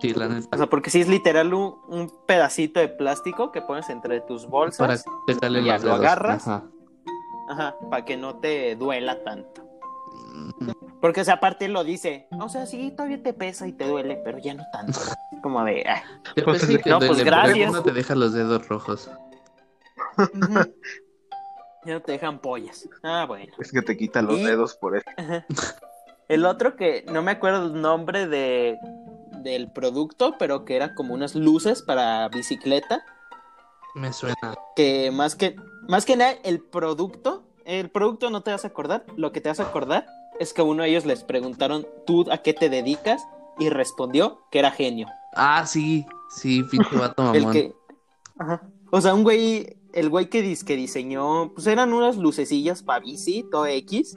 sí, 0.00 0.14
la 0.14 0.28
neta. 0.28 0.48
O 0.52 0.56
sea, 0.56 0.66
porque 0.68 0.90
sí 0.90 1.00
es 1.00 1.08
literal 1.08 1.52
un, 1.54 1.74
un 1.88 2.12
pedacito 2.26 2.80
de 2.80 2.88
plástico 2.88 3.50
que 3.52 3.62
pones 3.62 3.88
entre 3.90 4.20
tus 4.20 4.42
Para 4.46 4.50
bolsas. 4.50 5.04
que 5.26 5.34
te 5.34 5.40
calen 5.40 5.64
ya 5.64 5.74
los 5.74 5.84
lo 5.84 5.94
agarras. 5.94 6.46
Ajá. 6.48 6.64
Ajá, 7.48 7.74
para 7.90 8.04
que 8.04 8.16
no 8.16 8.36
te 8.36 8.76
duela 8.76 9.24
tanto. 9.24 9.62
Mm, 10.60 10.70
Porque, 11.00 11.22
o 11.22 11.24
sea, 11.24 11.34
aparte 11.34 11.66
lo 11.68 11.82
dice, 11.82 12.28
o 12.38 12.48
sea, 12.48 12.64
sí, 12.66 12.92
todavía 12.92 13.20
te 13.22 13.32
pesa 13.32 13.66
y 13.66 13.72
te 13.72 13.88
duele, 13.88 14.20
pero 14.24 14.38
ya 14.38 14.54
no 14.54 14.62
tanto. 14.72 14.98
Como 15.42 15.64
de, 15.64 15.84
ah, 15.88 16.02
Pues 16.44 16.68
y 16.70 16.78
No, 16.88 16.98
pues 17.00 17.24
gracias. 17.24 17.72
No 17.72 17.82
te 17.82 17.90
deja 17.92 18.14
los 18.14 18.32
dedos 18.34 18.68
rojos. 18.68 19.10
ya 21.84 21.94
no 21.94 22.02
te 22.02 22.12
dejan 22.12 22.38
pollas. 22.40 22.88
Ah, 23.02 23.24
bueno. 23.26 23.52
Es 23.58 23.72
que 23.72 23.82
te 23.82 23.96
quita 23.96 24.22
los 24.22 24.38
Y- 24.38 24.44
dedos 24.44 24.74
por 24.76 24.96
eso. 24.96 25.06
Ajá. 25.16 25.46
El 26.28 26.44
otro 26.46 26.76
que 26.76 27.04
no 27.10 27.22
me 27.22 27.32
acuerdo 27.32 27.66
el 27.66 27.80
nombre 27.80 28.26
de 28.26 28.78
del 29.42 29.72
producto, 29.72 30.36
pero 30.38 30.64
que 30.66 30.76
era 30.76 30.94
como 30.94 31.14
unas 31.14 31.34
luces 31.34 31.82
para 31.82 32.28
bicicleta, 32.28 33.02
Me 33.94 34.12
suena. 34.12 34.54
que 34.76 35.10
más 35.10 35.34
que 35.34 35.56
más 35.88 36.04
que 36.04 36.14
nada 36.16 36.32
el 36.44 36.60
producto, 36.60 37.44
el 37.64 37.88
producto 37.90 38.28
no 38.30 38.42
te 38.42 38.50
vas 38.50 38.64
a 38.64 38.68
acordar, 38.68 39.04
lo 39.16 39.32
que 39.32 39.40
te 39.40 39.48
vas 39.48 39.58
a 39.60 39.64
acordar 39.64 40.06
es 40.38 40.52
que 40.52 40.60
a 40.60 40.64
uno 40.64 40.82
de 40.82 40.90
ellos 40.90 41.06
les 41.06 41.24
preguntaron, 41.24 41.86
"¿Tú 42.06 42.26
a 42.30 42.38
qué 42.38 42.52
te 42.52 42.68
dedicas?" 42.68 43.22
y 43.58 43.70
respondió 43.70 44.42
que 44.50 44.58
era 44.58 44.70
genio. 44.70 45.08
Ah, 45.34 45.64
sí, 45.66 46.06
sí, 46.30 46.62
pinche 46.64 46.96
vato 46.96 47.22
El 47.34 47.40
mamón. 47.40 47.52
que. 47.54 47.74
Ajá. 48.38 48.62
O 48.90 49.00
sea, 49.00 49.14
un 49.14 49.22
güey. 49.22 49.76
El 49.92 50.08
güey 50.08 50.28
que, 50.28 50.42
dis- 50.44 50.64
que 50.64 50.76
diseñó. 50.76 51.52
Pues 51.54 51.66
eran 51.66 51.92
unas 51.92 52.16
lucecillas 52.16 52.82
para 52.82 53.00
bici, 53.00 53.44
todo 53.50 53.66
X. 53.66 54.14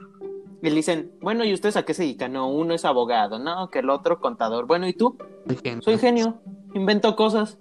Y 0.62 0.70
le 0.70 0.76
dicen, 0.76 1.12
bueno, 1.20 1.44
¿y 1.44 1.52
ustedes 1.52 1.76
a 1.76 1.84
qué 1.84 1.92
se 1.92 2.04
dedican? 2.04 2.32
No, 2.32 2.48
uno 2.50 2.72
es 2.74 2.84
abogado, 2.84 3.38
no, 3.38 3.68
que 3.70 3.80
el 3.80 3.90
otro 3.90 4.20
contador. 4.20 4.66
Bueno, 4.66 4.88
¿y 4.88 4.94
tú? 4.94 5.16
Soy 5.46 5.56
genio. 5.62 5.82
Soy 5.82 5.98
genio, 5.98 6.40
invento 6.74 7.14
cosas. 7.16 7.58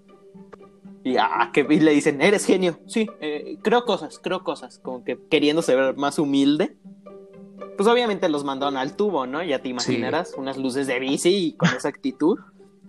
Y, 1.04 1.18
ah, 1.18 1.50
que, 1.54 1.68
y 1.70 1.80
le 1.82 1.92
dicen, 1.92 2.22
eres 2.22 2.46
genio. 2.46 2.80
Sí, 2.88 3.08
eh, 3.20 3.58
creo 3.62 3.84
cosas, 3.84 4.20
creo 4.20 4.44
cosas. 4.46 4.80
Como 4.80 5.04
que 5.04 5.20
queriéndose 5.30 5.76
ver 5.76 5.98
más 5.98 6.18
humilde. 6.18 6.78
Pues 7.76 7.90
obviamente 7.90 8.30
los 8.30 8.46
mandaron 8.46 8.78
al 8.78 8.96
tubo, 8.96 9.26
¿no? 9.26 9.44
Ya 9.44 9.62
te 9.62 9.68
imaginarás, 9.68 10.36
unas 10.38 10.58
luces 10.58 10.88
de 10.88 11.00
bici 11.00 11.30
y 11.48 11.54
con 11.54 11.70
esa 11.76 11.90
actitud. 11.90 12.38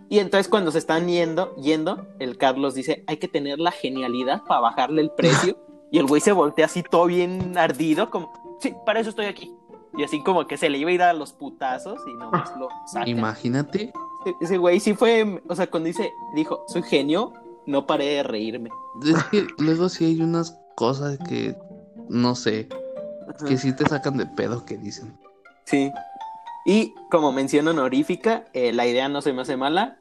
Y 0.09 0.19
entonces 0.19 0.49
cuando 0.49 0.71
se 0.71 0.79
están 0.79 1.09
yendo, 1.09 1.55
yendo, 1.57 2.07
el 2.19 2.37
Carlos 2.39 2.75
dice, 2.75 3.05
hay 3.07 3.17
que 3.17 3.29
tener 3.29 3.59
la 3.59 3.71
genialidad 3.73 4.43
para 4.47 4.61
bajarle 4.61 5.03
el 5.03 5.11
precio. 5.11 5.57
y 5.91 5.99
el 5.99 6.07
güey 6.07 6.21
se 6.21 6.33
voltea 6.33 6.67
así 6.67 6.83
todo 6.83 7.07
bien 7.07 7.57
ardido, 7.59 8.11
como, 8.11 8.33
sí, 8.61 8.75
para 8.85 9.01
eso 9.01 9.11
estoy 9.11 9.27
aquí. 9.27 9.55
Y 9.97 10.03
así 10.03 10.23
como 10.23 10.47
que 10.47 10.57
se 10.57 10.69
le 10.69 10.79
iba 10.79 10.91
a 10.91 10.93
ir 10.93 11.03
a 11.03 11.13
los 11.13 11.33
putazos 11.33 12.01
y 12.07 12.15
nomás 12.15 12.53
lo 12.59 12.69
sacan. 12.87 13.09
Imagínate. 13.09 13.93
Ese- 14.27 14.37
Ese 14.41 14.59
güey 14.59 14.81
sí 14.81 14.95
fue, 14.95 15.41
o 15.49 15.55
sea, 15.55 15.69
cuando 15.71 15.87
dice, 15.87 16.11
dijo, 16.35 16.65
soy 16.67 16.83
genio, 16.83 17.33
no 17.67 17.87
paré 17.87 18.07
de 18.07 18.23
reírme. 18.25 18.71
Es 19.05 19.23
que 19.25 19.47
luego 19.59 19.89
sí 19.89 20.05
hay 20.07 20.21
unas 20.21 20.59
cosas 20.77 21.17
que 21.29 21.57
no 22.09 22.35
sé, 22.35 22.69
que 23.47 23.57
sí 23.57 23.73
te 23.75 23.87
sacan 23.89 24.17
de 24.17 24.27
pedo 24.27 24.65
que 24.65 24.77
dicen. 24.77 25.17
Sí. 25.65 25.91
Y 26.67 26.95
como 27.11 27.33
mención 27.33 27.69
honorífica, 27.69 28.45
eh, 28.53 28.73
la 28.73 28.87
idea 28.87 29.09
no 29.09 29.21
se 29.23 29.33
me 29.33 29.43
hace 29.43 29.57
mala, 29.57 29.99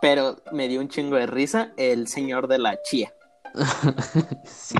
pero 0.00 0.36
me 0.52 0.68
dio 0.68 0.80
un 0.80 0.88
chingo 0.88 1.16
de 1.16 1.26
risa 1.26 1.72
el 1.76 2.06
señor 2.08 2.46
de 2.48 2.58
la 2.58 2.80
chía. 2.82 3.12
sí. 4.44 4.76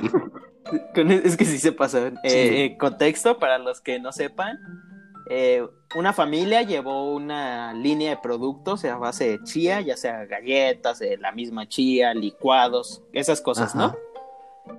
Con- 0.94 1.10
Es 1.10 1.36
que 1.36 1.44
sí 1.44 1.58
se 1.58 1.72
pasó. 1.72 2.06
Eh, 2.06 2.12
eh, 2.24 2.76
contexto 2.78 3.38
para 3.38 3.58
los 3.58 3.80
que 3.80 3.98
no 3.98 4.12
sepan. 4.12 4.58
eh, 5.30 5.66
una 5.96 6.12
familia 6.12 6.62
llevó 6.62 7.14
una 7.14 7.72
línea 7.72 8.10
de 8.10 8.16
productos 8.16 8.84
a 8.84 8.96
base 8.96 9.28
de 9.30 9.44
chía, 9.44 9.80
ya 9.80 9.96
sea 9.96 10.24
galletas, 10.26 11.00
la 11.20 11.30
misma 11.32 11.68
chía, 11.68 12.12
licuados, 12.14 13.02
esas 13.12 13.40
cosas, 13.40 13.74
Ajá. 13.76 13.94
¿no? 14.66 14.74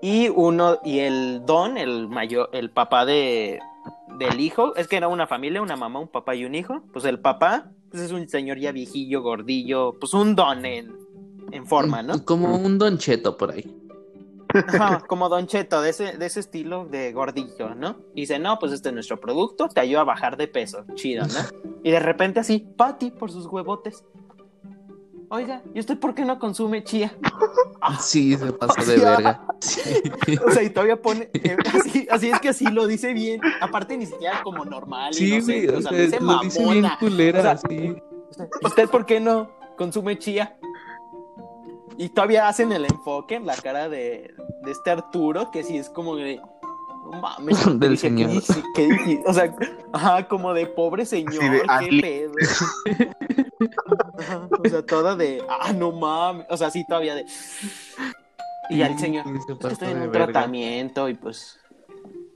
Y 0.00 0.28
uno, 0.28 0.78
y 0.84 1.00
el 1.00 1.42
don, 1.44 1.76
el 1.76 2.06
mayor, 2.08 2.50
el 2.52 2.70
papá 2.70 3.04
de, 3.04 3.58
del 4.18 4.40
hijo, 4.40 4.74
es 4.76 4.88
que 4.88 4.96
era 4.96 5.08
una 5.08 5.26
familia, 5.26 5.62
una 5.62 5.76
mamá, 5.76 6.00
un 6.00 6.08
papá 6.08 6.34
y 6.34 6.44
un 6.44 6.54
hijo. 6.54 6.82
Pues 6.92 7.04
el 7.04 7.20
papá, 7.20 7.70
pues 7.90 8.02
es 8.02 8.12
un 8.12 8.28
señor 8.28 8.58
ya 8.58 8.72
viejillo, 8.72 9.22
gordillo, 9.22 9.96
pues 9.98 10.14
un 10.14 10.34
don 10.34 10.64
en, 10.64 10.94
en 11.52 11.66
forma, 11.66 12.02
¿no? 12.02 12.24
Como 12.24 12.56
un 12.56 12.78
Don 12.78 12.98
Cheto 12.98 13.36
por 13.36 13.52
ahí. 13.52 13.74
Ajá, 14.54 15.00
como 15.06 15.28
Don 15.28 15.46
Cheto, 15.46 15.82
de 15.82 15.90
ese, 15.90 16.16
de 16.16 16.26
ese 16.26 16.40
estilo 16.40 16.86
de 16.86 17.12
gordillo, 17.12 17.74
¿no? 17.74 17.96
Y 18.14 18.22
dice, 18.22 18.38
no, 18.38 18.58
pues 18.58 18.72
este 18.72 18.88
es 18.88 18.94
nuestro 18.94 19.20
producto, 19.20 19.68
te 19.68 19.80
ayuda 19.80 20.00
a 20.00 20.04
bajar 20.04 20.36
de 20.36 20.48
peso, 20.48 20.84
chido, 20.94 21.26
¿no? 21.26 21.70
Y 21.82 21.90
de 21.90 22.00
repente 22.00 22.40
así, 22.40 22.66
Patty 22.76 23.10
por 23.10 23.30
sus 23.30 23.46
huevotes. 23.46 24.04
Oiga, 25.30 25.62
¿y 25.74 25.80
usted 25.80 25.98
por 25.98 26.14
qué 26.14 26.24
no 26.24 26.38
consume 26.38 26.82
chía? 26.84 27.12
Sí, 28.00 28.36
se 28.36 28.52
pasó 28.52 28.82
de 28.90 28.98
verga. 29.04 29.46
Sí. 29.60 29.80
O 30.46 30.50
sea, 30.50 30.62
y 30.62 30.70
todavía 30.70 31.00
pone, 31.00 31.28
eh, 31.34 31.56
así, 31.74 32.06
así 32.10 32.30
es 32.30 32.40
que 32.40 32.48
así 32.48 32.64
lo 32.66 32.86
dice 32.86 33.12
bien. 33.12 33.40
Aparte 33.60 33.96
ni 33.96 34.06
siquiera 34.06 34.42
como 34.42 34.64
normal, 34.64 35.12
Sí, 35.12 35.34
inocente, 35.34 35.66
güey, 35.66 35.76
o 35.76 35.78
o 35.78 35.82
sea, 35.82 35.92
dice 35.92 36.20
lo 36.20 36.40
dice 36.40 36.58
bien 36.64 36.68
mamona. 36.80 36.98
culera, 36.98 37.38
O 37.40 37.42
sea, 37.42 37.56
sí. 37.58 37.96
¿Y 38.62 38.66
¿Usted 38.66 38.88
por 38.88 39.04
qué 39.06 39.20
no 39.20 39.50
consume 39.76 40.18
chía? 40.18 40.56
Y 41.98 42.10
todavía 42.10 42.48
hacen 42.48 42.72
el 42.72 42.84
enfoque 42.84 43.34
en 43.34 43.44
la 43.46 43.56
cara 43.56 43.88
de, 43.88 44.32
de 44.62 44.70
este 44.70 44.90
Arturo, 44.90 45.50
que 45.50 45.62
sí 45.64 45.76
es 45.76 45.90
como 45.90 46.16
de. 46.16 46.40
No 47.10 47.20
mames. 47.20 47.56
Del 47.80 47.90
dije, 47.90 47.90
¿qué 47.90 47.96
señor. 47.98 48.30
dice? 48.30 48.62
¿Qué 48.74 48.86
dije? 48.88 49.22
O 49.26 49.32
sea, 49.32 49.54
ajá, 49.92 50.28
como 50.28 50.52
de 50.54 50.66
pobre 50.66 51.04
señor, 51.06 51.32
de, 51.40 51.62
qué 51.80 52.00
pedo. 52.00 52.32
Ajá, 54.18 54.48
o 54.64 54.68
sea, 54.68 54.82
toda 54.84 55.16
de. 55.16 55.42
Ah, 55.48 55.72
no 55.72 55.92
mames. 55.92 56.46
O 56.50 56.56
sea, 56.56 56.70
sí, 56.70 56.84
todavía 56.86 57.14
de. 57.14 57.26
Y 58.70 58.82
al 58.82 58.98
señor. 58.98 59.24
Sí, 59.24 59.32
se 59.32 59.38
"Es 59.38 59.46
que 59.46 59.54
pasó 59.56 59.68
estoy 59.68 59.88
en 59.92 60.02
un 60.02 60.10
verga. 60.12 60.26
tratamiento 60.32 61.08
y 61.08 61.14
pues. 61.14 61.58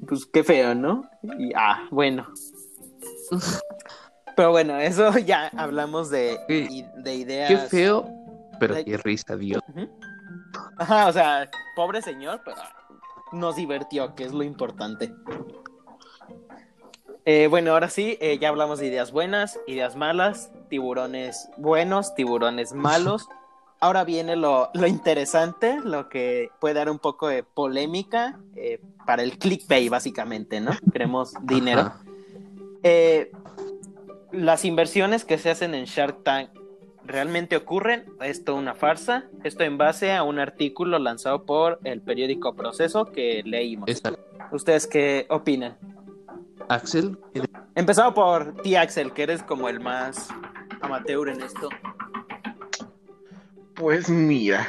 Pues 0.09 0.27
qué 0.27 0.43
feo, 0.43 0.75
¿no? 0.75 1.09
Y 1.39 1.53
ah, 1.55 1.87
bueno. 1.91 2.27
Pero 4.37 4.51
bueno, 4.51 4.79
eso 4.79 5.17
ya 5.19 5.51
hablamos 5.57 6.09
de, 6.09 6.39
de 6.97 7.15
ideas. 7.15 7.51
Qué 7.51 7.69
feo, 7.69 8.09
pero 8.59 8.77
qué 8.83 8.97
risa 8.97 9.37
dio. 9.37 9.61
Ujú. 9.69 9.87
Ajá, 10.79 11.07
o 11.09 11.13
sea, 11.13 11.51
pobre 11.77 12.01
señor, 12.01 12.41
pero 12.43 12.57
nos 13.33 13.57
divirtió, 13.57 14.15
que 14.15 14.25
es 14.25 14.33
lo 14.33 14.43
importante. 14.43 15.13
Eh, 17.25 17.47
bueno, 17.49 17.73
ahora 17.73 17.89
sí, 17.89 18.19
eh, 18.21 18.39
ya 18.39 18.49
hablamos 18.49 18.81
de 18.81 18.87
ideas 18.87 19.13
buenas, 19.13 19.61
ideas 19.67 19.95
malas, 19.95 20.51
tiburones 20.69 21.49
buenos, 21.57 22.15
tiburones 22.15 22.73
malos. 22.73 23.29
Ahora 23.81 24.05
viene 24.05 24.37
lo, 24.37 24.71
lo 24.75 24.87
interesante, 24.87 25.81
lo 25.83 26.09
que 26.09 26.51
puede 26.61 26.75
dar 26.75 26.89
un 26.89 27.01
poco 27.01 27.27
de 27.27 27.43
polémica 27.43 28.39
eh, 28.55 28.81
para 29.07 29.25
el 29.25 29.39
clickbait, 29.39 29.91
básicamente, 29.91 30.61
¿no? 30.61 30.71
Queremos 30.93 31.35
dinero. 31.43 31.93
Las 34.31 34.65
inversiones 34.65 35.25
que 35.25 35.37
se 35.37 35.51
hacen 35.51 35.75
en 35.75 35.87
Shark 35.87 36.23
Tank 36.23 36.51
realmente 37.05 37.57
ocurren. 37.57 38.05
Esto 38.21 38.55
una 38.55 38.75
farsa. 38.75 39.25
Esto 39.45 39.65
en 39.65 39.79
base 39.79 40.13
a 40.13 40.23
un 40.23 40.39
artículo 40.39 40.99
lanzado 40.99 41.45
por 41.45 41.81
el 41.85 42.01
periódico 42.01 42.55
Proceso 42.55 43.07
que 43.07 43.43
leímos. 43.45 43.89
¿Ustedes 44.51 44.87
qué 44.87 45.27
opinan? 45.29 45.77
Axel, 46.69 47.19
Empezado 47.75 48.13
por 48.15 48.55
ti, 48.63 48.77
Axel, 48.77 49.13
que 49.13 49.23
eres 49.23 49.43
como 49.43 49.69
el 49.69 49.81
más 49.81 50.29
amateur 50.83 51.29
en 51.29 51.41
esto. 51.41 51.69
Pues 53.75 54.11
mira, 54.11 54.69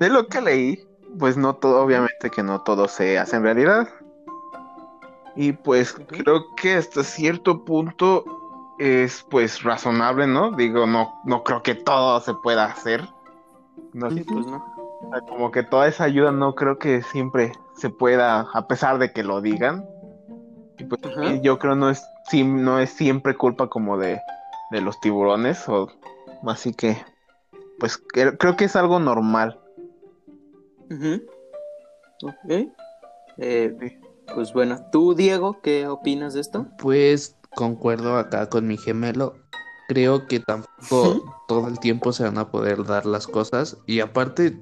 de 0.00 0.08
lo 0.08 0.26
que 0.26 0.40
leí, 0.40 0.78
pues 1.18 1.36
no 1.36 1.54
todo, 1.54 1.80
obviamente 1.80 2.30
que 2.30 2.42
no 2.42 2.62
todo 2.62 2.88
se 2.88 3.18
hace 3.18 3.36
en 3.36 3.44
realidad. 3.44 3.88
Y 5.36 5.52
pues 5.52 5.92
creo 5.92 6.54
que 6.56 6.74
hasta 6.74 7.04
cierto 7.04 7.64
punto 7.64 8.24
es 8.78 9.24
pues 9.30 9.62
razonable, 9.62 10.26
¿no? 10.26 10.52
Digo, 10.52 10.86
no, 10.86 11.20
no 11.24 11.42
creo 11.44 11.62
que 11.62 11.74
todo 11.74 12.20
se 12.20 12.34
pueda 12.34 12.64
hacer. 12.66 13.08
No, 13.92 14.10
Sí, 14.10 14.22
pues 14.24 14.46
no. 14.46 14.56
o 14.56 15.10
sea, 15.10 15.20
como 15.22 15.50
que 15.50 15.62
toda 15.62 15.88
esa 15.88 16.04
ayuda 16.04 16.30
no 16.32 16.54
creo 16.54 16.78
que 16.78 17.02
siempre 17.02 17.52
se 17.76 17.90
pueda, 17.90 18.40
a 18.52 18.66
pesar 18.68 18.98
de 18.98 19.12
que 19.12 19.22
lo 19.24 19.40
digan. 19.40 19.84
Y 20.78 20.84
pues 20.84 21.00
Ajá. 21.04 21.34
yo 21.42 21.58
creo 21.58 21.74
no 21.74 21.90
es 21.90 22.02
sí, 22.28 22.44
no 22.44 22.78
es 22.78 22.90
siempre 22.90 23.36
culpa 23.36 23.68
como 23.68 23.98
de, 23.98 24.20
de 24.70 24.80
los 24.80 25.00
tiburones 25.00 25.68
o 25.68 25.88
así 26.46 26.72
que 26.72 26.96
pues 27.80 28.00
cre- 28.14 28.36
creo 28.38 28.56
que 28.56 28.66
es 28.66 28.76
algo 28.76 29.00
normal. 29.00 29.58
Ok. 32.22 32.68
Eh, 33.38 33.98
pues 34.34 34.52
bueno, 34.52 34.78
tú, 34.92 35.14
Diego, 35.14 35.60
¿qué 35.62 35.86
opinas 35.86 36.34
de 36.34 36.40
esto? 36.40 36.66
Pues 36.78 37.36
concuerdo 37.54 38.16
acá 38.16 38.48
con 38.48 38.66
mi 38.66 38.76
gemelo. 38.76 39.36
Creo 39.88 40.26
que 40.26 40.40
tampoco 40.40 41.44
todo 41.48 41.68
el 41.68 41.78
tiempo 41.78 42.12
se 42.12 42.24
van 42.24 42.38
a 42.38 42.50
poder 42.50 42.84
dar 42.84 43.06
las 43.06 43.26
cosas. 43.26 43.78
Y 43.86 44.00
aparte, 44.00 44.58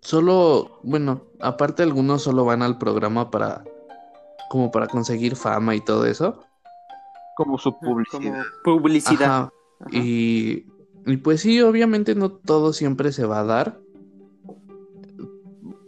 solo, 0.00 0.80
bueno, 0.82 1.22
aparte 1.40 1.82
algunos 1.82 2.22
solo 2.22 2.44
van 2.44 2.62
al 2.62 2.78
programa 2.78 3.30
para, 3.30 3.64
como 4.50 4.70
para 4.70 4.88
conseguir 4.88 5.36
fama 5.36 5.74
y 5.76 5.80
todo 5.80 6.06
eso. 6.06 6.40
Como 7.36 7.58
su 7.58 7.78
publicidad. 7.78 8.44
Como 8.64 8.78
publicidad. 8.78 9.22
Ajá. 9.22 9.52
Ajá. 9.80 9.90
Y, 9.92 10.66
y 11.06 11.16
pues 11.18 11.40
sí, 11.40 11.62
obviamente 11.62 12.14
no 12.14 12.30
todo 12.32 12.72
siempre 12.72 13.12
se 13.12 13.24
va 13.24 13.40
a 13.40 13.44
dar. 13.44 13.80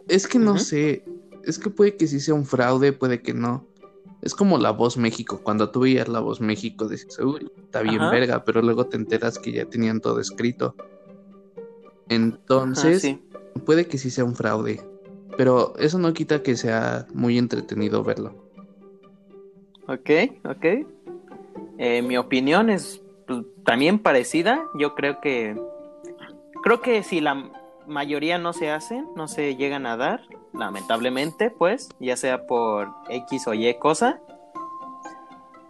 Es 0.08 0.26
que 0.26 0.38
no 0.38 0.58
sé, 0.58 1.04
es 1.44 1.58
que 1.58 1.70
puede 1.70 1.96
que 1.96 2.06
sí 2.06 2.20
sea 2.20 2.34
un 2.34 2.44
fraude, 2.44 2.92
puede 2.92 3.22
que 3.22 3.34
no. 3.34 3.66
Es 4.22 4.34
como 4.34 4.58
la 4.58 4.70
voz 4.70 4.96
México, 4.96 5.40
cuando 5.42 5.70
tú 5.70 5.80
veías 5.80 6.08
la 6.08 6.20
voz 6.20 6.40
México 6.40 6.86
decías, 6.86 7.18
uy, 7.18 7.50
está 7.64 7.82
bien 7.82 8.00
Ajá. 8.00 8.10
verga, 8.10 8.44
pero 8.44 8.62
luego 8.62 8.86
te 8.86 8.96
enteras 8.96 9.38
que 9.38 9.52
ya 9.52 9.64
tenían 9.64 10.00
todo 10.00 10.20
escrito. 10.20 10.74
Ajá, 10.78 10.86
Entonces, 12.08 13.02
sí. 13.02 13.20
puede 13.66 13.86
que 13.86 13.98
sí 13.98 14.10
sea 14.10 14.24
un 14.24 14.36
fraude, 14.36 14.80
pero 15.36 15.74
eso 15.78 15.98
no 15.98 16.12
quita 16.12 16.42
que 16.42 16.56
sea 16.56 17.06
muy 17.14 17.36
entretenido 17.36 18.04
verlo. 18.04 18.34
Ok, 19.88 20.10
ok. 20.44 20.64
Eh, 21.78 22.02
mi 22.02 22.16
opinión 22.16 22.70
es 22.70 23.02
pues, 23.26 23.44
también 23.64 23.98
parecida. 23.98 24.64
Yo 24.78 24.94
creo 24.94 25.20
que 25.20 25.60
creo 26.62 26.80
que 26.80 27.02
si 27.02 27.20
la 27.20 27.50
mayoría 27.86 28.38
no 28.38 28.52
se 28.52 28.70
hacen, 28.70 29.08
no 29.16 29.28
se 29.28 29.56
llegan 29.56 29.86
a 29.86 29.96
dar, 29.96 30.22
lamentablemente, 30.52 31.50
pues, 31.50 31.88
ya 32.00 32.16
sea 32.16 32.46
por 32.46 32.88
X 33.08 33.46
o 33.46 33.54
Y 33.54 33.74
cosa. 33.78 34.20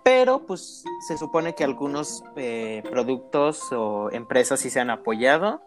Pero 0.02 0.40
pues 0.46 0.84
se 1.06 1.16
supone 1.16 1.54
que 1.54 1.62
algunos 1.62 2.24
eh, 2.36 2.82
productos 2.90 3.72
o 3.72 4.10
empresas 4.10 4.60
sí 4.60 4.70
se 4.70 4.80
han 4.80 4.90
apoyado. 4.90 5.62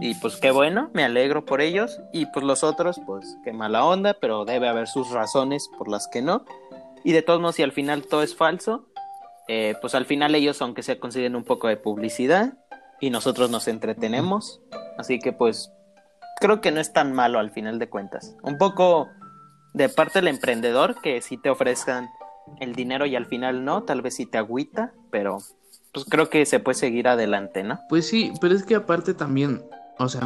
Y 0.00 0.14
pues 0.16 0.36
qué 0.36 0.50
bueno, 0.50 0.90
me 0.92 1.04
alegro 1.04 1.44
por 1.44 1.60
ellos. 1.60 1.98
Y 2.12 2.26
pues 2.26 2.44
los 2.44 2.62
otros, 2.62 3.00
pues 3.06 3.38
qué 3.44 3.52
mala 3.52 3.84
onda, 3.84 4.14
pero 4.20 4.44
debe 4.44 4.68
haber 4.68 4.88
sus 4.88 5.10
razones 5.10 5.70
por 5.78 5.88
las 5.88 6.06
que 6.08 6.20
no. 6.20 6.44
Y 7.02 7.12
de 7.12 7.22
todos 7.22 7.40
modos, 7.40 7.56
si 7.56 7.62
al 7.62 7.72
final 7.72 8.06
todo 8.06 8.22
es 8.22 8.36
falso, 8.36 8.86
eh, 9.48 9.74
pues 9.80 9.94
al 9.94 10.04
final 10.04 10.34
ellos, 10.34 10.60
aunque 10.60 10.82
se 10.82 10.98
consiguen 10.98 11.34
un 11.34 11.44
poco 11.44 11.68
de 11.68 11.78
publicidad, 11.78 12.58
y 13.00 13.10
nosotros 13.10 13.50
nos 13.50 13.68
entretenemos. 13.68 14.60
Así 14.96 15.18
que 15.18 15.32
pues 15.32 15.72
creo 16.38 16.60
que 16.60 16.70
no 16.70 16.80
es 16.80 16.92
tan 16.92 17.12
malo 17.12 17.38
al 17.38 17.50
final 17.50 17.78
de 17.78 17.88
cuentas. 17.88 18.36
Un 18.42 18.58
poco 18.58 19.08
de 19.74 19.88
parte 19.88 20.18
del 20.18 20.28
emprendedor, 20.28 21.00
que 21.00 21.20
si 21.22 21.36
te 21.36 21.50
ofrezcan 21.50 22.08
el 22.60 22.74
dinero 22.74 23.06
y 23.06 23.16
al 23.16 23.26
final 23.26 23.64
no, 23.64 23.82
tal 23.82 24.02
vez 24.02 24.16
sí 24.16 24.26
te 24.26 24.38
agüita, 24.38 24.92
pero 25.10 25.38
pues 25.92 26.06
creo 26.08 26.30
que 26.30 26.46
se 26.46 26.60
puede 26.60 26.76
seguir 26.76 27.08
adelante, 27.08 27.62
¿no? 27.62 27.78
Pues 27.88 28.06
sí, 28.06 28.32
pero 28.40 28.54
es 28.54 28.64
que 28.64 28.74
aparte 28.74 29.14
también, 29.14 29.62
o 29.98 30.08
sea, 30.08 30.22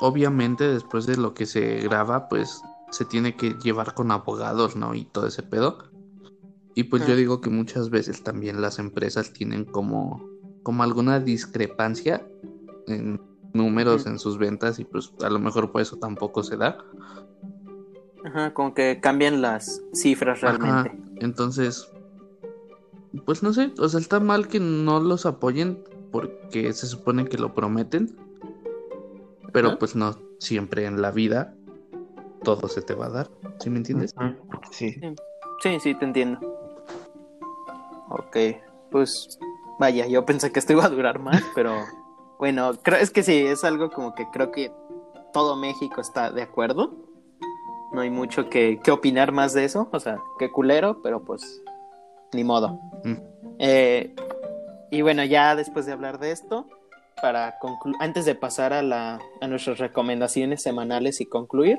obviamente 0.00 0.66
después 0.66 1.06
de 1.06 1.16
lo 1.16 1.34
que 1.34 1.46
se 1.46 1.80
graba, 1.80 2.28
pues 2.28 2.60
se 2.90 3.04
tiene 3.04 3.34
que 3.34 3.54
llevar 3.62 3.94
con 3.94 4.10
abogados, 4.10 4.76
¿no? 4.76 4.94
Y 4.94 5.04
todo 5.04 5.26
ese 5.26 5.42
pedo. 5.42 5.78
Y 6.76 6.84
pues 6.84 7.06
yo 7.06 7.14
digo 7.14 7.40
que 7.40 7.50
muchas 7.50 7.90
veces 7.90 8.22
también 8.22 8.60
las 8.60 8.78
empresas 8.78 9.32
tienen 9.32 9.64
como, 9.64 10.28
como 10.62 10.82
alguna 10.82 11.20
discrepancia 11.20 12.26
en 12.88 13.20
números 13.54 14.06
en 14.06 14.18
sus 14.18 14.36
ventas 14.38 14.78
y 14.78 14.84
pues 14.84 15.12
a 15.22 15.30
lo 15.30 15.38
mejor 15.38 15.72
por 15.72 15.80
eso 15.80 15.96
tampoco 15.96 16.42
se 16.42 16.56
da. 16.56 16.78
Ajá, 18.24 18.52
como 18.54 18.74
que 18.74 19.00
cambian 19.00 19.40
las 19.42 19.82
cifras 19.92 20.42
Ajá, 20.42 20.82
realmente. 20.82 21.14
entonces, 21.20 21.90
pues 23.24 23.42
no 23.42 23.52
sé, 23.52 23.72
o 23.78 23.88
sea, 23.88 24.00
está 24.00 24.18
mal 24.20 24.48
que 24.48 24.60
no 24.60 25.00
los 25.00 25.24
apoyen 25.26 25.82
porque 26.10 26.72
se 26.72 26.86
supone 26.86 27.26
que 27.26 27.38
lo 27.38 27.54
prometen, 27.54 28.16
pero 29.52 29.68
Ajá. 29.68 29.78
pues 29.78 29.94
no 29.94 30.18
siempre 30.38 30.86
en 30.86 31.00
la 31.00 31.10
vida 31.10 31.54
todo 32.42 32.68
se 32.68 32.82
te 32.82 32.94
va 32.94 33.06
a 33.06 33.10
dar, 33.10 33.30
¿sí 33.60 33.70
me 33.70 33.78
entiendes? 33.78 34.12
Ujú, 34.16 34.34
Sí. 34.70 34.94
Sí, 35.62 35.80
sí, 35.80 35.94
te 35.94 36.04
entiendo. 36.04 36.38
Ok, 38.10 38.36
pues 38.90 39.38
vaya, 39.78 40.06
yo 40.06 40.24
pensé 40.26 40.52
que 40.52 40.58
esto 40.58 40.72
iba 40.72 40.84
a 40.84 40.90
durar 40.90 41.18
más, 41.20 41.42
pero 41.54 41.84
bueno, 42.38 42.72
creo, 42.82 42.98
es 42.98 43.10
que 43.10 43.22
sí, 43.22 43.38
es 43.46 43.64
algo 43.64 43.90
como 43.90 44.14
que 44.14 44.26
creo 44.30 44.50
que 44.50 44.72
todo 45.32 45.56
México 45.56 46.00
está 46.00 46.30
de 46.30 46.42
acuerdo. 46.42 46.92
No 47.92 48.00
hay 48.00 48.10
mucho 48.10 48.48
que, 48.48 48.80
que 48.82 48.90
opinar 48.90 49.30
más 49.32 49.52
de 49.54 49.64
eso, 49.64 49.88
o 49.92 50.00
sea, 50.00 50.18
qué 50.38 50.50
culero, 50.50 51.00
pero 51.02 51.22
pues 51.24 51.62
ni 52.32 52.42
modo. 52.44 52.80
Mm. 53.04 53.14
Eh, 53.60 54.14
y 54.90 55.02
bueno, 55.02 55.24
ya 55.24 55.54
después 55.54 55.86
de 55.86 55.92
hablar 55.92 56.18
de 56.18 56.32
esto, 56.32 56.66
para 57.22 57.58
conclu- 57.60 57.96
antes 58.00 58.24
de 58.24 58.34
pasar 58.34 58.72
a, 58.72 58.82
la, 58.82 59.20
a 59.40 59.46
nuestras 59.46 59.78
recomendaciones 59.78 60.62
semanales 60.62 61.20
y 61.20 61.26
concluir, 61.26 61.78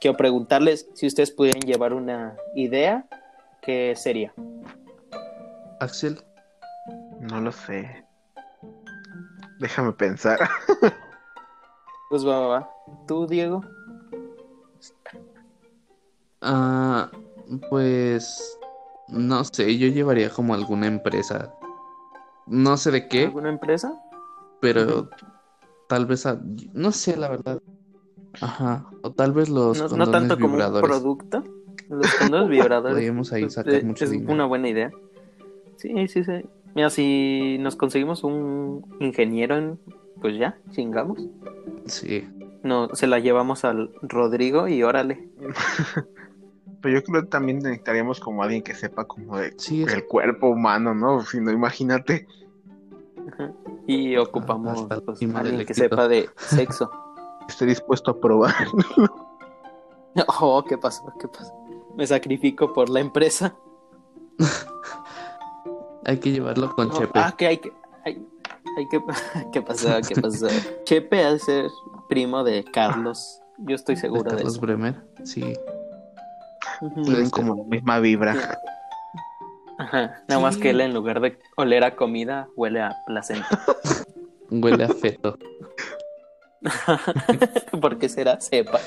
quiero 0.00 0.16
preguntarles 0.16 0.86
si 0.94 1.06
ustedes 1.06 1.30
pudieran 1.30 1.62
llevar 1.62 1.94
una 1.94 2.36
idea, 2.54 3.06
¿qué 3.62 3.94
sería? 3.96 4.34
Axel, 5.80 6.18
No 7.20 7.40
lo 7.40 7.52
sé. 7.52 8.03
Déjame 9.58 9.92
pensar. 9.92 10.38
Pues 12.10 12.24
va, 12.24 12.38
va, 12.38 12.46
va. 12.46 12.70
¿Tú, 13.08 13.26
Diego? 13.26 13.60
ah, 16.42 17.10
pues 17.70 18.56
no 19.08 19.42
sé, 19.44 19.76
yo 19.78 19.88
llevaría 19.88 20.30
como 20.30 20.54
alguna 20.54 20.86
empresa, 20.86 21.52
no 22.46 22.76
sé 22.76 22.90
de 22.92 23.08
qué, 23.08 23.24
¿Alguna 23.24 23.48
empresa? 23.48 24.00
pero 24.60 25.08
tal 25.88 26.06
vez, 26.06 26.24
a- 26.26 26.40
no 26.72 26.92
sé 26.92 27.16
la 27.16 27.28
verdad. 27.30 27.58
Ajá, 28.40 28.86
o 29.02 29.10
tal 29.12 29.32
vez 29.32 29.48
los 29.48 29.90
No, 29.90 29.96
no 29.96 30.10
tanto 30.10 30.38
como 30.38 30.56
un 30.56 30.80
producto. 30.80 31.42
Los 31.88 32.12
condones 32.14 32.48
vibradores. 32.48 32.94
Podríamos 32.94 33.32
ahí 33.32 33.42
pues, 33.42 33.54
sacar 33.54 33.74
eh, 33.74 33.82
mucho 33.82 34.04
es 34.04 34.10
dinero. 34.10 34.32
una 34.32 34.44
buena 34.46 34.68
idea. 34.68 34.90
Sí, 35.76 36.06
sí, 36.08 36.22
sí. 36.24 36.42
Mira, 36.74 36.90
si 36.90 37.56
nos 37.60 37.76
conseguimos 37.76 38.24
un 38.24 38.84
ingeniero, 39.00 39.56
en- 39.56 39.78
pues 40.20 40.36
ya, 40.38 40.58
chingamos. 40.70 41.20
Sí. 41.86 42.28
No, 42.62 42.88
se 42.94 43.06
la 43.06 43.18
llevamos 43.18 43.64
al 43.64 43.90
Rodrigo 44.02 44.68
y 44.68 44.82
órale. 44.82 45.28
Pero 46.80 46.94
yo 46.98 47.02
creo 47.04 47.22
que 47.22 47.28
también 47.28 47.58
necesitaríamos 47.60 48.20
como 48.20 48.42
alguien 48.42 48.62
que 48.62 48.74
sepa 48.74 49.04
como 49.06 49.38
de 49.38 49.54
Sí, 49.56 49.82
es- 49.84 49.92
el 49.94 50.04
cuerpo 50.06 50.48
humano, 50.48 50.94
¿no? 50.94 51.20
Si 51.22 51.40
no, 51.40 51.50
imagínate. 51.50 52.26
Ajá. 53.32 53.52
Y 53.86 54.16
ocupamos 54.16 54.82
pues, 54.86 55.00
encima 55.08 55.40
alguien 55.40 55.58
del 55.58 55.66
que 55.66 55.74
sepa 55.74 56.08
de 56.08 56.28
sexo. 56.36 56.90
Estoy 57.48 57.68
dispuesto 57.68 58.10
a 58.12 58.20
probar. 58.20 58.54
Oh, 60.40 60.64
¿qué 60.64 60.78
pasó? 60.78 61.02
¿Qué 61.18 61.26
pasó? 61.26 61.52
Me 61.96 62.06
sacrifico 62.06 62.72
por 62.72 62.88
la 62.88 63.00
empresa. 63.00 63.56
Hay 66.04 66.18
que 66.18 66.30
llevarlo 66.32 66.74
con 66.74 66.88
No, 66.88 66.98
Chepe. 66.98 67.18
Ah, 67.18 67.34
que 67.36 67.46
hay 67.46 67.58
que. 67.58 67.72
Hay, 68.04 68.26
hay 68.76 68.88
que. 68.88 69.00
¿Qué 69.52 69.62
pasó? 69.62 69.88
¿Qué 70.08 70.20
pasó? 70.20 70.48
Chepe 70.84 71.24
ha 71.24 71.32
de 71.32 71.38
ser 71.38 71.66
primo 72.08 72.44
de 72.44 72.64
Carlos. 72.64 73.40
Yo 73.58 73.74
estoy 73.76 73.94
de 73.94 74.00
seguro 74.02 74.24
de, 74.24 74.36
Carlos 74.36 74.52
eso. 74.54 74.60
Bremer. 74.60 75.02
Sí. 75.24 75.54
Tienen 77.04 77.30
como 77.30 77.54
la 77.56 77.64
misma 77.64 77.98
vibra. 78.00 78.58
Ajá. 79.78 80.22
Nada 80.28 80.40
más 80.40 80.56
que 80.56 80.70
él 80.70 80.80
en 80.80 80.94
lugar 80.94 81.20
de 81.20 81.38
oler 81.56 81.84
a 81.84 81.96
comida, 81.96 82.48
huele 82.56 82.80
a 82.82 82.96
placenta. 83.06 83.48
Huele 84.50 84.84
a 84.84 84.88
feto. 84.88 85.38
¿Por 87.80 87.98
qué 87.98 88.08
será? 88.08 88.40
Sepa. 88.40 88.78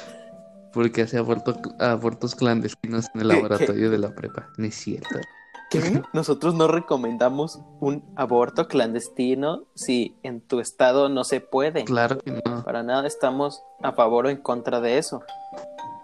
Porque 0.73 1.01
hace 1.01 1.17
aborto- 1.19 1.59
abortos 1.79 2.35
clandestinos 2.35 3.07
en 3.15 3.21
el 3.21 3.27
¿Qué- 3.27 3.33
laboratorio 3.35 3.89
de 3.89 3.97
la 3.97 4.13
prepa. 4.13 4.47
No 4.57 4.65
es 4.65 4.75
cierto. 4.75 5.19
¿Qué? 5.69 6.01
Nosotros 6.13 6.55
no 6.55 6.67
recomendamos 6.67 7.59
un 7.79 8.03
aborto 8.15 8.67
clandestino 8.67 9.63
si 9.75 10.15
en 10.23 10.41
tu 10.41 10.59
estado 10.59 11.09
no 11.09 11.23
se 11.23 11.41
puede. 11.41 11.83
Claro 11.85 12.19
que 12.19 12.31
no. 12.45 12.63
Para 12.63 12.83
nada 12.83 13.07
estamos 13.07 13.63
a 13.81 13.91
favor 13.91 14.25
o 14.25 14.29
en 14.29 14.37
contra 14.37 14.79
de 14.81 14.97
eso. 14.97 15.23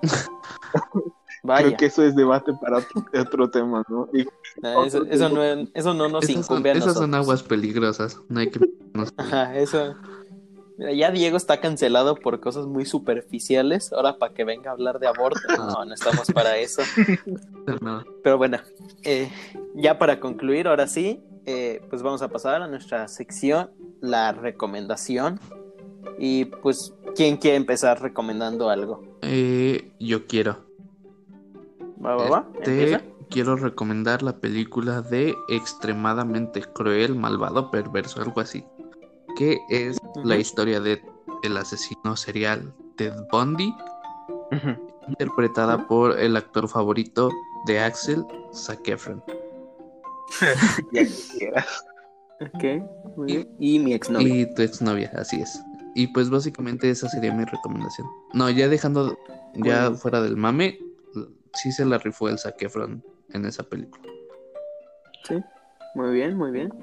Vaya, 1.45 1.67
Creo 1.67 1.77
que 1.77 1.85
eso 1.87 2.03
es 2.03 2.15
debate 2.15 2.53
para 2.61 2.77
otro, 2.77 3.03
otro 3.19 3.49
tema, 3.49 3.83
¿no? 3.89 4.07
Y 4.13 4.25
no, 4.61 4.85
eso, 4.85 5.03
eso 5.05 5.27
no, 5.27 5.43
eso 5.73 5.93
no 5.93 6.07
nos 6.07 6.23
Esas 6.23 6.45
son, 6.45 6.55
incumbe 6.55 6.69
a 6.69 6.73
esas 6.73 6.85
nosotros. 6.87 7.03
son 7.03 7.15
aguas 7.15 7.43
peligrosas. 7.43 8.17
No 8.29 8.39
hay 8.39 8.49
que. 8.49 8.61
Ajá, 9.17 9.53
eso, 9.57 9.93
Mira, 10.77 10.91
ya 10.93 11.11
Diego 11.11 11.37
está 11.37 11.59
cancelado 11.59 12.15
por 12.15 12.39
cosas 12.39 12.65
muy 12.65 12.85
superficiales. 12.85 13.93
Ahora 13.93 14.17
para 14.17 14.33
que 14.33 14.43
venga 14.43 14.71
a 14.71 14.73
hablar 14.73 14.99
de 14.99 15.07
aborto. 15.07 15.39
No, 15.57 15.85
no 15.85 15.93
estamos 15.93 16.27
para 16.31 16.57
eso. 16.57 16.81
No. 17.81 18.03
Pero 18.23 18.37
bueno, 18.37 18.57
eh, 19.03 19.31
ya 19.75 19.97
para 19.97 20.19
concluir, 20.19 20.67
ahora 20.67 20.87
sí, 20.87 21.23
eh, 21.45 21.81
pues 21.89 22.01
vamos 22.01 22.21
a 22.21 22.29
pasar 22.29 22.61
a 22.61 22.67
nuestra 22.67 23.07
sección, 23.07 23.71
la 24.01 24.31
recomendación. 24.31 25.39
Y 26.17 26.45
pues, 26.45 26.93
¿quién 27.15 27.37
quiere 27.37 27.57
empezar 27.57 28.01
recomendando 28.01 28.69
algo? 28.69 29.03
Eh, 29.21 29.93
yo 29.99 30.27
quiero. 30.27 30.57
¿Va, 32.03 32.15
va, 32.15 32.29
va? 32.29 32.49
Este, 32.61 33.13
quiero 33.29 33.55
recomendar 33.55 34.21
la 34.21 34.37
película 34.37 35.01
de 35.01 35.35
Extremadamente 35.47 36.61
Cruel, 36.61 37.15
Malvado, 37.15 37.71
Perverso, 37.71 38.21
algo 38.21 38.41
así. 38.41 38.63
Que 39.37 39.59
es 39.69 39.97
la 40.23 40.37
historia 40.37 40.79
de 40.79 41.01
el 41.43 41.57
asesino 41.57 42.15
serial 42.15 42.73
Ted 42.95 43.13
Bundy, 43.31 43.73
interpretada 45.07 45.87
por 45.87 46.19
el 46.19 46.35
actor 46.37 46.67
favorito 46.69 47.29
de 47.65 47.79
Axel, 47.79 48.25
Zac 48.53 48.87
Efron. 48.87 49.23
Ya 50.91 51.03
quieras. 51.37 51.85
Ok, 52.41 52.63
muy 53.17 53.25
bien. 53.27 53.55
Y 53.59 53.79
mi 53.79 53.93
exnovia. 53.93 54.27
Y 54.27 54.53
tu 54.55 54.61
exnovia, 54.61 55.11
así 55.15 55.41
es. 55.41 55.61
Y 55.95 56.07
pues 56.07 56.29
básicamente 56.29 56.89
esa 56.89 57.07
sería 57.09 57.31
mi 57.33 57.45
recomendación. 57.45 58.07
No, 58.33 58.49
ya 58.49 58.67
dejando, 58.67 59.17
ya 59.53 59.83
Bueno. 59.83 59.95
fuera 59.97 60.21
del 60.21 60.35
mame, 60.37 60.79
sí 61.53 61.71
se 61.71 61.85
la 61.85 61.99
rifó 61.99 62.29
el 62.29 62.39
Zac 62.39 62.61
Efron 62.63 63.03
en 63.29 63.45
esa 63.45 63.63
película. 63.63 64.03
Sí, 65.27 65.35
muy 65.95 66.11
bien, 66.13 66.35
muy 66.35 66.51
bien. 66.51 66.73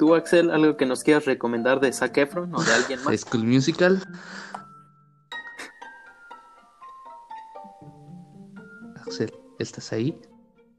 ¿Tú, 0.00 0.14
Axel, 0.14 0.50
algo 0.50 0.78
que 0.78 0.86
nos 0.86 1.02
quieras 1.04 1.26
recomendar 1.26 1.78
de 1.78 1.92
Zac 1.92 2.16
Efron 2.16 2.54
o 2.54 2.62
de 2.62 2.72
alguien 2.72 3.04
más? 3.04 3.20
School 3.20 3.44
Musical. 3.44 4.02
Axel, 9.06 9.30
¿estás 9.58 9.92
ahí? 9.92 10.18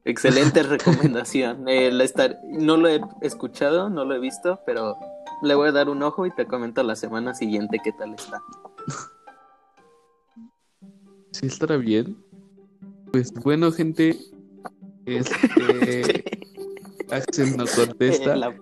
Excelente 0.06 0.64
recomendación. 0.64 1.70
Eh, 1.70 1.92
la 1.92 2.04
estar- 2.04 2.40
No 2.50 2.78
lo 2.78 2.88
he 2.88 3.00
escuchado, 3.22 3.92
no 3.92 4.06
lo 4.06 4.16
he 4.16 4.20
visto, 4.20 4.60
pero 4.66 4.98
le 5.44 5.54
voy 5.54 5.70
a 5.70 5.72
dar 5.72 5.90
un 5.90 6.02
ojo 6.02 6.26
y 6.26 6.32
te 6.32 6.48
comento 6.48 6.82
la 6.82 6.96
semana 6.96 7.36
siguiente 7.36 7.78
qué 7.84 7.92
tal 7.92 8.16
está. 8.16 8.42
¿Sí 11.32 11.46
estará 11.46 11.78
bien? 11.78 12.18
Pues 13.12 13.32
bueno, 13.34 13.72
gente. 13.72 14.18
Este. 15.06 16.24
Axel 17.12 17.56
no 17.58 17.66
contesta 17.76 18.36
la- 18.36 18.56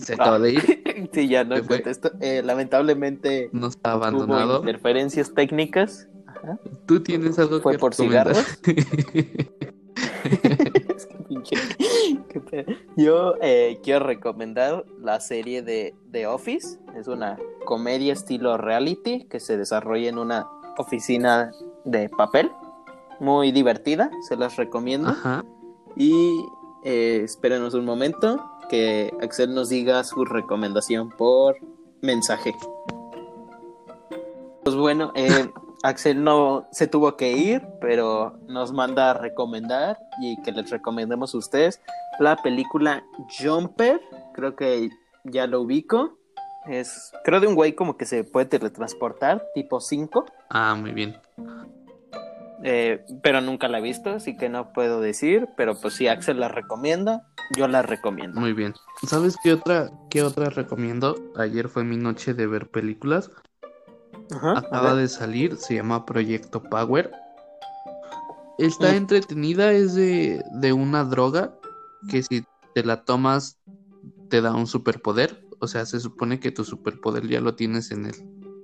se 0.00 0.14
acaba 0.14 0.38
de 0.38 0.52
ir. 0.52 1.10
sí, 1.12 1.28
ya 1.28 1.44
no 1.44 1.56
contesto. 1.66 2.10
Eh, 2.20 2.42
lamentablemente 2.44 3.50
ha 3.52 3.56
hubo 3.56 3.72
abandonado. 3.84 4.60
interferencias 4.60 5.34
técnicas. 5.34 6.08
Ajá. 6.26 6.58
¿Tú 6.86 7.02
tienes 7.02 7.38
algo 7.38 7.60
¿Fue 7.60 7.72
que 7.72 7.78
por 7.78 7.92
recomendar? 7.92 8.32
Es 10.96 11.06
que 11.06 11.16
pinche-. 11.28 11.56
Yo 12.96 13.34
eh, 13.40 13.78
quiero 13.82 14.06
recomendar 14.06 14.84
la 15.00 15.20
serie 15.20 15.62
de 15.62 15.94
The 16.10 16.26
Office. 16.26 16.78
Es 16.96 17.08
una 17.08 17.38
comedia 17.64 18.12
estilo 18.12 18.56
reality 18.56 19.24
que 19.24 19.40
se 19.40 19.56
desarrolla 19.56 20.08
en 20.08 20.18
una 20.18 20.46
oficina 20.78 21.52
de 21.84 22.08
papel. 22.08 22.50
Muy 23.20 23.52
divertida, 23.52 24.10
se 24.28 24.36
las 24.36 24.56
recomiendo. 24.56 25.08
Ajá. 25.08 25.44
Y 25.96 26.44
eh, 26.84 27.22
espérenos 27.24 27.74
un 27.74 27.84
momento 27.84 28.44
que 28.72 29.12
Axel 29.20 29.54
nos 29.54 29.68
diga 29.68 30.02
su 30.02 30.24
recomendación 30.24 31.10
por 31.10 31.56
mensaje. 32.00 32.54
Pues 34.64 34.74
bueno, 34.74 35.12
eh, 35.14 35.50
Axel 35.82 36.24
no 36.24 36.66
se 36.72 36.86
tuvo 36.86 37.18
que 37.18 37.32
ir, 37.32 37.62
pero 37.82 38.38
nos 38.48 38.72
manda 38.72 39.10
a 39.10 39.14
recomendar 39.14 39.98
y 40.22 40.40
que 40.40 40.52
les 40.52 40.70
recomendemos 40.70 41.34
a 41.34 41.38
ustedes 41.38 41.82
la 42.18 42.36
película 42.36 43.04
Jumper. 43.38 44.00
Creo 44.32 44.56
que 44.56 44.88
ya 45.24 45.46
lo 45.46 45.60
ubico. 45.60 46.16
Es, 46.66 47.12
creo 47.24 47.40
de 47.40 47.48
un 47.48 47.54
güey 47.54 47.74
como 47.74 47.98
que 47.98 48.06
se 48.06 48.24
puede 48.24 48.46
teletransportar, 48.46 49.44
tipo 49.54 49.80
5. 49.80 50.24
Ah, 50.48 50.74
muy 50.80 50.92
bien. 50.92 51.20
Eh, 52.64 53.04
pero 53.22 53.42
nunca 53.42 53.68
la 53.68 53.78
he 53.78 53.82
visto, 53.82 54.10
así 54.10 54.34
que 54.34 54.48
no 54.48 54.72
puedo 54.72 55.02
decir. 55.02 55.50
Pero 55.58 55.78
pues 55.78 55.92
si 55.92 56.08
Axel 56.08 56.40
la 56.40 56.48
recomienda, 56.48 57.26
yo 57.56 57.68
la 57.68 57.82
recomiendo. 57.82 58.40
Muy 58.40 58.52
bien. 58.52 58.74
¿Sabes 59.06 59.36
qué 59.42 59.52
otra, 59.52 59.90
qué 60.10 60.22
otra 60.22 60.50
recomiendo? 60.50 61.16
Ayer 61.36 61.68
fue 61.68 61.84
mi 61.84 61.96
noche 61.96 62.34
de 62.34 62.46
ver 62.46 62.68
películas. 62.70 63.30
Ajá, 64.30 64.58
Acaba 64.58 64.94
de 64.94 65.08
salir, 65.08 65.56
se 65.56 65.74
llama 65.74 66.06
Proyecto 66.06 66.62
Power. 66.62 67.10
Está 68.58 68.92
Mm. 68.92 68.96
entretenida, 68.96 69.72
es 69.72 69.94
de, 69.94 70.42
de 70.60 70.72
una 70.72 71.04
droga 71.04 71.54
que 72.08 72.22
si 72.22 72.44
te 72.74 72.84
la 72.84 73.04
tomas 73.04 73.58
te 74.28 74.40
da 74.40 74.54
un 74.54 74.66
superpoder. 74.66 75.44
O 75.60 75.66
sea, 75.68 75.84
se 75.86 76.00
supone 76.00 76.40
que 76.40 76.50
tu 76.50 76.64
superpoder 76.64 77.26
ya 77.28 77.40
lo 77.40 77.54
tienes 77.54 77.90
en 77.92 78.06
el, 78.06 78.14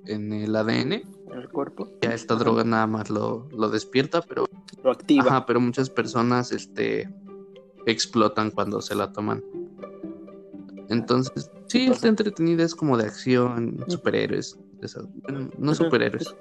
en 0.06 0.32
el 0.32 0.54
ADN. 0.56 1.04
el 1.32 1.48
cuerpo 1.52 1.88
Ya 2.02 2.12
esta 2.14 2.34
droga 2.34 2.64
nada 2.64 2.86
más 2.86 3.10
lo, 3.10 3.48
lo 3.52 3.68
despierta, 3.68 4.20
pero, 4.22 4.46
lo 4.82 4.90
activa. 4.90 5.24
ajá, 5.26 5.46
pero 5.46 5.60
muchas 5.60 5.90
personas 5.90 6.50
este, 6.52 7.08
explotan 7.86 8.50
cuando 8.50 8.80
se 8.82 8.94
la 8.94 9.12
toman. 9.12 9.42
Entonces, 10.88 11.50
sí, 11.66 11.86
está 11.86 12.08
entretenida, 12.08 12.64
es 12.64 12.74
como 12.74 12.96
de 12.96 13.04
acción, 13.04 13.84
superhéroes. 13.88 14.58
esas- 14.80 15.06
bueno, 15.22 15.50
no 15.58 15.74
superhéroes. 15.74 16.34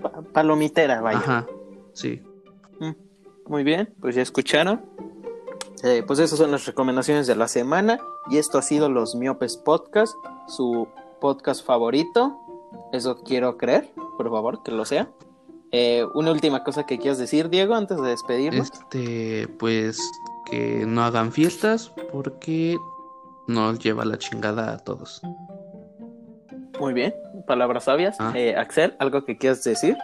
Pa- 0.00 0.22
palomitera, 0.32 1.00
vaya. 1.00 1.18
Ajá, 1.18 1.46
sí. 1.92 2.22
Muy 3.46 3.62
bien, 3.64 3.92
pues 4.00 4.14
ya 4.14 4.22
escucharon. 4.22 4.80
Eh, 5.82 6.02
pues 6.06 6.18
esas 6.18 6.38
son 6.38 6.50
las 6.50 6.64
recomendaciones 6.64 7.26
de 7.26 7.36
la 7.36 7.46
semana. 7.48 7.98
Y 8.30 8.38
esto 8.38 8.56
ha 8.56 8.62
sido 8.62 8.88
Los 8.88 9.16
Miopes 9.16 9.56
Podcast, 9.58 10.14
su 10.48 10.88
podcast 11.20 11.66
favorito. 11.66 12.38
Eso 12.92 13.16
quiero 13.22 13.58
creer, 13.58 13.90
por 14.16 14.30
favor, 14.30 14.62
que 14.62 14.70
lo 14.72 14.84
sea. 14.86 15.10
Eh, 15.72 16.06
una 16.14 16.30
última 16.32 16.62
cosa 16.64 16.86
que 16.86 16.98
quieras 16.98 17.18
decir, 17.18 17.50
Diego, 17.50 17.74
antes 17.74 18.00
de 18.00 18.08
despedirnos. 18.08 18.70
Este, 18.72 19.48
pues 19.58 19.98
que 20.50 20.84
no 20.86 21.02
hagan 21.04 21.32
fiestas 21.32 21.92
porque 22.12 22.76
nos 23.46 23.78
lleva 23.78 24.04
la 24.04 24.18
chingada 24.18 24.72
a 24.72 24.78
todos. 24.78 25.20
Muy 26.80 26.92
bien, 26.92 27.14
palabras 27.46 27.84
sabias. 27.84 28.16
Ah. 28.18 28.32
Eh, 28.34 28.56
Axel, 28.56 28.96
¿algo 28.98 29.24
que 29.24 29.36
quieras 29.38 29.62
decir? 29.64 29.96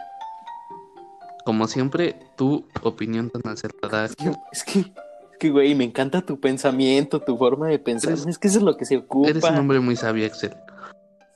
Como 1.45 1.67
siempre, 1.67 2.19
tu 2.37 2.65
opinión 2.83 3.29
tan 3.29 3.41
acertada. 3.51 4.05
Es 4.05 4.15
que, 4.15 4.31
es 4.51 4.63
que, 4.63 4.79
es 4.79 5.37
que, 5.39 5.49
güey, 5.49 5.73
me 5.75 5.83
encanta 5.83 6.21
tu 6.21 6.39
pensamiento, 6.39 7.19
tu 7.19 7.37
forma 7.37 7.67
de 7.67 7.79
pensar. 7.79 8.11
Eres- 8.11 8.27
es 8.27 8.37
que 8.37 8.47
eso 8.47 8.59
es 8.59 8.63
lo 8.63 8.77
que 8.77 8.85
se 8.85 8.97
ocupa. 8.97 9.29
Eres 9.29 9.43
un 9.43 9.57
hombre 9.57 9.79
muy 9.79 9.95
sabio, 9.95 10.25
Axel. 10.25 10.55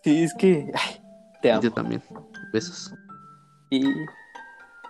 Sí, 0.04 0.24
es 0.24 0.34
que 0.36 0.72
ay, 0.74 1.02
te 1.42 1.52
amo. 1.52 1.64
Yo 1.64 1.72
también. 1.72 2.04
Besos. 2.54 2.94
Y, 3.72 3.84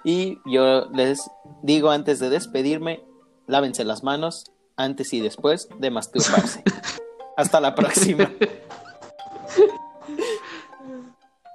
y 0.04 0.38
yo 0.46 0.90
les 0.92 1.22
digo 1.64 1.90
antes 1.90 2.20
de 2.20 2.30
despedirme, 2.30 3.02
lávense 3.48 3.84
las 3.84 4.04
manos 4.04 4.52
antes 4.78 5.14
y 5.14 5.22
después 5.22 5.70
de 5.80 5.92
masturbarse. 5.92 6.64
Hasta 7.38 7.60
la 7.60 7.76
próxima. 7.76 8.32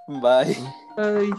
Bye. 0.08 0.56
Ay. 0.96 1.30